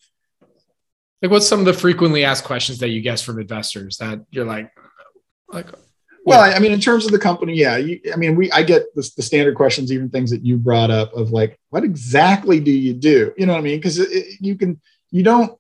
like 1.22 1.32
what's 1.32 1.48
some 1.48 1.60
of 1.60 1.66
the 1.66 1.74
frequently 1.74 2.24
asked 2.24 2.44
questions 2.44 2.80
that 2.80 2.90
you 2.90 3.02
guess 3.02 3.24
from 3.24 3.40
investors 3.40 3.98
that 3.98 4.20
you're 4.30 4.46
like, 4.46 4.72
like 5.50 5.68
well, 6.26 6.56
I 6.56 6.58
mean, 6.60 6.72
in 6.72 6.80
terms 6.80 7.06
of 7.06 7.12
the 7.12 7.20
company, 7.20 7.54
yeah. 7.54 7.78
You, 7.78 8.00
I 8.12 8.16
mean, 8.16 8.36
we 8.36 8.52
I 8.52 8.64
get 8.64 8.94
the, 8.96 9.10
the, 9.16 9.22
standard 9.22 9.56
questions, 9.56 9.92
even 9.92 10.10
things 10.10 10.32
that 10.32 10.44
you 10.44 10.58
brought 10.58 10.90
up 10.90 11.14
of 11.14 11.32
like, 11.32 11.60
what 11.70 11.84
exactly 11.84 12.60
do 12.60 12.72
you 12.72 12.94
do? 12.94 13.32
You 13.38 13.46
know 13.46 13.54
what 13.54 13.60
I 13.60 13.64
mean? 13.64 13.78
Because 13.78 14.00
you 14.42 14.56
can, 14.56 14.82
you 15.12 15.22
don't, 15.22 15.58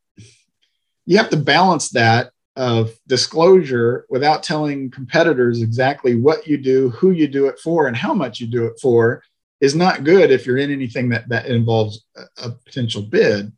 you 1.05 1.17
have 1.17 1.29
to 1.29 1.37
balance 1.37 1.89
that 1.89 2.31
of 2.55 2.97
disclosure 3.05 4.05
without 4.09 4.41
telling 4.41 4.89
competitors 4.89 5.61
exactly 5.61 6.15
what 6.15 6.47
you 6.47 6.57
do, 6.57 6.89
who 6.89 7.11
you 7.11 7.27
do 7.27 7.45
it 7.47 7.59
for, 7.59 7.87
and 7.87 7.95
how 7.95 8.13
much 8.13 8.39
you 8.39 8.47
do 8.47 8.65
it 8.65 8.79
for 8.81 9.21
is 9.61 9.75
not 9.75 10.03
good 10.03 10.31
if 10.31 10.45
you're 10.45 10.57
in 10.57 10.71
anything 10.71 11.09
that 11.09 11.29
that 11.29 11.45
involves 11.45 12.03
a, 12.15 12.47
a 12.47 12.51
potential 12.65 13.03
bid. 13.03 13.51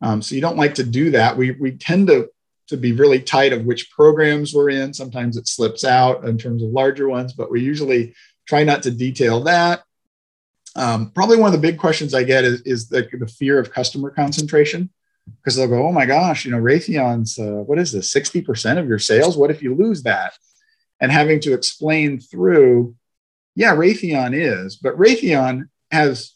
Um, 0.00 0.22
so 0.22 0.34
you 0.34 0.40
don't 0.40 0.56
like 0.56 0.74
to 0.76 0.84
do 0.84 1.10
that. 1.12 1.36
We 1.36 1.52
we 1.52 1.72
tend 1.72 2.08
to 2.08 2.30
to 2.68 2.76
be 2.76 2.92
really 2.92 3.20
tight 3.20 3.52
of 3.52 3.64
which 3.64 3.90
programs 3.90 4.54
we're 4.54 4.70
in. 4.70 4.92
Sometimes 4.94 5.36
it 5.36 5.48
slips 5.48 5.84
out 5.84 6.24
in 6.24 6.38
terms 6.38 6.62
of 6.62 6.70
larger 6.70 7.08
ones, 7.08 7.32
but 7.32 7.50
we 7.50 7.60
usually 7.60 8.14
try 8.46 8.64
not 8.64 8.82
to 8.84 8.90
detail 8.90 9.40
that. 9.44 9.82
Um, 10.76 11.10
probably 11.10 11.38
one 11.38 11.52
of 11.52 11.60
the 11.60 11.66
big 11.66 11.78
questions 11.78 12.14
I 12.14 12.22
get 12.22 12.44
is, 12.44 12.60
is 12.62 12.88
the, 12.88 13.08
the 13.18 13.26
fear 13.26 13.58
of 13.58 13.72
customer 13.72 14.10
concentration 14.10 14.90
because 15.36 15.56
they'll 15.56 15.68
go, 15.68 15.86
oh 15.86 15.92
my 15.92 16.06
gosh, 16.06 16.44
you 16.44 16.50
know, 16.50 16.58
Raytheon's, 16.58 17.38
uh, 17.38 17.62
what 17.64 17.78
is 17.78 17.92
this, 17.92 18.12
60% 18.14 18.78
of 18.78 18.86
your 18.86 18.98
sales? 18.98 19.36
What 19.36 19.50
if 19.50 19.62
you 19.62 19.74
lose 19.74 20.02
that? 20.04 20.34
And 21.00 21.12
having 21.12 21.40
to 21.40 21.54
explain 21.54 22.20
through, 22.20 22.94
yeah, 23.54 23.74
Raytheon 23.74 24.34
is, 24.34 24.76
but 24.76 24.96
Raytheon 24.96 25.68
has 25.90 26.34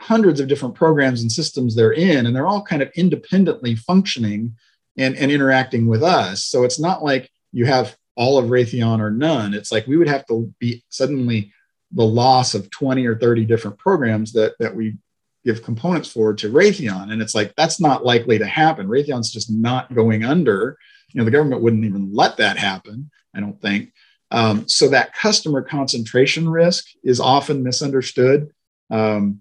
hundreds 0.00 0.40
of 0.40 0.48
different 0.48 0.74
programs 0.74 1.22
and 1.22 1.30
systems 1.30 1.74
they're 1.74 1.92
in, 1.92 2.26
and 2.26 2.34
they're 2.34 2.46
all 2.46 2.62
kind 2.62 2.82
of 2.82 2.90
independently 2.94 3.76
functioning 3.76 4.56
and, 4.96 5.16
and 5.16 5.30
interacting 5.30 5.86
with 5.86 6.02
us. 6.02 6.44
So 6.44 6.64
it's 6.64 6.78
not 6.78 7.02
like 7.02 7.30
you 7.52 7.66
have 7.66 7.96
all 8.16 8.38
of 8.38 8.50
Raytheon 8.50 9.00
or 9.00 9.10
none. 9.10 9.54
It's 9.54 9.72
like 9.72 9.86
we 9.86 9.96
would 9.96 10.08
have 10.08 10.26
to 10.26 10.52
be 10.58 10.84
suddenly 10.88 11.52
the 11.92 12.04
loss 12.04 12.54
of 12.54 12.70
20 12.70 13.06
or 13.06 13.18
30 13.18 13.44
different 13.44 13.78
programs 13.78 14.32
that, 14.32 14.54
that 14.58 14.74
we 14.74 14.96
give 15.44 15.62
components 15.62 16.10
for 16.10 16.34
to 16.34 16.52
Raytheon. 16.52 17.12
And 17.12 17.22
it's 17.22 17.34
like, 17.34 17.54
that's 17.56 17.80
not 17.80 18.04
likely 18.04 18.38
to 18.38 18.46
happen. 18.46 18.88
Raytheon's 18.88 19.32
just 19.32 19.50
not 19.50 19.94
going 19.94 20.24
under. 20.24 20.76
You 21.08 21.18
know, 21.18 21.24
the 21.24 21.30
government 21.30 21.62
wouldn't 21.62 21.84
even 21.84 22.12
let 22.12 22.36
that 22.36 22.58
happen, 22.58 23.10
I 23.34 23.40
don't 23.40 23.60
think. 23.60 23.92
Um, 24.30 24.68
so 24.68 24.88
that 24.88 25.14
customer 25.14 25.62
concentration 25.62 26.48
risk 26.48 26.86
is 27.02 27.20
often 27.20 27.62
misunderstood. 27.62 28.50
Um, 28.90 29.40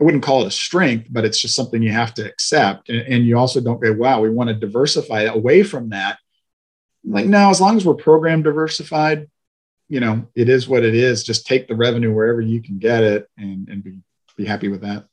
I 0.00 0.04
wouldn't 0.04 0.24
call 0.24 0.42
it 0.42 0.48
a 0.48 0.50
strength, 0.50 1.06
but 1.10 1.24
it's 1.24 1.40
just 1.40 1.54
something 1.54 1.80
you 1.82 1.92
have 1.92 2.14
to 2.14 2.26
accept. 2.26 2.88
And, 2.88 3.00
and 3.02 3.26
you 3.26 3.38
also 3.38 3.60
don't 3.60 3.80
go, 3.80 3.92
wow, 3.92 4.20
we 4.20 4.30
want 4.30 4.48
to 4.48 4.54
diversify 4.54 5.22
away 5.22 5.62
from 5.62 5.90
that. 5.90 6.18
Like, 7.04 7.26
no, 7.26 7.50
as 7.50 7.60
long 7.60 7.76
as 7.76 7.84
we're 7.84 7.94
program 7.94 8.42
diversified, 8.42 9.30
you 9.88 10.00
know, 10.00 10.26
it 10.34 10.48
is 10.48 10.68
what 10.68 10.84
it 10.84 10.94
is. 10.94 11.22
Just 11.22 11.46
take 11.46 11.68
the 11.68 11.76
revenue 11.76 12.12
wherever 12.12 12.40
you 12.40 12.60
can 12.60 12.78
get 12.78 13.04
it 13.04 13.28
and, 13.38 13.68
and 13.68 13.84
be, 13.84 13.98
be 14.36 14.44
happy 14.44 14.68
with 14.68 14.80
that. 14.80 15.04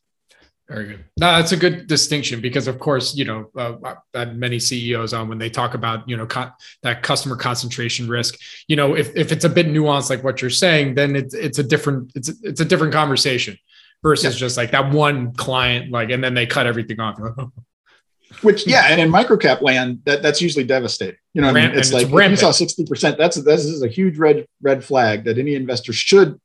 Very 0.68 0.88
good. 0.88 1.06
No, 1.20 1.34
that's 1.34 1.52
a 1.52 1.58
good 1.58 1.86
distinction 1.86 2.40
because, 2.40 2.68
of 2.68 2.80
course, 2.80 3.14
you 3.14 3.26
know, 3.26 3.52
uh, 3.58 3.74
I've 3.84 3.98
had 4.14 4.38
many 4.38 4.58
CEOs 4.58 5.14
on 5.14 5.28
when 5.28 5.38
they 5.38 5.50
talk 5.50 5.74
about, 5.74 6.08
you 6.08 6.16
know, 6.16 6.26
co- 6.26 6.52
that 6.82 7.04
customer 7.04 7.36
concentration 7.36 8.08
risk. 8.08 8.40
You 8.68 8.78
know, 8.78 8.96
if, 8.96 9.14
if 9.16 9.34
it's 9.34 9.44
a 9.44 9.50
bit 9.50 9.68
nuanced 9.68 10.10
like 10.10 10.24
what 10.24 10.42
you're 10.42 10.50
saying, 10.50 10.96
then 10.96 11.18
it's 11.18 11.34
it's 11.34 11.60
a 11.60 11.64
different 11.64 12.14
it's 12.16 12.30
it's 12.42 12.62
a 12.62 12.66
different 12.66 12.94
conversation 12.94 13.58
versus 14.04 14.36
yeah. 14.36 14.40
just 14.40 14.58
like 14.58 14.72
that 14.72 14.92
one 14.92 15.34
client, 15.34 15.92
like, 15.92 16.10
and 16.10 16.24
then 16.24 16.34
they 16.34 16.46
cut 16.46 16.68
everything 16.68 17.00
off. 17.00 17.20
Which, 18.42 18.66
yeah, 18.66 18.86
and 18.88 19.02
in 19.02 19.12
microcap 19.12 19.62
land, 19.62 20.02
that, 20.06 20.22
that's 20.22 20.42
usually 20.42 20.64
devastating. 20.64 21.18
You 21.34 21.42
know, 21.42 21.50
I 21.50 21.52
mean, 21.52 21.72
it's 21.72 21.92
like 21.92 22.08
it's 22.10 22.30
you 22.30 22.36
saw 22.38 22.52
sixty 22.52 22.86
percent. 22.86 23.18
That's 23.18 23.36
this 23.36 23.66
is 23.66 23.84
a 23.84 23.90
huge 23.90 24.18
red 24.18 24.48
red 24.62 24.86
flag 24.86 25.26
that 25.26 25.38
any 25.38 25.54
investor 25.54 25.92
should 25.92 26.40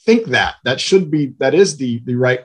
think 0.00 0.28
that 0.28 0.56
that 0.64 0.80
should 0.80 1.10
be 1.10 1.34
that 1.38 1.54
is 1.54 1.76
the 1.76 2.00
the 2.06 2.14
right 2.14 2.44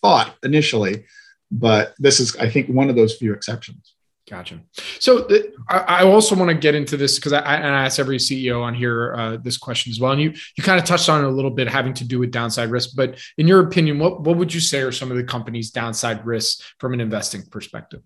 thought 0.00 0.34
initially, 0.44 1.04
but 1.50 1.94
this 1.98 2.20
is 2.20 2.36
I 2.36 2.48
think 2.48 2.68
one 2.68 2.88
of 2.88 2.96
those 2.96 3.16
few 3.16 3.32
exceptions. 3.32 3.94
Gotcha. 4.32 4.62
So 4.98 5.28
I 5.68 6.04
also 6.04 6.34
want 6.34 6.48
to 6.48 6.56
get 6.56 6.74
into 6.74 6.96
this 6.96 7.18
because 7.18 7.34
I, 7.34 7.40
I, 7.40 7.84
ask 7.84 7.98
every 7.98 8.16
CEO 8.16 8.62
on 8.62 8.72
here 8.72 9.14
uh, 9.14 9.36
this 9.36 9.58
question 9.58 9.90
as 9.90 10.00
well, 10.00 10.12
and 10.12 10.22
you 10.22 10.32
you 10.56 10.64
kind 10.64 10.80
of 10.80 10.86
touched 10.86 11.10
on 11.10 11.22
it 11.22 11.26
a 11.28 11.30
little 11.30 11.50
bit, 11.50 11.68
having 11.68 11.92
to 11.92 12.04
do 12.04 12.18
with 12.18 12.30
downside 12.30 12.70
risk. 12.70 12.96
But 12.96 13.20
in 13.36 13.46
your 13.46 13.60
opinion, 13.60 13.98
what 13.98 14.22
what 14.22 14.38
would 14.38 14.54
you 14.54 14.60
say 14.60 14.80
are 14.80 14.90
some 14.90 15.10
of 15.10 15.18
the 15.18 15.24
company's 15.24 15.70
downside 15.70 16.24
risks 16.24 16.62
from 16.78 16.94
an 16.94 17.02
investing 17.02 17.42
perspective? 17.42 18.00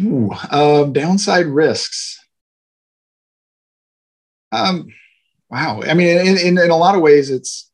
Ooh, 0.00 0.30
um, 0.50 0.94
downside 0.94 1.48
risks. 1.48 2.18
Um, 4.52 4.86
wow. 5.50 5.82
I 5.82 5.92
mean, 5.92 6.16
in, 6.16 6.38
in, 6.38 6.58
in 6.58 6.70
a 6.70 6.76
lot 6.76 6.94
of 6.94 7.02
ways, 7.02 7.28
it's, 7.28 7.70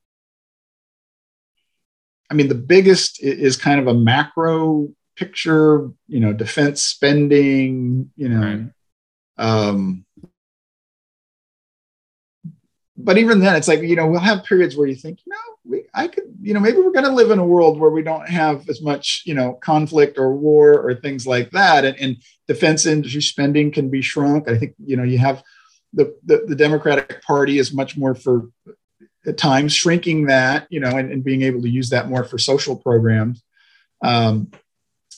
I 2.28 2.34
mean, 2.34 2.48
the 2.48 2.56
biggest 2.56 3.22
is 3.22 3.56
kind 3.56 3.78
of 3.78 3.86
a 3.86 3.94
macro 3.94 4.88
picture, 5.16 5.90
you 6.08 6.20
know, 6.20 6.32
defense 6.32 6.82
spending, 6.82 8.10
you 8.16 8.28
know, 8.28 8.40
right. 8.40 8.70
um, 9.38 10.04
but 12.96 13.18
even 13.18 13.40
then, 13.40 13.56
it's 13.56 13.68
like 13.68 13.80
you 13.80 13.96
know 13.96 14.06
we'll 14.06 14.20
have 14.20 14.44
periods 14.44 14.76
where 14.76 14.86
you 14.86 14.94
think, 14.94 15.18
you 15.26 15.32
know, 15.32 15.54
we, 15.64 15.84
I 15.94 16.08
could, 16.08 16.24
you 16.40 16.54
know, 16.54 16.60
maybe 16.60 16.78
we're 16.78 16.92
going 16.92 17.04
to 17.04 17.12
live 17.12 17.30
in 17.30 17.38
a 17.38 17.46
world 17.46 17.78
where 17.78 17.90
we 17.90 18.02
don't 18.02 18.28
have 18.28 18.68
as 18.68 18.80
much, 18.82 19.22
you 19.26 19.34
know, 19.34 19.54
conflict 19.54 20.16
or 20.18 20.34
war 20.34 20.80
or 20.80 20.94
things 20.94 21.26
like 21.26 21.50
that, 21.50 21.84
and, 21.84 21.98
and 21.98 22.16
defense 22.46 22.86
industry 22.86 23.22
spending 23.22 23.72
can 23.72 23.90
be 23.90 24.00
shrunk. 24.02 24.48
I 24.48 24.58
think 24.58 24.74
you 24.84 24.96
know 24.96 25.02
you 25.02 25.18
have 25.18 25.42
the 25.92 26.16
the, 26.24 26.44
the 26.46 26.56
Democratic 26.56 27.22
Party 27.22 27.58
is 27.58 27.72
much 27.72 27.96
more 27.96 28.14
for 28.14 28.48
at 29.26 29.38
times 29.38 29.72
shrinking 29.72 30.26
that, 30.26 30.66
you 30.70 30.80
know, 30.80 30.90
and, 30.90 31.10
and 31.10 31.24
being 31.24 31.42
able 31.42 31.62
to 31.62 31.68
use 31.68 31.90
that 31.90 32.08
more 32.08 32.24
for 32.24 32.38
social 32.38 32.76
programs. 32.76 33.42
Um, 34.02 34.50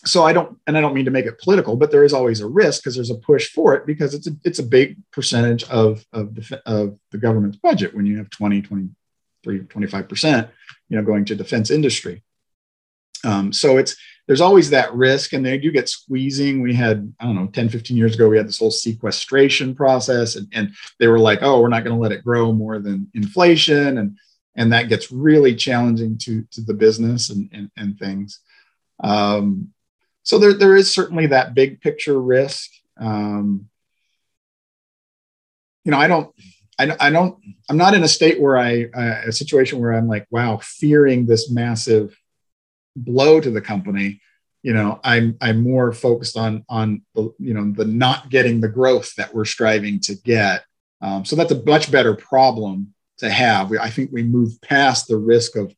so 0.07 0.25
I 0.25 0.33
don't, 0.33 0.59
and 0.66 0.79
I 0.79 0.81
don't 0.81 0.95
mean 0.95 1.05
to 1.07 1.11
make 1.11 1.27
it 1.27 1.40
political, 1.40 1.77
but 1.77 1.90
there 1.90 2.05
is 2.05 2.12
always 2.12 2.40
a 2.40 2.47
risk 2.47 2.83
because 2.83 2.95
there's 2.95 3.11
a 3.11 3.16
push 3.16 3.49
for 3.49 3.75
it 3.75 3.87
because 3.87 4.14
it's 4.14 4.27
a, 4.27 4.31
it's 4.45 4.59
a 4.59 4.62
big 4.62 4.97
percentage 5.12 5.64
of, 5.64 6.05
of, 6.12 6.35
the, 6.35 6.62
of 6.64 6.99
the 7.11 7.19
government's 7.19 7.59
budget 7.59 7.95
when 7.95 8.07
you 8.07 8.19
have 8.19 8.31
20, 8.31 8.62
23, 8.62 9.61
25%, 9.61 10.49
you 10.88 10.97
know, 10.97 11.03
going 11.03 11.25
to 11.25 11.35
defense 11.35 11.71
industry. 11.71 12.23
Um, 13.25 13.53
so 13.53 13.79
it's, 13.79 13.97
there's 14.27 14.40
always 14.40 14.71
that 14.71 14.95
risk 14.95 15.33
and 15.33 15.45
they 15.45 15.59
do 15.59 15.71
get 15.71 15.88
squeezing. 15.88 16.62
We 16.62 16.75
had, 16.75 17.12
I 17.21 17.25
don't 17.25 17.37
know, 17.37 17.47
10, 17.49 17.69
15 17.69 17.97
years 17.97 18.14
ago, 18.14 18.29
we 18.29 18.37
had 18.37 18.49
this 18.49 18.59
whole 18.59 18.71
sequestration 18.71 19.75
process 19.75 20.37
and, 20.37 20.49
and 20.53 20.73
they 20.99 21.07
were 21.07 21.19
like, 21.19 21.40
oh, 21.42 21.61
we're 21.61 21.69
not 21.69 21.85
going 21.85 21.97
to 21.97 22.03
let 22.03 22.12
it 22.12 22.25
grow 22.25 22.53
more 22.53 22.79
than 22.79 23.11
inflation. 23.14 23.99
And, 23.99 24.19
and 24.57 24.73
that 24.73 24.88
gets 24.88 25.12
really 25.12 25.55
challenging 25.55 26.19
to, 26.19 26.42
to 26.53 26.61
the 26.61 26.75
business 26.75 27.31
and, 27.31 27.49
and, 27.53 27.71
and 27.77 27.99
things. 27.99 28.40
Um, 29.03 29.73
so 30.26 30.40
there, 30.40 30.52
there 30.52 30.74
is 30.74 30.92
certainly 30.92 31.28
that 31.28 31.54
big 31.54 31.80
picture 31.80 32.20
risk. 32.20 32.68
Um, 32.98 33.68
you 35.84 35.92
know, 35.92 35.98
I 35.98 36.08
don't, 36.08 36.34
I, 36.80 36.96
I 36.98 37.10
don't, 37.10 37.38
I'm 37.70 37.76
not 37.76 37.94
in 37.94 38.02
a 38.02 38.08
state 38.08 38.40
where 38.40 38.58
I, 38.58 38.86
uh, 38.92 39.28
a 39.28 39.32
situation 39.32 39.78
where 39.78 39.92
I'm 39.92 40.08
like, 40.08 40.26
wow, 40.30 40.58
fearing 40.60 41.26
this 41.26 41.48
massive 41.48 42.18
blow 42.96 43.40
to 43.40 43.50
the 43.52 43.60
company. 43.60 44.20
You 44.64 44.74
know, 44.74 44.98
I'm, 45.04 45.36
I'm 45.40 45.62
more 45.62 45.92
focused 45.92 46.36
on, 46.36 46.64
on 46.68 47.02
the, 47.14 47.32
you 47.38 47.54
know, 47.54 47.70
the 47.70 47.84
not 47.84 48.28
getting 48.28 48.60
the 48.60 48.68
growth 48.68 49.14
that 49.14 49.32
we're 49.32 49.44
striving 49.44 50.00
to 50.00 50.16
get. 50.16 50.64
Um, 51.00 51.24
so 51.24 51.36
that's 51.36 51.52
a 51.52 51.62
much 51.62 51.92
better 51.92 52.16
problem 52.16 52.92
to 53.18 53.30
have. 53.30 53.70
We, 53.70 53.78
I 53.78 53.90
think 53.90 54.10
we 54.12 54.24
move 54.24 54.60
past 54.60 55.06
the 55.06 55.18
risk 55.18 55.54
of, 55.54 55.72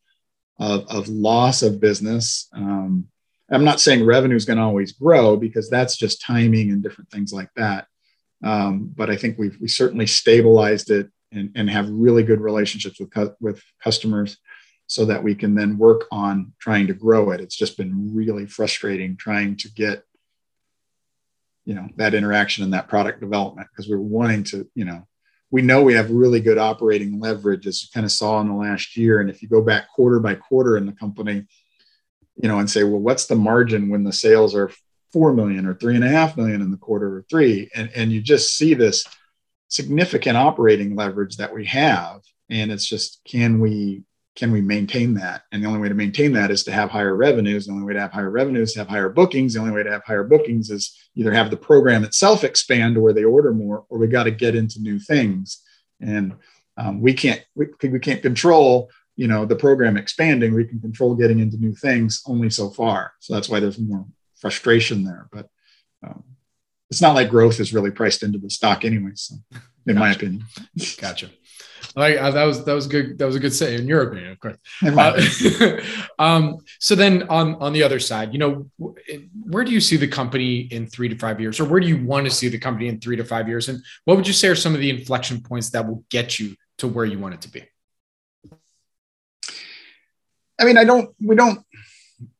of, 0.58 0.86
of 0.88 1.08
loss 1.08 1.60
of 1.60 1.80
business. 1.80 2.48
Um, 2.54 3.08
I'm 3.50 3.64
not 3.64 3.80
saying 3.80 4.04
revenue 4.04 4.36
is 4.36 4.44
going 4.44 4.58
to 4.58 4.62
always 4.62 4.92
grow 4.92 5.36
because 5.36 5.70
that's 5.70 5.96
just 5.96 6.20
timing 6.20 6.70
and 6.70 6.82
different 6.82 7.10
things 7.10 7.32
like 7.32 7.50
that. 7.56 7.86
Um, 8.44 8.92
but 8.94 9.10
I 9.10 9.16
think 9.16 9.38
we've 9.38 9.56
we 9.60 9.68
certainly 9.68 10.06
stabilized 10.06 10.90
it 10.90 11.10
and, 11.32 11.50
and 11.54 11.68
have 11.70 11.88
really 11.88 12.22
good 12.22 12.40
relationships 12.40 13.00
with 13.00 13.34
with 13.40 13.62
customers, 13.82 14.36
so 14.86 15.04
that 15.06 15.22
we 15.22 15.34
can 15.34 15.54
then 15.54 15.78
work 15.78 16.06
on 16.10 16.52
trying 16.58 16.86
to 16.86 16.94
grow 16.94 17.30
it. 17.30 17.40
It's 17.40 17.56
just 17.56 17.76
been 17.76 18.14
really 18.14 18.46
frustrating 18.46 19.16
trying 19.16 19.56
to 19.56 19.70
get 19.72 20.04
you 21.68 21.74
know 21.74 21.86
that 21.96 22.14
interaction 22.14 22.64
and 22.64 22.72
that 22.72 22.88
product 22.88 23.20
development 23.20 23.68
because 23.70 23.90
we're 23.90 23.98
wanting 23.98 24.42
to 24.42 24.66
you 24.74 24.86
know 24.86 25.06
we 25.50 25.60
know 25.60 25.82
we 25.82 25.94
have 25.94 26.10
really 26.10 26.40
good 26.40 26.56
operating 26.56 27.20
leverage 27.20 27.66
as 27.66 27.82
you 27.82 27.88
kind 27.92 28.06
of 28.06 28.12
saw 28.12 28.40
in 28.40 28.48
the 28.48 28.54
last 28.54 28.96
year 28.96 29.20
and 29.20 29.28
if 29.28 29.42
you 29.42 29.48
go 29.48 29.62
back 29.62 29.90
quarter 29.94 30.18
by 30.18 30.34
quarter 30.34 30.78
in 30.78 30.86
the 30.86 30.92
company 30.92 31.46
you 32.40 32.48
know, 32.48 32.58
and 32.58 32.70
say, 32.70 32.84
well, 32.84 33.00
what's 33.00 33.26
the 33.26 33.36
margin 33.36 33.88
when 33.88 34.04
the 34.04 34.12
sales 34.12 34.54
are 34.54 34.70
four 35.12 35.32
million 35.32 35.66
or 35.66 35.74
three 35.74 35.94
and 35.94 36.04
a 36.04 36.08
half 36.08 36.36
million 36.36 36.62
in 36.62 36.70
the 36.70 36.76
quarter 36.76 37.16
or 37.16 37.24
three? 37.28 37.68
And, 37.74 37.90
and 37.94 38.12
you 38.12 38.20
just 38.20 38.56
see 38.56 38.74
this 38.74 39.04
significant 39.68 40.36
operating 40.36 40.94
leverage 40.94 41.36
that 41.36 41.52
we 41.52 41.66
have. 41.66 42.20
And 42.48 42.70
it's 42.70 42.86
just, 42.86 43.20
can 43.24 43.60
we 43.60 44.04
can 44.38 44.52
we 44.52 44.60
maintain 44.60 45.14
that? 45.14 45.42
And 45.50 45.60
the 45.60 45.66
only 45.66 45.80
way 45.80 45.88
to 45.88 45.96
maintain 45.96 46.32
that 46.34 46.52
is 46.52 46.62
to 46.62 46.70
have 46.70 46.90
higher 46.90 47.16
revenues. 47.16 47.66
The 47.66 47.72
only 47.72 47.84
way 47.84 47.94
to 47.94 48.00
have 48.00 48.12
higher 48.12 48.30
revenues 48.30 48.72
have 48.76 48.86
higher 48.86 49.08
bookings. 49.08 49.54
The 49.54 49.60
only 49.60 49.72
way 49.72 49.82
to 49.82 49.90
have 49.90 50.04
higher 50.04 50.22
bookings 50.22 50.70
is 50.70 50.96
either 51.16 51.32
have 51.32 51.50
the 51.50 51.56
program 51.56 52.04
itself 52.04 52.44
expand 52.44 52.96
where 52.96 53.12
they 53.12 53.24
order 53.24 53.52
more, 53.52 53.84
or 53.88 53.98
we 53.98 54.06
got 54.06 54.24
to 54.24 54.30
get 54.30 54.54
into 54.54 54.80
new 54.80 55.00
things. 55.00 55.60
And 56.00 56.36
um, 56.76 57.00
we 57.00 57.14
can't 57.14 57.44
we, 57.56 57.66
we 57.82 57.98
can't 57.98 58.22
control 58.22 58.90
you 59.18 59.26
know 59.26 59.44
the 59.44 59.56
program 59.56 59.96
expanding 59.96 60.54
we 60.54 60.64
can 60.64 60.80
control 60.80 61.16
getting 61.16 61.40
into 61.40 61.58
new 61.58 61.74
things 61.74 62.22
only 62.26 62.48
so 62.48 62.70
far. 62.70 63.12
So 63.18 63.34
that's 63.34 63.48
why 63.48 63.58
there's 63.58 63.78
more 63.78 64.06
frustration 64.36 65.02
there. 65.02 65.28
But 65.32 65.48
um, 66.06 66.22
it's 66.88 67.02
not 67.02 67.16
like 67.16 67.28
growth 67.28 67.58
is 67.58 67.74
really 67.74 67.90
priced 67.90 68.22
into 68.22 68.38
the 68.38 68.48
stock 68.48 68.84
anyway 68.84 69.10
so 69.14 69.34
in 69.52 69.94
gotcha. 69.94 69.98
my 69.98 70.12
opinion. 70.12 70.44
Gotcha. 71.00 71.30
Like 71.96 72.16
uh, 72.16 72.30
that 72.30 72.44
was 72.44 72.64
that 72.64 72.74
was 72.74 72.86
good 72.86 73.18
that 73.18 73.26
was 73.26 73.34
a 73.34 73.40
good 73.40 73.52
say 73.52 73.74
in 73.74 73.88
your 73.88 74.02
opinion 74.02 74.30
of 74.30 74.38
course. 74.38 74.56
Uh, 74.84 75.80
um, 76.20 76.58
so 76.78 76.94
then 76.94 77.24
on 77.24 77.56
on 77.56 77.72
the 77.72 77.82
other 77.82 77.98
side 77.98 78.32
you 78.32 78.38
know 78.38 78.70
where 78.78 79.64
do 79.64 79.72
you 79.72 79.80
see 79.80 79.96
the 79.96 80.06
company 80.06 80.60
in 80.70 80.86
three 80.86 81.08
to 81.08 81.16
five 81.18 81.40
years? 81.40 81.58
Or 81.58 81.64
where 81.64 81.80
do 81.80 81.88
you 81.88 82.04
want 82.04 82.24
to 82.26 82.30
see 82.30 82.48
the 82.48 82.58
company 82.58 82.86
in 82.86 83.00
three 83.00 83.16
to 83.16 83.24
five 83.24 83.48
years? 83.48 83.68
And 83.68 83.82
what 84.04 84.16
would 84.16 84.28
you 84.28 84.32
say 84.32 84.46
are 84.46 84.54
some 84.54 84.74
of 84.74 84.80
the 84.80 84.90
inflection 84.90 85.40
points 85.40 85.70
that 85.70 85.88
will 85.88 86.04
get 86.08 86.38
you 86.38 86.54
to 86.78 86.86
where 86.86 87.04
you 87.04 87.18
want 87.18 87.34
it 87.34 87.40
to 87.40 87.50
be 87.50 87.64
I 90.58 90.64
mean, 90.64 90.76
I 90.76 90.84
don't, 90.84 91.14
we 91.20 91.36
don't, 91.36 91.60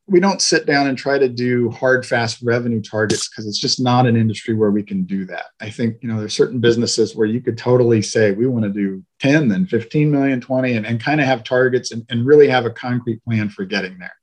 we 0.09 0.20
don't 0.20 0.40
sit 0.40 0.64
down 0.64 0.87
and 0.87 0.96
try 0.96 1.18
to 1.18 1.28
do 1.28 1.70
hard, 1.70 2.07
fast 2.07 2.40
revenue 2.42 2.81
targets 2.81 3.28
because 3.28 3.46
it's 3.46 3.59
just 3.59 3.78
not 3.78 4.07
an 4.07 4.16
industry 4.16 4.54
where 4.54 4.70
we 4.70 4.83
can 4.83 5.04
do 5.04 5.26
that. 5.26 5.46
I 5.61 5.68
think, 5.68 5.98
you 6.00 6.09
know, 6.09 6.18
there's 6.18 6.35
certain 6.35 6.61
businesses 6.61 7.14
where 7.14 7.26
you 7.26 7.42
could 7.42 7.59
totally 7.59 8.00
say, 8.00 8.33
we 8.33 8.46
want 8.46 8.64
to 8.64 8.70
do 8.70 9.04
10, 9.20 9.48
then 9.48 9.66
15 9.66 10.11
million, 10.11 10.40
20, 10.40 10.72
and, 10.72 10.87
and 10.87 11.02
kind 11.02 11.20
of 11.20 11.26
have 11.26 11.44
targets 11.44 11.92
and, 11.92 12.07
and 12.09 12.26
really 12.26 12.48
have 12.48 12.64
a 12.64 12.70
concrete 12.70 13.22
plan 13.22 13.50
for 13.50 13.66
getting 13.66 13.98
there. 13.98 14.14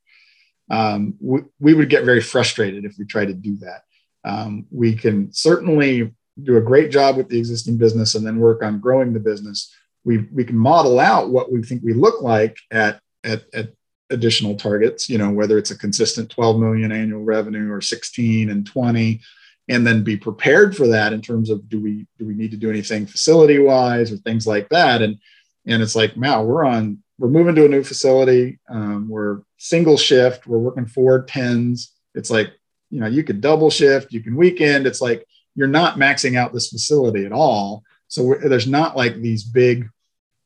Um, 0.71 1.15
we, 1.21 1.41
we 1.59 1.73
would 1.75 1.89
get 1.89 2.03
very 2.03 2.21
frustrated 2.21 2.83
if 2.83 2.95
we 2.97 3.05
try 3.05 3.25
to 3.25 3.33
do 3.33 3.57
that. 3.57 3.83
Um, 4.23 4.65
we 4.71 4.95
can 4.95 5.31
certainly 5.31 6.15
do 6.41 6.57
a 6.57 6.61
great 6.61 6.89
job 6.89 7.15
with 7.15 7.29
the 7.29 7.37
existing 7.37 7.77
business 7.77 8.15
and 8.15 8.25
then 8.25 8.39
work 8.39 8.63
on 8.63 8.79
growing 8.79 9.13
the 9.13 9.19
business. 9.19 9.71
We, 10.03 10.27
we 10.33 10.43
can 10.43 10.57
model 10.57 10.99
out 10.99 11.29
what 11.29 11.51
we 11.51 11.61
think 11.61 11.83
we 11.83 11.93
look 11.93 12.23
like 12.23 12.57
at, 12.71 12.99
at, 13.23 13.43
at 13.53 13.69
additional 14.09 14.55
targets, 14.55 15.09
you 15.09 15.17
know, 15.17 15.31
whether 15.31 15.57
it's 15.57 15.71
a 15.71 15.77
consistent 15.77 16.29
12 16.29 16.59
million 16.59 16.91
annual 16.91 17.23
revenue 17.23 17.71
or 17.71 17.81
16 17.81 18.49
and 18.49 18.65
20, 18.65 19.21
and 19.67 19.85
then 19.85 20.03
be 20.03 20.15
prepared 20.15 20.75
for 20.75 20.87
that 20.87 21.11
in 21.11 21.21
terms 21.21 21.49
of 21.49 21.67
do 21.69 21.79
we 21.79 22.05
do 22.19 22.25
we 22.25 22.35
need 22.35 22.51
to 22.51 22.57
do 22.57 22.69
anything 22.69 23.07
facility 23.07 23.57
wise 23.57 24.11
or 24.11 24.17
things 24.17 24.45
like 24.45 24.69
that. 24.69 25.01
And 25.01 25.17
and 25.67 25.81
it's 25.81 25.95
like, 25.95 26.13
wow, 26.15 26.43
we're 26.43 26.65
on, 26.65 26.99
we're 27.17 27.29
moving 27.29 27.55
to 27.55 27.65
a 27.65 27.69
new 27.69 27.83
facility. 27.83 28.59
Um, 28.69 29.09
we're 29.09 29.41
single 29.57 29.97
shift, 29.97 30.47
we're 30.47 30.59
working 30.59 30.85
four 30.85 31.23
tens. 31.23 31.91
It's 32.13 32.29
like, 32.29 32.51
you 32.91 32.99
know, 32.99 33.07
you 33.07 33.23
could 33.23 33.41
double 33.41 33.69
shift, 33.69 34.13
you 34.13 34.21
can 34.21 34.35
weekend. 34.35 34.85
It's 34.85 35.01
like 35.01 35.25
you're 35.55 35.67
not 35.67 35.97
maxing 35.97 36.37
out 36.37 36.53
this 36.53 36.69
facility 36.69 37.25
at 37.25 37.31
all. 37.31 37.83
So 38.07 38.35
there's 38.35 38.67
not 38.67 38.95
like 38.95 39.15
these 39.15 39.43
big 39.43 39.89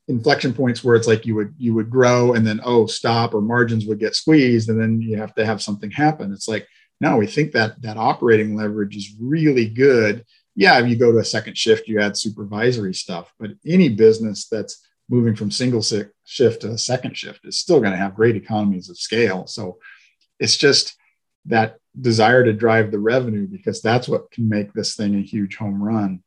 inflection 0.10 0.54
points 0.54 0.84
where 0.84 0.96
it's 0.96 1.08
like 1.08 1.26
you 1.26 1.36
would 1.36 1.54
you 1.58 1.74
would 1.74 1.90
grow 1.90 2.34
and 2.34 2.46
then 2.46 2.60
oh 2.66 2.86
stop 2.86 3.34
or 3.34 3.42
margins 3.42 3.86
would 3.86 4.00
get 4.00 4.16
squeezed 4.16 4.70
and 4.70 4.82
then 4.82 5.02
you 5.02 5.16
have 5.16 5.34
to 5.36 5.46
have 5.46 5.62
something 5.62 5.92
happen. 5.92 6.34
It's 6.34 6.48
like 6.48 6.68
no 7.00 7.18
we 7.18 7.28
think 7.28 7.54
that 7.54 7.82
that 7.84 7.98
operating 7.98 8.56
leverage 8.56 8.98
is 8.98 9.16
really 9.20 9.70
good. 9.70 10.26
Yeah 10.56 10.80
if 10.80 10.90
you 10.90 10.98
go 10.98 11.12
to 11.12 11.20
a 11.20 11.26
second 11.26 11.58
shift 11.58 11.88
you 11.88 12.02
add 12.02 12.18
supervisory 12.18 12.94
stuff 12.94 13.32
but 13.40 13.52
any 13.66 13.88
business 13.88 14.48
that's 14.50 14.84
moving 15.10 15.36
from 15.36 15.52
single 15.52 15.82
shift 15.82 16.62
to 16.62 16.70
a 16.70 16.78
second 16.78 17.18
shift 17.18 17.46
is 17.46 17.60
still 17.60 17.80
going 17.80 17.92
to 17.92 17.98
have 17.98 18.16
great 18.16 18.36
economies 18.36 18.90
of 18.90 18.98
scale. 18.98 19.48
So 19.48 19.80
it's 20.40 20.56
just 20.56 20.96
that 21.46 21.78
desire 22.00 22.44
to 22.44 22.54
drive 22.54 22.92
the 22.92 23.00
revenue 23.00 23.48
because 23.48 23.82
that's 23.82 24.08
what 24.08 24.32
can 24.32 24.48
make 24.48 24.72
this 24.72 24.96
thing 24.96 25.16
a 25.16 25.22
huge 25.22 25.58
home 25.58 25.82
run. 25.84 26.24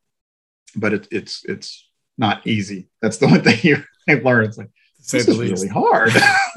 But 0.75 0.93
it, 0.95 1.09
it's 1.11 1.45
it's 1.45 1.89
not 2.19 2.47
easy. 2.47 2.89
That's 3.01 3.19
the 3.19 3.27
one 3.29 3.43
thing 3.43 3.59
you 3.63 3.83
have 4.09 4.25
learned. 4.25 4.49
It's 4.49 4.59
like 4.59 4.71
this 4.99 5.29
is 5.29 5.39
really 5.39 5.69
hard. 5.69 6.13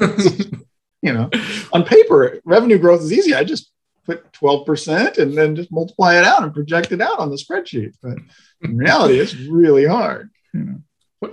you 1.02 1.12
know, 1.12 1.30
on 1.72 1.84
paper, 1.84 2.40
revenue 2.44 2.78
growth 2.78 3.02
is 3.02 3.12
easy. 3.12 3.34
I 3.34 3.44
just 3.44 3.70
put 4.04 4.32
12% 4.32 5.18
and 5.18 5.36
then 5.36 5.56
just 5.56 5.72
multiply 5.72 6.16
it 6.16 6.24
out 6.24 6.42
and 6.42 6.54
project 6.54 6.92
it 6.92 7.00
out 7.00 7.18
on 7.18 7.30
the 7.30 7.36
spreadsheet. 7.36 7.94
But 8.00 8.18
in 8.62 8.76
reality, 8.76 9.18
it's 9.18 9.34
really 9.34 9.84
hard. 9.84 10.30
You 10.54 10.60
know. 10.60 10.78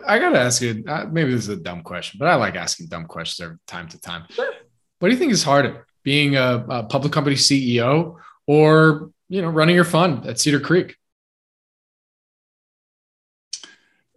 I 0.07 0.17
got 0.17 0.31
to 0.31 0.39
ask 0.39 0.61
you, 0.61 0.83
uh, 0.87 1.05
maybe 1.11 1.31
this 1.31 1.43
is 1.43 1.49
a 1.49 1.55
dumb 1.55 1.83
question, 1.83 2.17
but 2.17 2.27
I 2.27 2.35
like 2.35 2.55
asking 2.55 2.87
dumb 2.87 3.05
questions 3.05 3.45
every 3.45 3.57
time 3.67 3.87
to 3.89 4.01
time. 4.01 4.25
Sure. 4.29 4.53
What 4.99 5.09
do 5.09 5.13
you 5.13 5.19
think 5.19 5.33
is 5.33 5.43
harder, 5.43 5.85
being 6.03 6.35
a, 6.35 6.65
a 6.67 6.83
public 6.83 7.11
company 7.11 7.35
CEO 7.35 8.15
or 8.47 9.11
you 9.29 9.41
know, 9.41 9.49
running 9.49 9.75
your 9.75 9.83
fund 9.83 10.25
at 10.25 10.39
Cedar 10.39 10.59
Creek? 10.59 10.95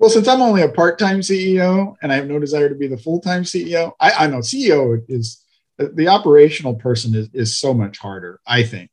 Well, 0.07 0.13
since 0.13 0.29
I'm 0.29 0.41
only 0.41 0.63
a 0.63 0.69
part-time 0.69 1.19
CEO 1.19 1.97
and 2.01 2.13
I 2.13 2.15
have 2.15 2.29
no 2.29 2.39
desire 2.39 2.69
to 2.69 2.77
be 2.77 2.87
the 2.87 2.97
full-time 2.97 3.43
CEO, 3.43 3.91
I, 3.99 4.13
I 4.13 4.27
know 4.29 4.39
CEO 4.39 5.03
is 5.09 5.45
the 5.79 6.07
operational 6.07 6.77
person 6.77 7.13
is, 7.17 7.29
is 7.33 7.59
so 7.59 7.75
much 7.75 7.99
harder, 7.99 8.41
I 8.47 8.63
think. 8.63 8.91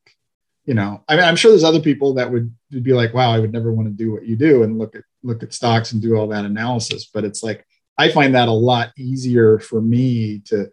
You 0.66 0.74
know, 0.74 1.04
I 1.08 1.16
mean, 1.16 1.24
I'm 1.24 1.36
sure 1.36 1.52
there's 1.52 1.64
other 1.64 1.82
people 1.82 2.16
that 2.16 2.32
would 2.32 2.52
be 2.72 2.94
like, 2.94 3.14
wow, 3.14 3.30
I 3.30 3.38
would 3.38 3.54
never 3.54 3.72
want 3.72 3.90
to 3.90 3.94
do 3.94 4.12
what 4.12 4.26
you 4.26 4.36
do 4.36 4.64
and 4.64 4.80
look 4.80 4.96
at 4.96 5.04
look 5.22 5.44
at 5.44 5.54
stocks 5.54 5.92
and 5.92 6.02
do 6.02 6.16
all 6.16 6.30
that 6.30 6.46
analysis. 6.46 7.08
But 7.14 7.26
it's 7.26 7.44
like 7.44 7.64
I 7.96 8.10
find 8.10 8.34
that 8.34 8.48
a 8.48 8.52
lot 8.52 8.92
easier 8.98 9.60
for 9.60 9.82
me 9.82 10.40
to 10.46 10.72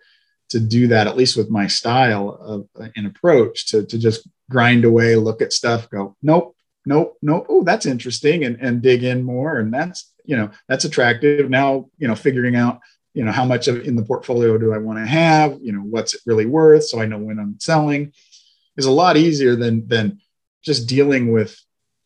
to 0.49 0.59
do 0.59 0.86
that, 0.86 1.07
at 1.07 1.18
least 1.18 1.36
with 1.36 1.51
my 1.51 1.66
style 1.66 2.30
of 2.41 2.66
an 2.97 3.05
approach, 3.05 3.66
to, 3.72 3.84
to 3.84 3.99
just 3.99 4.26
grind 4.49 4.86
away, 4.86 5.16
look 5.16 5.43
at 5.43 5.53
stuff, 5.53 5.91
go, 5.91 6.16
nope, 6.22 6.57
nope, 6.86 7.18
nope. 7.20 7.45
Oh, 7.51 7.62
that's 7.62 7.84
interesting, 7.84 8.43
and 8.45 8.57
and 8.59 8.80
dig 8.80 9.05
in 9.05 9.22
more, 9.22 9.59
and 9.59 9.74
that's 9.74 10.10
you 10.25 10.37
know 10.37 10.51
that's 10.68 10.85
attractive. 10.85 11.51
Now 11.51 11.89
you 11.99 12.09
know 12.09 12.14
figuring 12.14 12.57
out 12.57 12.81
you 13.14 13.25
know 13.25 13.33
how 13.33 13.45
much 13.45 13.68
of 13.68 13.87
in 13.87 13.97
the 13.97 14.05
portfolio 14.05 14.59
do 14.59 14.73
I 14.73 14.79
want 14.79 14.99
to 14.99 15.07
have, 15.07 15.59
you 15.61 15.73
know 15.73 15.81
what's 15.81 16.14
it 16.14 16.21
really 16.27 16.47
worth, 16.47 16.85
so 16.85 17.01
I 17.01 17.07
know 17.07 17.18
when 17.18 17.39
I'm 17.39 17.59
selling, 17.59 18.12
is 18.77 18.87
a 18.87 18.91
lot 18.91 19.16
easier 19.16 19.57
than 19.57 19.87
than 19.89 20.21
just 20.62 20.89
dealing 20.89 21.33
with 21.33 21.59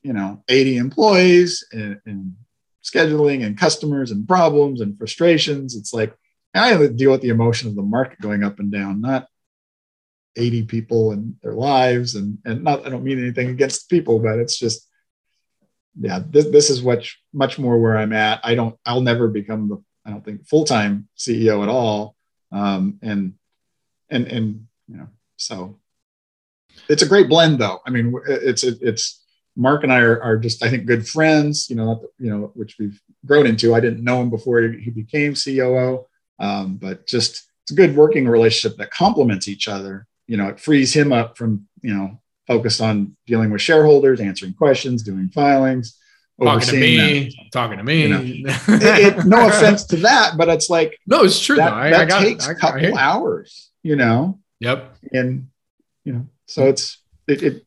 you 0.03 0.12
know 0.12 0.43
80 0.49 0.77
employees 0.77 1.67
and, 1.73 2.01
and 2.07 2.35
scheduling 2.83 3.45
and 3.45 3.59
customers 3.59 4.11
and 4.11 4.29
problems 4.29 4.81
and 4.81 4.97
frustrations. 4.99 5.75
It's 5.75 5.93
like 5.93 6.15
I 6.55 6.69
have 6.69 6.81
to 6.81 6.89
deal 6.89 7.11
with 7.11 7.23
the 7.23 7.31
emotion 7.31 7.69
of 7.69 7.75
the 7.75 7.83
market 7.83 8.21
going 8.21 8.45
up 8.45 8.59
and 8.59 8.71
down, 8.71 9.01
not 9.01 9.27
80 10.37 10.65
people 10.65 11.12
and 11.12 11.37
their 11.43 11.55
lives. 11.55 12.15
And 12.15 12.39
and 12.45 12.65
not 12.65 12.87
I 12.87 12.91
don't 12.91 13.05
mean 13.05 13.19
anything 13.19 13.49
against 13.49 13.91
people, 13.91 14.19
but 14.21 14.39
it's 14.39 14.59
just 14.59 14.89
yeah, 15.99 16.20
this, 16.28 16.47
this 16.47 16.70
is 16.70 16.82
what 16.82 17.05
much 17.32 17.59
more 17.59 17.78
where 17.78 17.97
I'm 17.97 18.12
at. 18.12 18.40
I 18.42 18.55
don't 18.55 18.76
I'll 18.84 19.01
never 19.01 19.28
become 19.28 19.68
the 19.68 19.82
I 20.05 20.11
don't 20.11 20.24
think 20.24 20.47
full-time 20.47 21.09
CEO 21.16 21.62
at 21.62 21.68
all. 21.68 22.16
Um, 22.53 22.99
and 23.03 23.34
and 24.11 24.26
and 24.26 24.66
you 24.88 24.97
know, 24.97 25.09
so 25.36 25.78
it's 26.88 27.03
a 27.03 27.09
great 27.09 27.28
blend 27.28 27.59
though. 27.59 27.80
I 27.86 27.90
mean, 27.90 28.14
it's 28.26 28.62
it's 28.64 29.24
Mark 29.57 29.84
and 29.84 29.92
I 29.92 30.01
are, 30.01 30.20
are 30.20 30.36
just, 30.36 30.64
I 30.64 30.70
think, 30.70 30.86
good 30.86 31.09
friends. 31.09 31.70
You 31.70 31.76
know, 31.76 32.05
you 32.18 32.30
know, 32.30 32.51
which 32.55 32.76
we've 32.78 33.01
grown 33.24 33.47
into. 33.47 33.74
I 33.74 33.80
didn't 33.80 34.05
know 34.05 34.20
him 34.20 34.30
before 34.30 34.62
he 34.62 34.90
became 34.90 35.34
COO, 35.34 36.07
um, 36.38 36.76
but 36.76 37.07
just 37.07 37.49
it's 37.62 37.72
a 37.72 37.74
good 37.74 37.97
working 37.97 38.28
relationship 38.28 38.78
that 38.78 38.90
complements 38.90 39.49
each 39.49 39.68
other. 39.68 40.07
You 40.26 40.36
know, 40.36 40.49
it 40.49 40.61
frees 40.61 40.92
him 40.92 41.12
up 41.12 41.38
from 41.38 41.66
you 41.82 41.95
know 41.95 42.20
focused 42.47 42.80
on 42.80 43.16
dealing 43.26 43.51
with 43.51 43.61
shareholders, 43.61 44.20
answering 44.20 44.55
questions, 44.55 45.03
doing 45.03 45.28
filings, 45.28 45.99
talking 46.42 46.68
to 46.68 46.80
me, 46.80 47.49
talking 47.53 47.78
to 47.78 47.84
me. 47.84 48.03
You 48.03 48.09
know, 48.09 48.20
it, 48.68 49.18
it, 49.18 49.24
no 49.26 49.49
offense 49.49 49.84
to 49.84 49.97
that, 49.97 50.36
but 50.36 50.49
it's 50.49 50.70
like 50.70 50.99
no, 51.07 51.24
it's 51.24 51.40
true. 51.40 51.57
That, 51.57 51.72
I, 51.72 51.90
that 51.90 52.01
I 52.01 52.05
got, 52.07 52.20
takes 52.20 52.49
a 52.49 52.55
couple 52.55 52.97
hours. 52.97 53.70
You 53.82 53.97
know. 53.97 54.40
Yep. 54.61 54.97
And 55.12 55.49
you 56.05 56.12
know, 56.12 56.26
so 56.47 56.68
it's 56.68 57.03
it, 57.26 57.42
it 57.42 57.66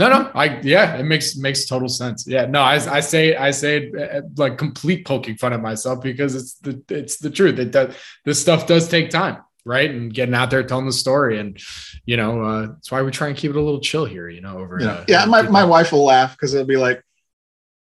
no, 0.00 0.08
no, 0.08 0.30
I 0.34 0.60
yeah, 0.62 0.96
it 0.96 1.02
makes 1.02 1.36
makes 1.36 1.66
total 1.66 1.88
sense. 1.88 2.26
Yeah, 2.26 2.46
no, 2.46 2.62
I, 2.62 2.76
I 2.76 3.00
say 3.00 3.36
I 3.36 3.50
say 3.50 3.92
uh, 3.92 4.22
like 4.38 4.56
complete 4.56 5.06
poking 5.06 5.36
fun 5.36 5.52
at 5.52 5.60
myself 5.60 6.02
because 6.02 6.34
it's 6.34 6.54
the 6.54 6.82
it's 6.88 7.18
the 7.18 7.28
truth. 7.28 7.58
It 7.58 7.70
does 7.70 7.94
this 8.24 8.40
stuff 8.40 8.66
does 8.66 8.88
take 8.88 9.10
time, 9.10 9.42
right? 9.64 9.90
And 9.90 10.12
getting 10.12 10.34
out 10.34 10.50
there 10.50 10.62
telling 10.62 10.86
the 10.86 10.92
story, 10.92 11.38
and 11.38 11.58
you 12.04 12.16
know 12.16 12.42
uh, 12.42 12.66
that's 12.66 12.90
why 12.90 13.02
we 13.02 13.10
try 13.10 13.28
and 13.28 13.36
keep 13.36 13.50
it 13.50 13.56
a 13.56 13.60
little 13.60 13.80
chill 13.80 14.04
here. 14.04 14.28
You 14.28 14.40
know, 14.40 14.58
over 14.58 14.78
yeah, 14.80 14.88
uh, 14.88 15.04
yeah. 15.08 15.24
My 15.26 15.42
my 15.42 15.64
wife 15.64 15.92
will 15.92 16.04
laugh 16.04 16.32
because 16.32 16.54
it'll 16.54 16.66
be 16.66 16.76
like, 16.76 17.02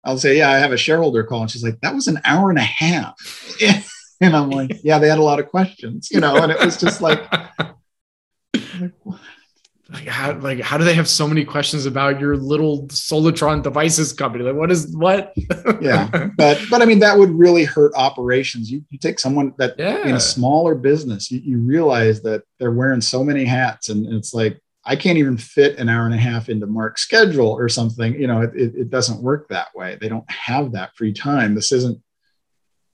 I'll 0.05 0.19
say, 0.19 0.39
yeah, 0.39 0.51
I 0.51 0.59
have 0.59 0.73
a 0.73 0.77
shareholder 0.77 1.25
call, 1.25 1.43
and 1.43 1.51
she's 1.51 1.65
like, 1.65 1.81
that 1.81 1.95
was 1.95 2.09
an 2.09 2.21
hour 2.25 2.51
and 2.51 2.59
a 2.59 2.63
half, 2.63 3.15
and 4.21 4.37
I'm 4.37 4.51
like, 4.51 4.81
yeah, 4.83 4.99
they 4.99 5.09
had 5.09 5.19
a 5.19 5.23
lot 5.23 5.41
of 5.41 5.49
questions, 5.49 6.11
you 6.11 6.21
know, 6.21 6.37
and 6.37 6.53
it 6.53 6.59
was 6.65 6.77
just 6.77 7.01
like. 7.01 7.21
like 8.81 8.93
like 9.95 10.09
how 10.09 10.37
like 10.39 10.61
how 10.61 10.77
do 10.77 10.85
they 10.85 10.95
have 10.95 11.09
so 11.09 11.29
many 11.29 11.45
questions 11.45 11.87
about 11.87 12.21
your 12.21 12.37
little 12.37 12.87
Solitron 12.89 13.63
devices 13.63 14.13
company? 14.13 14.45
Like 14.45 14.57
what 14.57 14.71
is 14.71 14.95
what? 14.97 15.33
yeah, 15.81 16.31
but 16.37 16.61
but 16.69 16.83
I 16.83 16.85
mean 16.85 16.99
that 16.99 17.17
would 17.17 17.31
really 17.31 17.65
hurt 17.65 17.93
operations. 17.95 18.71
You, 18.71 18.85
you 18.91 18.99
take 18.99 19.21
someone 19.21 19.55
that 19.59 19.77
yeah. 19.79 20.05
in 20.05 20.17
a 20.17 20.21
smaller 20.21 20.75
business, 20.75 21.31
you, 21.31 21.41
you 21.45 21.59
realize 21.59 22.23
that 22.23 22.43
they're 22.59 22.73
wearing 22.73 23.01
so 23.01 23.23
many 23.23 23.45
hats, 23.45 23.89
and 23.89 24.13
it's 24.13 24.35
like 24.35 24.61
I 24.85 24.97
can't 24.97 25.19
even 25.19 25.39
fit 25.39 25.79
an 25.79 25.89
hour 25.89 26.05
and 26.05 26.15
a 26.15 26.19
half 26.19 26.49
into 26.49 26.67
Mark's 26.67 27.03
schedule 27.03 27.51
or 27.51 27.69
something. 27.69 28.21
You 28.21 28.27
know, 28.27 28.43
it, 28.43 28.51
it, 28.55 28.75
it 28.75 28.91
doesn't 28.91 29.23
work 29.23 29.49
that 29.49 29.69
way. 29.75 29.97
They 30.01 30.09
don't 30.09 30.29
have 30.31 30.73
that 30.73 30.95
free 30.97 31.13
time. 31.13 31.55
This 31.55 31.73
isn't, 31.73 32.03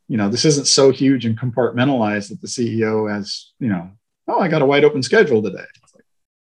you 0.06 0.16
know, 0.16 0.28
this 0.28 0.44
isn't 0.44 0.66
so 0.66 0.90
huge 0.90 1.24
and 1.24 1.38
compartmentalized 1.38 2.28
that 2.28 2.40
the 2.42 2.46
CEO 2.46 3.10
has, 3.10 3.52
you 3.58 3.68
know, 3.68 3.90
oh, 4.28 4.40
I 4.40 4.48
got 4.48 4.62
a 4.62 4.66
wide 4.66 4.84
open 4.84 5.02
schedule 5.02 5.42
today. 5.42 5.64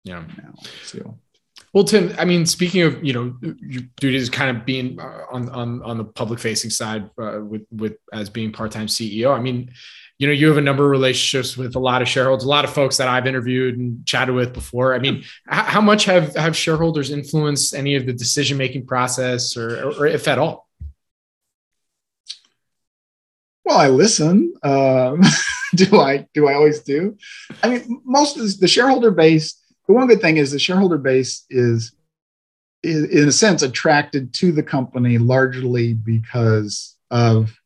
Yeah. 0.07 0.23
Now, 0.39 0.55
so. 0.85 1.19
Well, 1.73 1.85
Tim, 1.85 2.15
I 2.19 2.25
mean, 2.25 2.47
speaking 2.47 2.83
of 2.83 3.05
you 3.05 3.13
know 3.13 3.37
your 3.43 3.83
duties, 3.97 4.31
kind 4.31 4.57
of 4.57 4.65
being 4.65 4.99
uh, 5.01 5.25
on 5.31 5.49
on 5.51 5.83
on 5.83 5.99
the 5.99 6.05
public 6.05 6.39
facing 6.39 6.71
side 6.71 7.11
uh, 7.21 7.41
with 7.43 7.67
with 7.71 7.97
as 8.13 8.31
being 8.31 8.53
part 8.53 8.71
time 8.71 8.87
CEO. 8.87 9.37
I 9.37 9.41
mean, 9.41 9.73
you 10.19 10.29
know, 10.29 10.33
you 10.33 10.47
have 10.47 10.59
a 10.59 10.63
number 10.63 10.85
of 10.85 10.91
relationships 10.91 11.57
with 11.57 11.75
a 11.75 11.81
lot 11.81 12.03
of 12.03 12.09
shareholders, 12.09 12.45
a 12.45 12.49
lot 12.49 12.65
of 12.65 12.73
folks 12.73 12.97
that 12.99 13.09
I've 13.09 13.27
interviewed 13.27 13.77
and 13.79 14.07
chatted 14.07 14.35
with 14.35 14.53
before. 14.55 14.95
I 14.95 15.01
mean, 15.01 15.25
how 15.49 15.81
much 15.81 16.05
have 16.05 16.37
have 16.37 16.57
shareholders 16.57 17.11
influenced 17.11 17.75
any 17.75 17.97
of 17.97 18.07
the 18.07 18.13
decision 18.13 18.57
making 18.57 18.87
process, 18.87 19.57
or, 19.57 19.91
or 19.99 20.07
if 20.07 20.29
at 20.29 20.39
all? 20.39 20.69
Well, 23.65 23.79
I 23.79 23.89
listen. 23.89 24.55
Um, 24.63 25.21
do 25.75 26.01
I? 26.01 26.27
Do 26.33 26.47
I 26.47 26.55
always 26.55 26.81
do? 26.81 27.19
I 27.63 27.71
mean, 27.71 28.03
most 28.05 28.39
of 28.39 28.61
the 28.61 28.69
shareholder 28.69 29.11
base 29.11 29.61
the 29.87 29.95
one 29.95 30.07
good 30.07 30.21
thing 30.21 30.37
is 30.37 30.51
the 30.51 30.59
shareholder 30.59 30.99
base 30.99 31.45
is, 31.51 31.93
is 32.83 33.05
in 33.05 33.29
a 33.29 33.33
sense 33.33 33.63
attracted 33.63 34.33
to 34.35 34.53
the 34.53 34.63
company 34.63 35.19
largely 35.19 35.95
because 35.95 36.97
of 37.11 37.57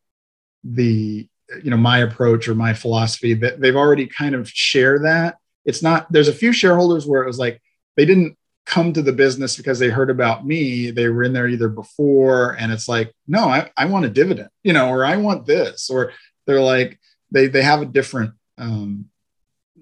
the 0.64 1.26
you 1.64 1.70
know 1.70 1.76
my 1.76 1.98
approach 1.98 2.48
or 2.48 2.54
my 2.54 2.74
philosophy. 2.74 3.34
That 3.34 3.60
they've 3.60 3.76
already 3.76 4.06
kind 4.06 4.34
of 4.34 4.48
share 4.48 5.00
that. 5.00 5.38
It's 5.64 5.82
not 5.82 6.10
there's 6.12 6.28
a 6.28 6.34
few 6.34 6.52
shareholders 6.52 7.06
where 7.06 7.22
it 7.22 7.26
was 7.26 7.38
like 7.38 7.60
they 7.96 8.04
didn't 8.04 8.36
come 8.66 8.92
to 8.92 9.02
the 9.02 9.12
business 9.12 9.56
because 9.56 9.78
they 9.78 9.88
heard 9.88 10.10
about 10.10 10.46
me. 10.46 10.90
They 10.90 11.08
were 11.08 11.24
in 11.24 11.32
there 11.32 11.48
either 11.48 11.68
before 11.68 12.52
and 12.52 12.70
it's 12.70 12.88
like 12.88 13.12
no 13.26 13.48
i, 13.48 13.70
I 13.76 13.86
want 13.86 14.04
a 14.04 14.10
dividend 14.10 14.50
you 14.62 14.72
know 14.72 14.88
or 14.90 15.04
i 15.04 15.16
want 15.16 15.46
this 15.46 15.90
or 15.90 16.12
they're 16.46 16.60
like 16.60 17.00
they 17.30 17.46
they 17.46 17.62
have 17.62 17.82
a 17.82 17.86
different 17.86 18.32
um, 18.58 19.06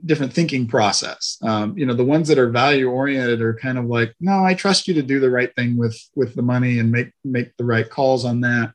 different 0.05 0.33
thinking 0.33 0.67
process. 0.67 1.39
Um, 1.43 1.77
you 1.77 1.87
know, 1.87 1.95
the 1.95 2.05
ones 2.05 2.29
that 2.29 2.39
are 2.39 2.51
value 2.51 2.89
oriented 2.89 3.41
are 3.41 3.55
kind 3.55 3.79
of 3.79 3.87
like, 3.87 4.15
no, 4.21 4.45
I 4.45 4.55
trust 4.55 4.89
you 4.89 4.95
to 4.95 5.03
do 5.03 5.21
the 5.21 5.31
right 5.31 5.55
thing 5.55 5.77
with 5.77 5.99
with 6.15 6.35
the 6.35 6.43
money 6.43 6.79
and 6.79 6.91
make 6.91 7.13
make 7.25 7.57
the 7.57 7.65
right 7.65 7.89
calls 7.89 8.25
on 8.25 8.41
that. 8.43 8.73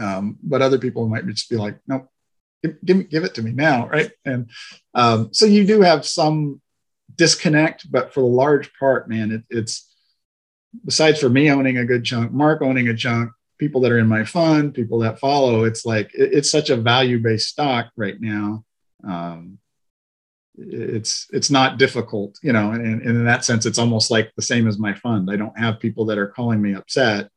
Um, 0.00 0.38
but 0.42 0.62
other 0.62 0.78
people 0.78 1.08
might 1.08 1.26
just 1.26 1.50
be 1.50 1.56
like, 1.56 1.78
nope, 1.86 2.08
give, 2.62 2.82
give, 2.84 3.10
give 3.10 3.24
it 3.24 3.34
to 3.34 3.42
me 3.42 3.52
now, 3.52 3.88
right? 3.88 4.10
And 4.24 4.50
um, 4.94 5.32
so 5.32 5.44
you 5.44 5.66
do 5.66 5.82
have 5.82 6.06
some 6.06 6.60
disconnect, 7.14 7.90
but 7.90 8.14
for 8.14 8.20
the 8.20 8.26
large 8.26 8.72
part, 8.78 9.08
man, 9.08 9.32
it, 9.32 9.42
it's 9.50 9.92
besides 10.84 11.20
for 11.20 11.28
me 11.28 11.50
owning 11.50 11.78
a 11.78 11.84
good 11.84 12.04
chunk, 12.04 12.32
Mark 12.32 12.62
owning 12.62 12.88
a 12.88 12.96
chunk, 12.96 13.30
people 13.58 13.80
that 13.82 13.92
are 13.92 13.98
in 13.98 14.08
my 14.08 14.24
fund, 14.24 14.74
people 14.74 15.00
that 15.00 15.18
follow, 15.18 15.64
it's 15.64 15.84
like 15.84 16.12
it, 16.14 16.32
it's 16.32 16.50
such 16.50 16.70
a 16.70 16.76
value 16.76 17.18
based 17.18 17.48
stock 17.48 17.90
right 17.96 18.20
now. 18.20 18.64
Um, 19.06 19.58
it's 20.56 21.26
it's 21.32 21.50
not 21.50 21.78
difficult 21.78 22.38
you 22.42 22.52
know 22.52 22.72
and, 22.72 22.84
and, 22.84 23.02
in 23.02 23.24
that 23.24 23.44
sense 23.44 23.64
it's 23.64 23.78
almost 23.78 24.10
like 24.10 24.30
the 24.36 24.42
same 24.42 24.68
as 24.68 24.78
my 24.78 24.92
fund 24.94 25.30
i 25.30 25.36
don't 25.36 25.58
have 25.58 25.80
people 25.80 26.04
that 26.04 26.18
are 26.18 26.26
calling 26.26 26.60
me 26.60 26.74
upset 26.74 27.30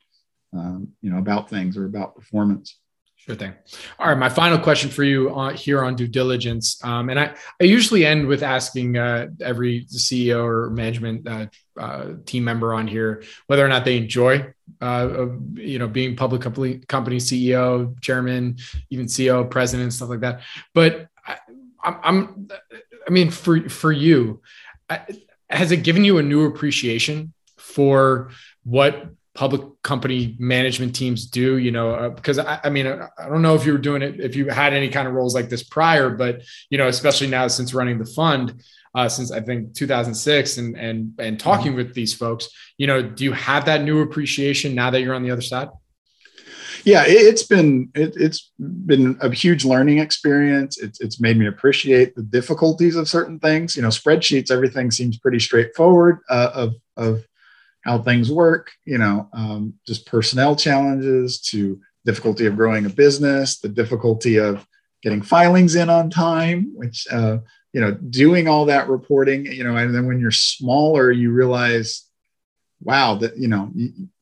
um, 0.54 0.90
you 1.02 1.10
know 1.10 1.18
about 1.18 1.50
things 1.50 1.78
or 1.78 1.86
about 1.86 2.16
performance 2.16 2.78
Sure 3.26 3.36
thing. 3.36 3.54
All 3.98 4.08
right, 4.08 4.18
my 4.18 4.30
final 4.30 4.60
question 4.60 4.92
for 4.92 5.04
you 5.04 5.34
on, 5.34 5.56
here 5.56 5.84
on 5.84 5.96
due 5.96 6.08
diligence, 6.08 6.78
um, 6.84 7.10
and 7.10 7.20
I, 7.20 7.34
I 7.60 7.64
usually 7.64 8.06
end 8.06 8.28
with 8.28 8.44
asking 8.44 8.98
uh, 8.98 9.30
every 9.42 9.86
CEO 9.86 10.46
or 10.46 10.70
management 10.70 11.28
uh, 11.28 11.48
uh, 11.76 12.14
team 12.28 12.44
member 12.44 12.72
on 12.76 12.88
here 12.88 13.24
whether 13.48 13.66
or 13.66 13.68
not 13.68 13.84
they 13.84 13.98
enjoy, 13.98 14.54
uh, 14.80 15.26
you 15.56 15.80
know, 15.80 15.88
being 15.88 16.16
public 16.16 16.44
company, 16.44 16.78
company 16.88 17.18
CEO, 17.18 18.00
chairman, 18.00 18.58
even 18.92 19.08
CEO, 19.08 19.50
president, 19.50 19.92
stuff 19.94 20.10
like 20.10 20.20
that. 20.20 20.42
But 20.76 21.08
I, 21.26 21.38
I'm 21.84 22.48
I 23.08 23.12
mean, 23.12 23.30
for 23.30 23.70
for 23.70 23.92
you, 23.92 24.42
has 25.50 25.72
it 25.72 25.84
given 25.84 26.04
you 26.04 26.18
a 26.18 26.24
new 26.24 26.46
appreciation 26.46 27.34
for 27.58 28.32
what 28.64 29.08
public 29.36 29.62
company 29.84 30.36
management 30.40 30.96
teams 30.96 31.26
do 31.26 31.58
you 31.58 31.70
know 31.70 31.92
uh, 31.92 32.10
because 32.10 32.40
I, 32.40 32.60
I, 32.64 32.70
mean 32.70 32.88
I, 32.88 33.10
I, 33.20 33.28
don't 33.28 33.42
know 33.42 33.54
if 33.54 33.66
you 33.66 33.74
were 33.74 33.78
doing 33.78 34.02
it 34.02 34.20
if 34.22 34.34
you 34.34 34.48
had 34.48 34.74
any 34.74 34.88
kind 34.88 35.10
of 35.10 35.14
roles 35.14 35.36
like 35.36 35.50
this 35.50 35.62
prior 35.62 36.10
but 36.10 36.42
you 36.70 36.78
know 36.78 36.88
especially 36.88 37.28
now 37.28 37.46
since 37.50 37.74
running 37.74 38.00
the 38.00 38.06
fund 38.06 38.64
uh, 38.96 39.10
since 39.10 39.32
i 39.32 39.42
think 39.42 39.74
2006 39.74 40.58
and 40.58 40.78
and 40.78 41.14
and 41.20 41.38
talking 41.38 41.68
mm-hmm. 41.68 41.76
with 41.76 41.94
these 41.94 42.14
folks 42.14 42.48
you 42.78 42.88
know 42.88 43.02
do 43.02 43.26
you 43.26 43.34
have 43.34 43.66
that 43.66 43.84
new 43.84 44.02
appreciation 44.02 44.74
now 44.74 44.90
that 44.90 45.02
you're 45.02 45.14
on 45.14 45.22
the 45.22 45.32
other 45.32 45.42
side 45.42 45.68
yeah 46.86 47.04
it's 47.06 47.44
been 47.44 47.90
it, 47.96 48.16
has 48.16 48.52
been 48.60 49.18
a 49.22 49.34
huge 49.34 49.66
learning 49.66 50.00
experience. 50.00 50.78
It's, 50.78 51.02
it's 51.02 51.20
made 51.20 51.38
me 51.38 51.48
appreciate 51.48 52.16
the 52.16 52.24
difficulties 52.24 52.96
of 52.96 53.10
certain 53.10 53.40
things. 53.40 53.76
You 53.76 53.82
know 53.82 53.90
spreadsheets 53.90 54.52
everything 54.52 54.92
seems 54.92 55.18
pretty 55.18 55.40
straightforward 55.40 56.20
uh, 56.30 56.52
of 56.54 56.76
of 56.98 57.26
how 57.86 58.00
things 58.00 58.32
work, 58.32 58.72
you 58.84 58.98
know, 58.98 59.30
um, 59.32 59.76
just 59.86 60.08
personnel 60.08 60.56
challenges 60.56 61.40
to 61.40 61.80
difficulty 62.04 62.48
of 62.48 62.56
growing 62.56 62.86
a 62.86 62.90
business, 62.90 63.60
the 63.60 63.70
difficulty 63.70 64.38
of 64.38 64.66
getting 65.04 65.22
filings 65.22 65.76
in 65.76 65.90
on 65.90 66.10
time, 66.10 66.72
which, 66.74 67.06
uh, 67.12 67.38
you 67.74 67.82
know, 67.82 67.92
doing 67.92 68.48
all 68.48 68.66
that 68.66 68.90
reporting, 68.90 69.46
you 69.46 69.64
know, 69.64 69.78
and 69.78 69.94
then 69.94 70.08
when 70.08 70.20
you're 70.20 70.32
smaller, 70.32 71.12
you 71.12 71.32
realize, 71.32 72.06
wow, 72.82 73.16
that, 73.16 73.38
you 73.38 73.48
know, 73.48 73.72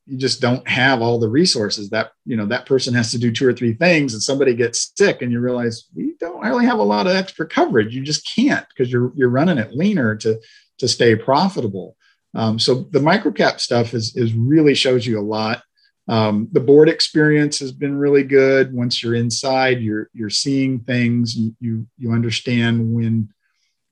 you, 0.06 0.18
just 0.18 0.40
don't 0.40 0.66
have 0.68 1.02
all 1.02 1.18
the 1.18 1.28
resources 1.28 1.90
that, 1.90 2.12
you 2.24 2.36
know, 2.36 2.46
that 2.46 2.66
person 2.66 2.94
has 2.94 3.10
to 3.10 3.18
do 3.18 3.32
two 3.32 3.48
or 3.48 3.52
three 3.52 3.74
things 3.74 4.12
and 4.12 4.22
somebody 4.22 4.54
gets 4.54 4.92
sick 4.96 5.22
and 5.22 5.32
you 5.32 5.40
realize 5.40 5.88
we 5.94 6.14
don't 6.20 6.40
really 6.40 6.66
have 6.66 6.78
a 6.78 6.82
lot 6.82 7.06
of 7.06 7.16
extra 7.16 7.46
coverage. 7.46 7.94
You 7.94 8.02
just 8.02 8.28
can't 8.34 8.66
because 8.68 8.92
you're, 8.92 9.12
you're 9.16 9.28
running 9.28 9.58
it 9.58 9.72
leaner 9.72 10.16
to, 10.16 10.40
to 10.78 10.88
stay 10.88 11.16
profitable. 11.16 11.96
Um, 12.34 12.58
so 12.58 12.74
the 12.90 12.98
microcap 12.98 13.60
stuff 13.60 13.94
is, 13.94 14.16
is 14.16 14.32
really 14.34 14.74
shows 14.74 15.06
you 15.06 15.20
a 15.20 15.22
lot. 15.22 15.62
Um, 16.06 16.48
the 16.52 16.60
board 16.60 16.88
experience 16.88 17.58
has 17.60 17.72
been 17.72 17.96
really 17.96 18.24
good. 18.24 18.74
Once 18.74 19.02
you're 19.02 19.14
inside, 19.14 19.80
you're 19.80 20.10
you're 20.12 20.30
seeing 20.30 20.80
things. 20.80 21.34
You 21.34 21.56
you, 21.60 21.86
you 21.96 22.12
understand 22.12 22.92
when 22.94 23.30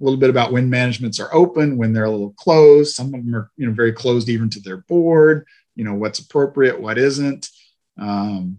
a 0.00 0.04
little 0.04 0.18
bit 0.18 0.30
about 0.30 0.52
when 0.52 0.68
managements 0.68 1.18
are 1.20 1.32
open, 1.32 1.78
when 1.78 1.92
they're 1.92 2.04
a 2.04 2.10
little 2.10 2.34
closed. 2.36 2.94
Some 2.94 3.06
of 3.06 3.12
them 3.24 3.34
are 3.34 3.50
you 3.56 3.66
know 3.66 3.72
very 3.72 3.92
closed 3.92 4.28
even 4.28 4.50
to 4.50 4.60
their 4.60 4.78
board. 4.78 5.46
You 5.74 5.84
know 5.84 5.94
what's 5.94 6.18
appropriate, 6.18 6.80
what 6.80 6.98
isn't. 6.98 7.48
Um, 7.98 8.58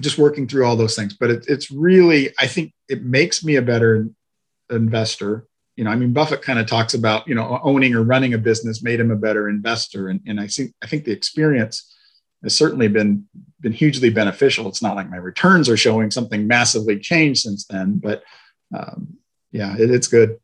just 0.00 0.18
working 0.18 0.46
through 0.46 0.66
all 0.66 0.76
those 0.76 0.94
things. 0.94 1.14
But 1.14 1.30
it, 1.30 1.44
it's 1.48 1.70
really 1.70 2.30
I 2.38 2.46
think 2.46 2.72
it 2.88 3.02
makes 3.02 3.44
me 3.44 3.56
a 3.56 3.62
better 3.62 4.08
investor 4.70 5.46
you 5.76 5.84
know, 5.84 5.90
I 5.90 5.96
mean, 5.96 6.12
Buffett 6.12 6.42
kind 6.42 6.58
of 6.58 6.66
talks 6.66 6.94
about, 6.94 7.28
you 7.28 7.34
know, 7.34 7.60
owning 7.62 7.94
or 7.94 8.02
running 8.02 8.32
a 8.32 8.38
business 8.38 8.82
made 8.82 8.98
him 8.98 9.10
a 9.10 9.16
better 9.16 9.48
investor. 9.48 10.08
And, 10.08 10.20
and 10.26 10.40
I 10.40 10.46
think, 10.46 10.72
I 10.82 10.86
think 10.86 11.04
the 11.04 11.12
experience 11.12 11.94
has 12.42 12.56
certainly 12.56 12.88
been, 12.88 13.28
been 13.60 13.72
hugely 13.72 14.08
beneficial. 14.08 14.68
It's 14.68 14.82
not 14.82 14.96
like 14.96 15.10
my 15.10 15.18
returns 15.18 15.68
are 15.68 15.76
showing 15.76 16.10
something 16.10 16.46
massively 16.46 16.98
changed 16.98 17.42
since 17.42 17.66
then, 17.66 17.98
but 17.98 18.22
um, 18.74 19.18
yeah, 19.52 19.76
it, 19.78 19.90
it's 19.90 20.08
good. 20.08 20.38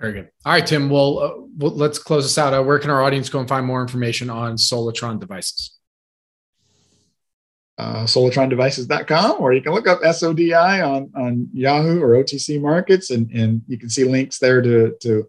Very 0.00 0.12
good. 0.12 0.30
All 0.44 0.52
right, 0.52 0.66
Tim. 0.66 0.88
Well, 0.88 1.18
uh, 1.18 1.32
well 1.56 1.72
let's 1.72 1.98
close 1.98 2.24
this 2.24 2.38
out. 2.38 2.54
Uh, 2.54 2.62
where 2.62 2.78
can 2.78 2.90
our 2.90 3.02
audience 3.02 3.28
go 3.28 3.40
and 3.40 3.48
find 3.48 3.66
more 3.66 3.82
information 3.82 4.30
on 4.30 4.56
Solitron 4.56 5.18
devices? 5.18 5.78
uh, 7.78 8.02
solitrondevices.com, 8.04 9.36
or 9.38 9.52
you 9.52 9.62
can 9.62 9.72
look 9.72 9.86
up 9.86 10.00
SODI 10.02 10.52
on, 10.52 11.10
on 11.14 11.48
Yahoo 11.52 12.02
or 12.02 12.22
OTC 12.22 12.60
Markets, 12.60 13.10
and, 13.10 13.30
and 13.30 13.62
you 13.68 13.78
can 13.78 13.88
see 13.88 14.02
links 14.04 14.38
there 14.38 14.60
to, 14.60 14.96
to 15.00 15.28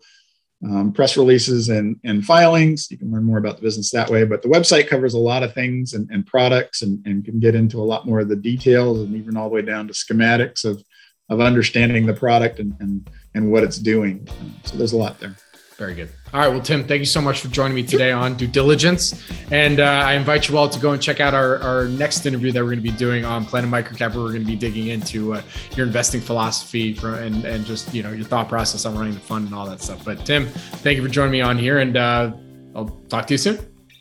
um, 0.66 0.92
press 0.92 1.16
releases 1.16 1.70
and, 1.70 2.00
and 2.04 2.26
filings. 2.26 2.90
You 2.90 2.98
can 2.98 3.12
learn 3.12 3.24
more 3.24 3.38
about 3.38 3.58
the 3.58 3.62
business 3.62 3.92
that 3.92 4.10
way. 4.10 4.26
But 4.26 4.42
the 4.42 4.50
website 4.50 4.88
covers 4.88 5.14
a 5.14 5.20
lot 5.20 5.44
of 5.44 5.54
things 5.54 5.94
and, 5.94 6.10
and 6.10 6.26
products 6.26 6.82
and, 6.82 7.06
and 7.06 7.24
can 7.24 7.40
get 7.40 7.54
into 7.54 7.80
a 7.80 7.86
lot 7.86 8.08
more 8.08 8.20
of 8.20 8.30
the 8.30 8.36
details 8.36 9.00
and 9.02 9.16
even 9.16 9.38
all 9.38 9.48
the 9.48 9.56
way 9.56 9.62
down 9.62 9.88
to 9.88 9.94
schematics 9.94 10.66
of, 10.66 10.84
of 11.30 11.42
understanding 11.42 12.08
the 12.08 12.14
product 12.14 12.60
and, 12.60 12.74
and, 12.80 13.08
and 13.36 13.52
what 13.52 13.64
it's 13.64 13.78
doing. 13.78 14.28
So 14.64 14.78
there's 14.78 14.94
a 14.94 14.98
lot 14.98 15.20
there. 15.20 15.36
Very 15.78 15.96
good. 15.96 16.10
All 16.34 16.42
right. 16.42 16.50
Well, 16.50 16.62
Tim, 16.62 16.84
thank 16.84 17.00
you 17.00 17.06
so 17.06 17.22
much 17.22 17.40
for 17.40 17.48
joining 17.48 17.74
me 17.74 17.84
today 17.84 18.12
on 18.12 18.36
due 18.36 18.48
diligence. 18.48 19.26
And 19.50 19.80
uh, 19.80 19.86
I 19.86 20.14
invite 20.14 20.50
you 20.50 20.58
all 20.58 20.68
to 20.68 20.78
go 20.78 20.92
and 20.92 21.02
check 21.02 21.22
out 21.22 21.34
our, 21.34 21.58
our 21.60 21.88
next 21.88 22.26
interview 22.26 22.52
that 22.52 22.60
we're 22.60 22.72
going 22.72 22.84
to 22.84 22.92
be 22.92 22.98
doing 22.98 23.24
on 23.24 23.46
Planet 23.46 23.72
Microcap, 23.72 24.14
where 24.14 24.24
we're 24.24 24.34
going 24.34 24.42
to 24.42 24.48
be 24.48 24.58
digging 24.58 24.88
into 24.88 25.36
uh, 25.36 25.42
your 25.78 25.88
investing 25.88 26.20
philosophy 26.20 26.94
for, 26.94 27.16
and, 27.16 27.46
and 27.46 27.66
just, 27.66 27.94
you 27.94 28.04
know, 28.04 28.12
your 28.12 28.26
thought 28.26 28.50
process 28.50 28.86
on 28.86 28.94
running 28.98 29.14
the 29.14 29.22
fund 29.22 29.46
and 29.46 29.56
all 29.56 29.66
that 29.68 29.82
stuff. 29.82 30.04
But 30.04 30.26
Tim, 30.26 30.48
thank 30.48 30.98
you 30.98 31.04
for 31.04 31.10
joining 31.10 31.32
me 31.32 31.40
on 31.40 31.58
here 31.58 31.80
and 31.80 31.96
uh, 31.96 32.34
I'll 32.76 32.90
talk 33.08 33.26
to 33.28 33.34
you 33.34 33.38
soon. 33.38 33.58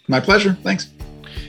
My 0.08 0.18
pleasure. 0.18 0.58
Thanks. 0.64 0.97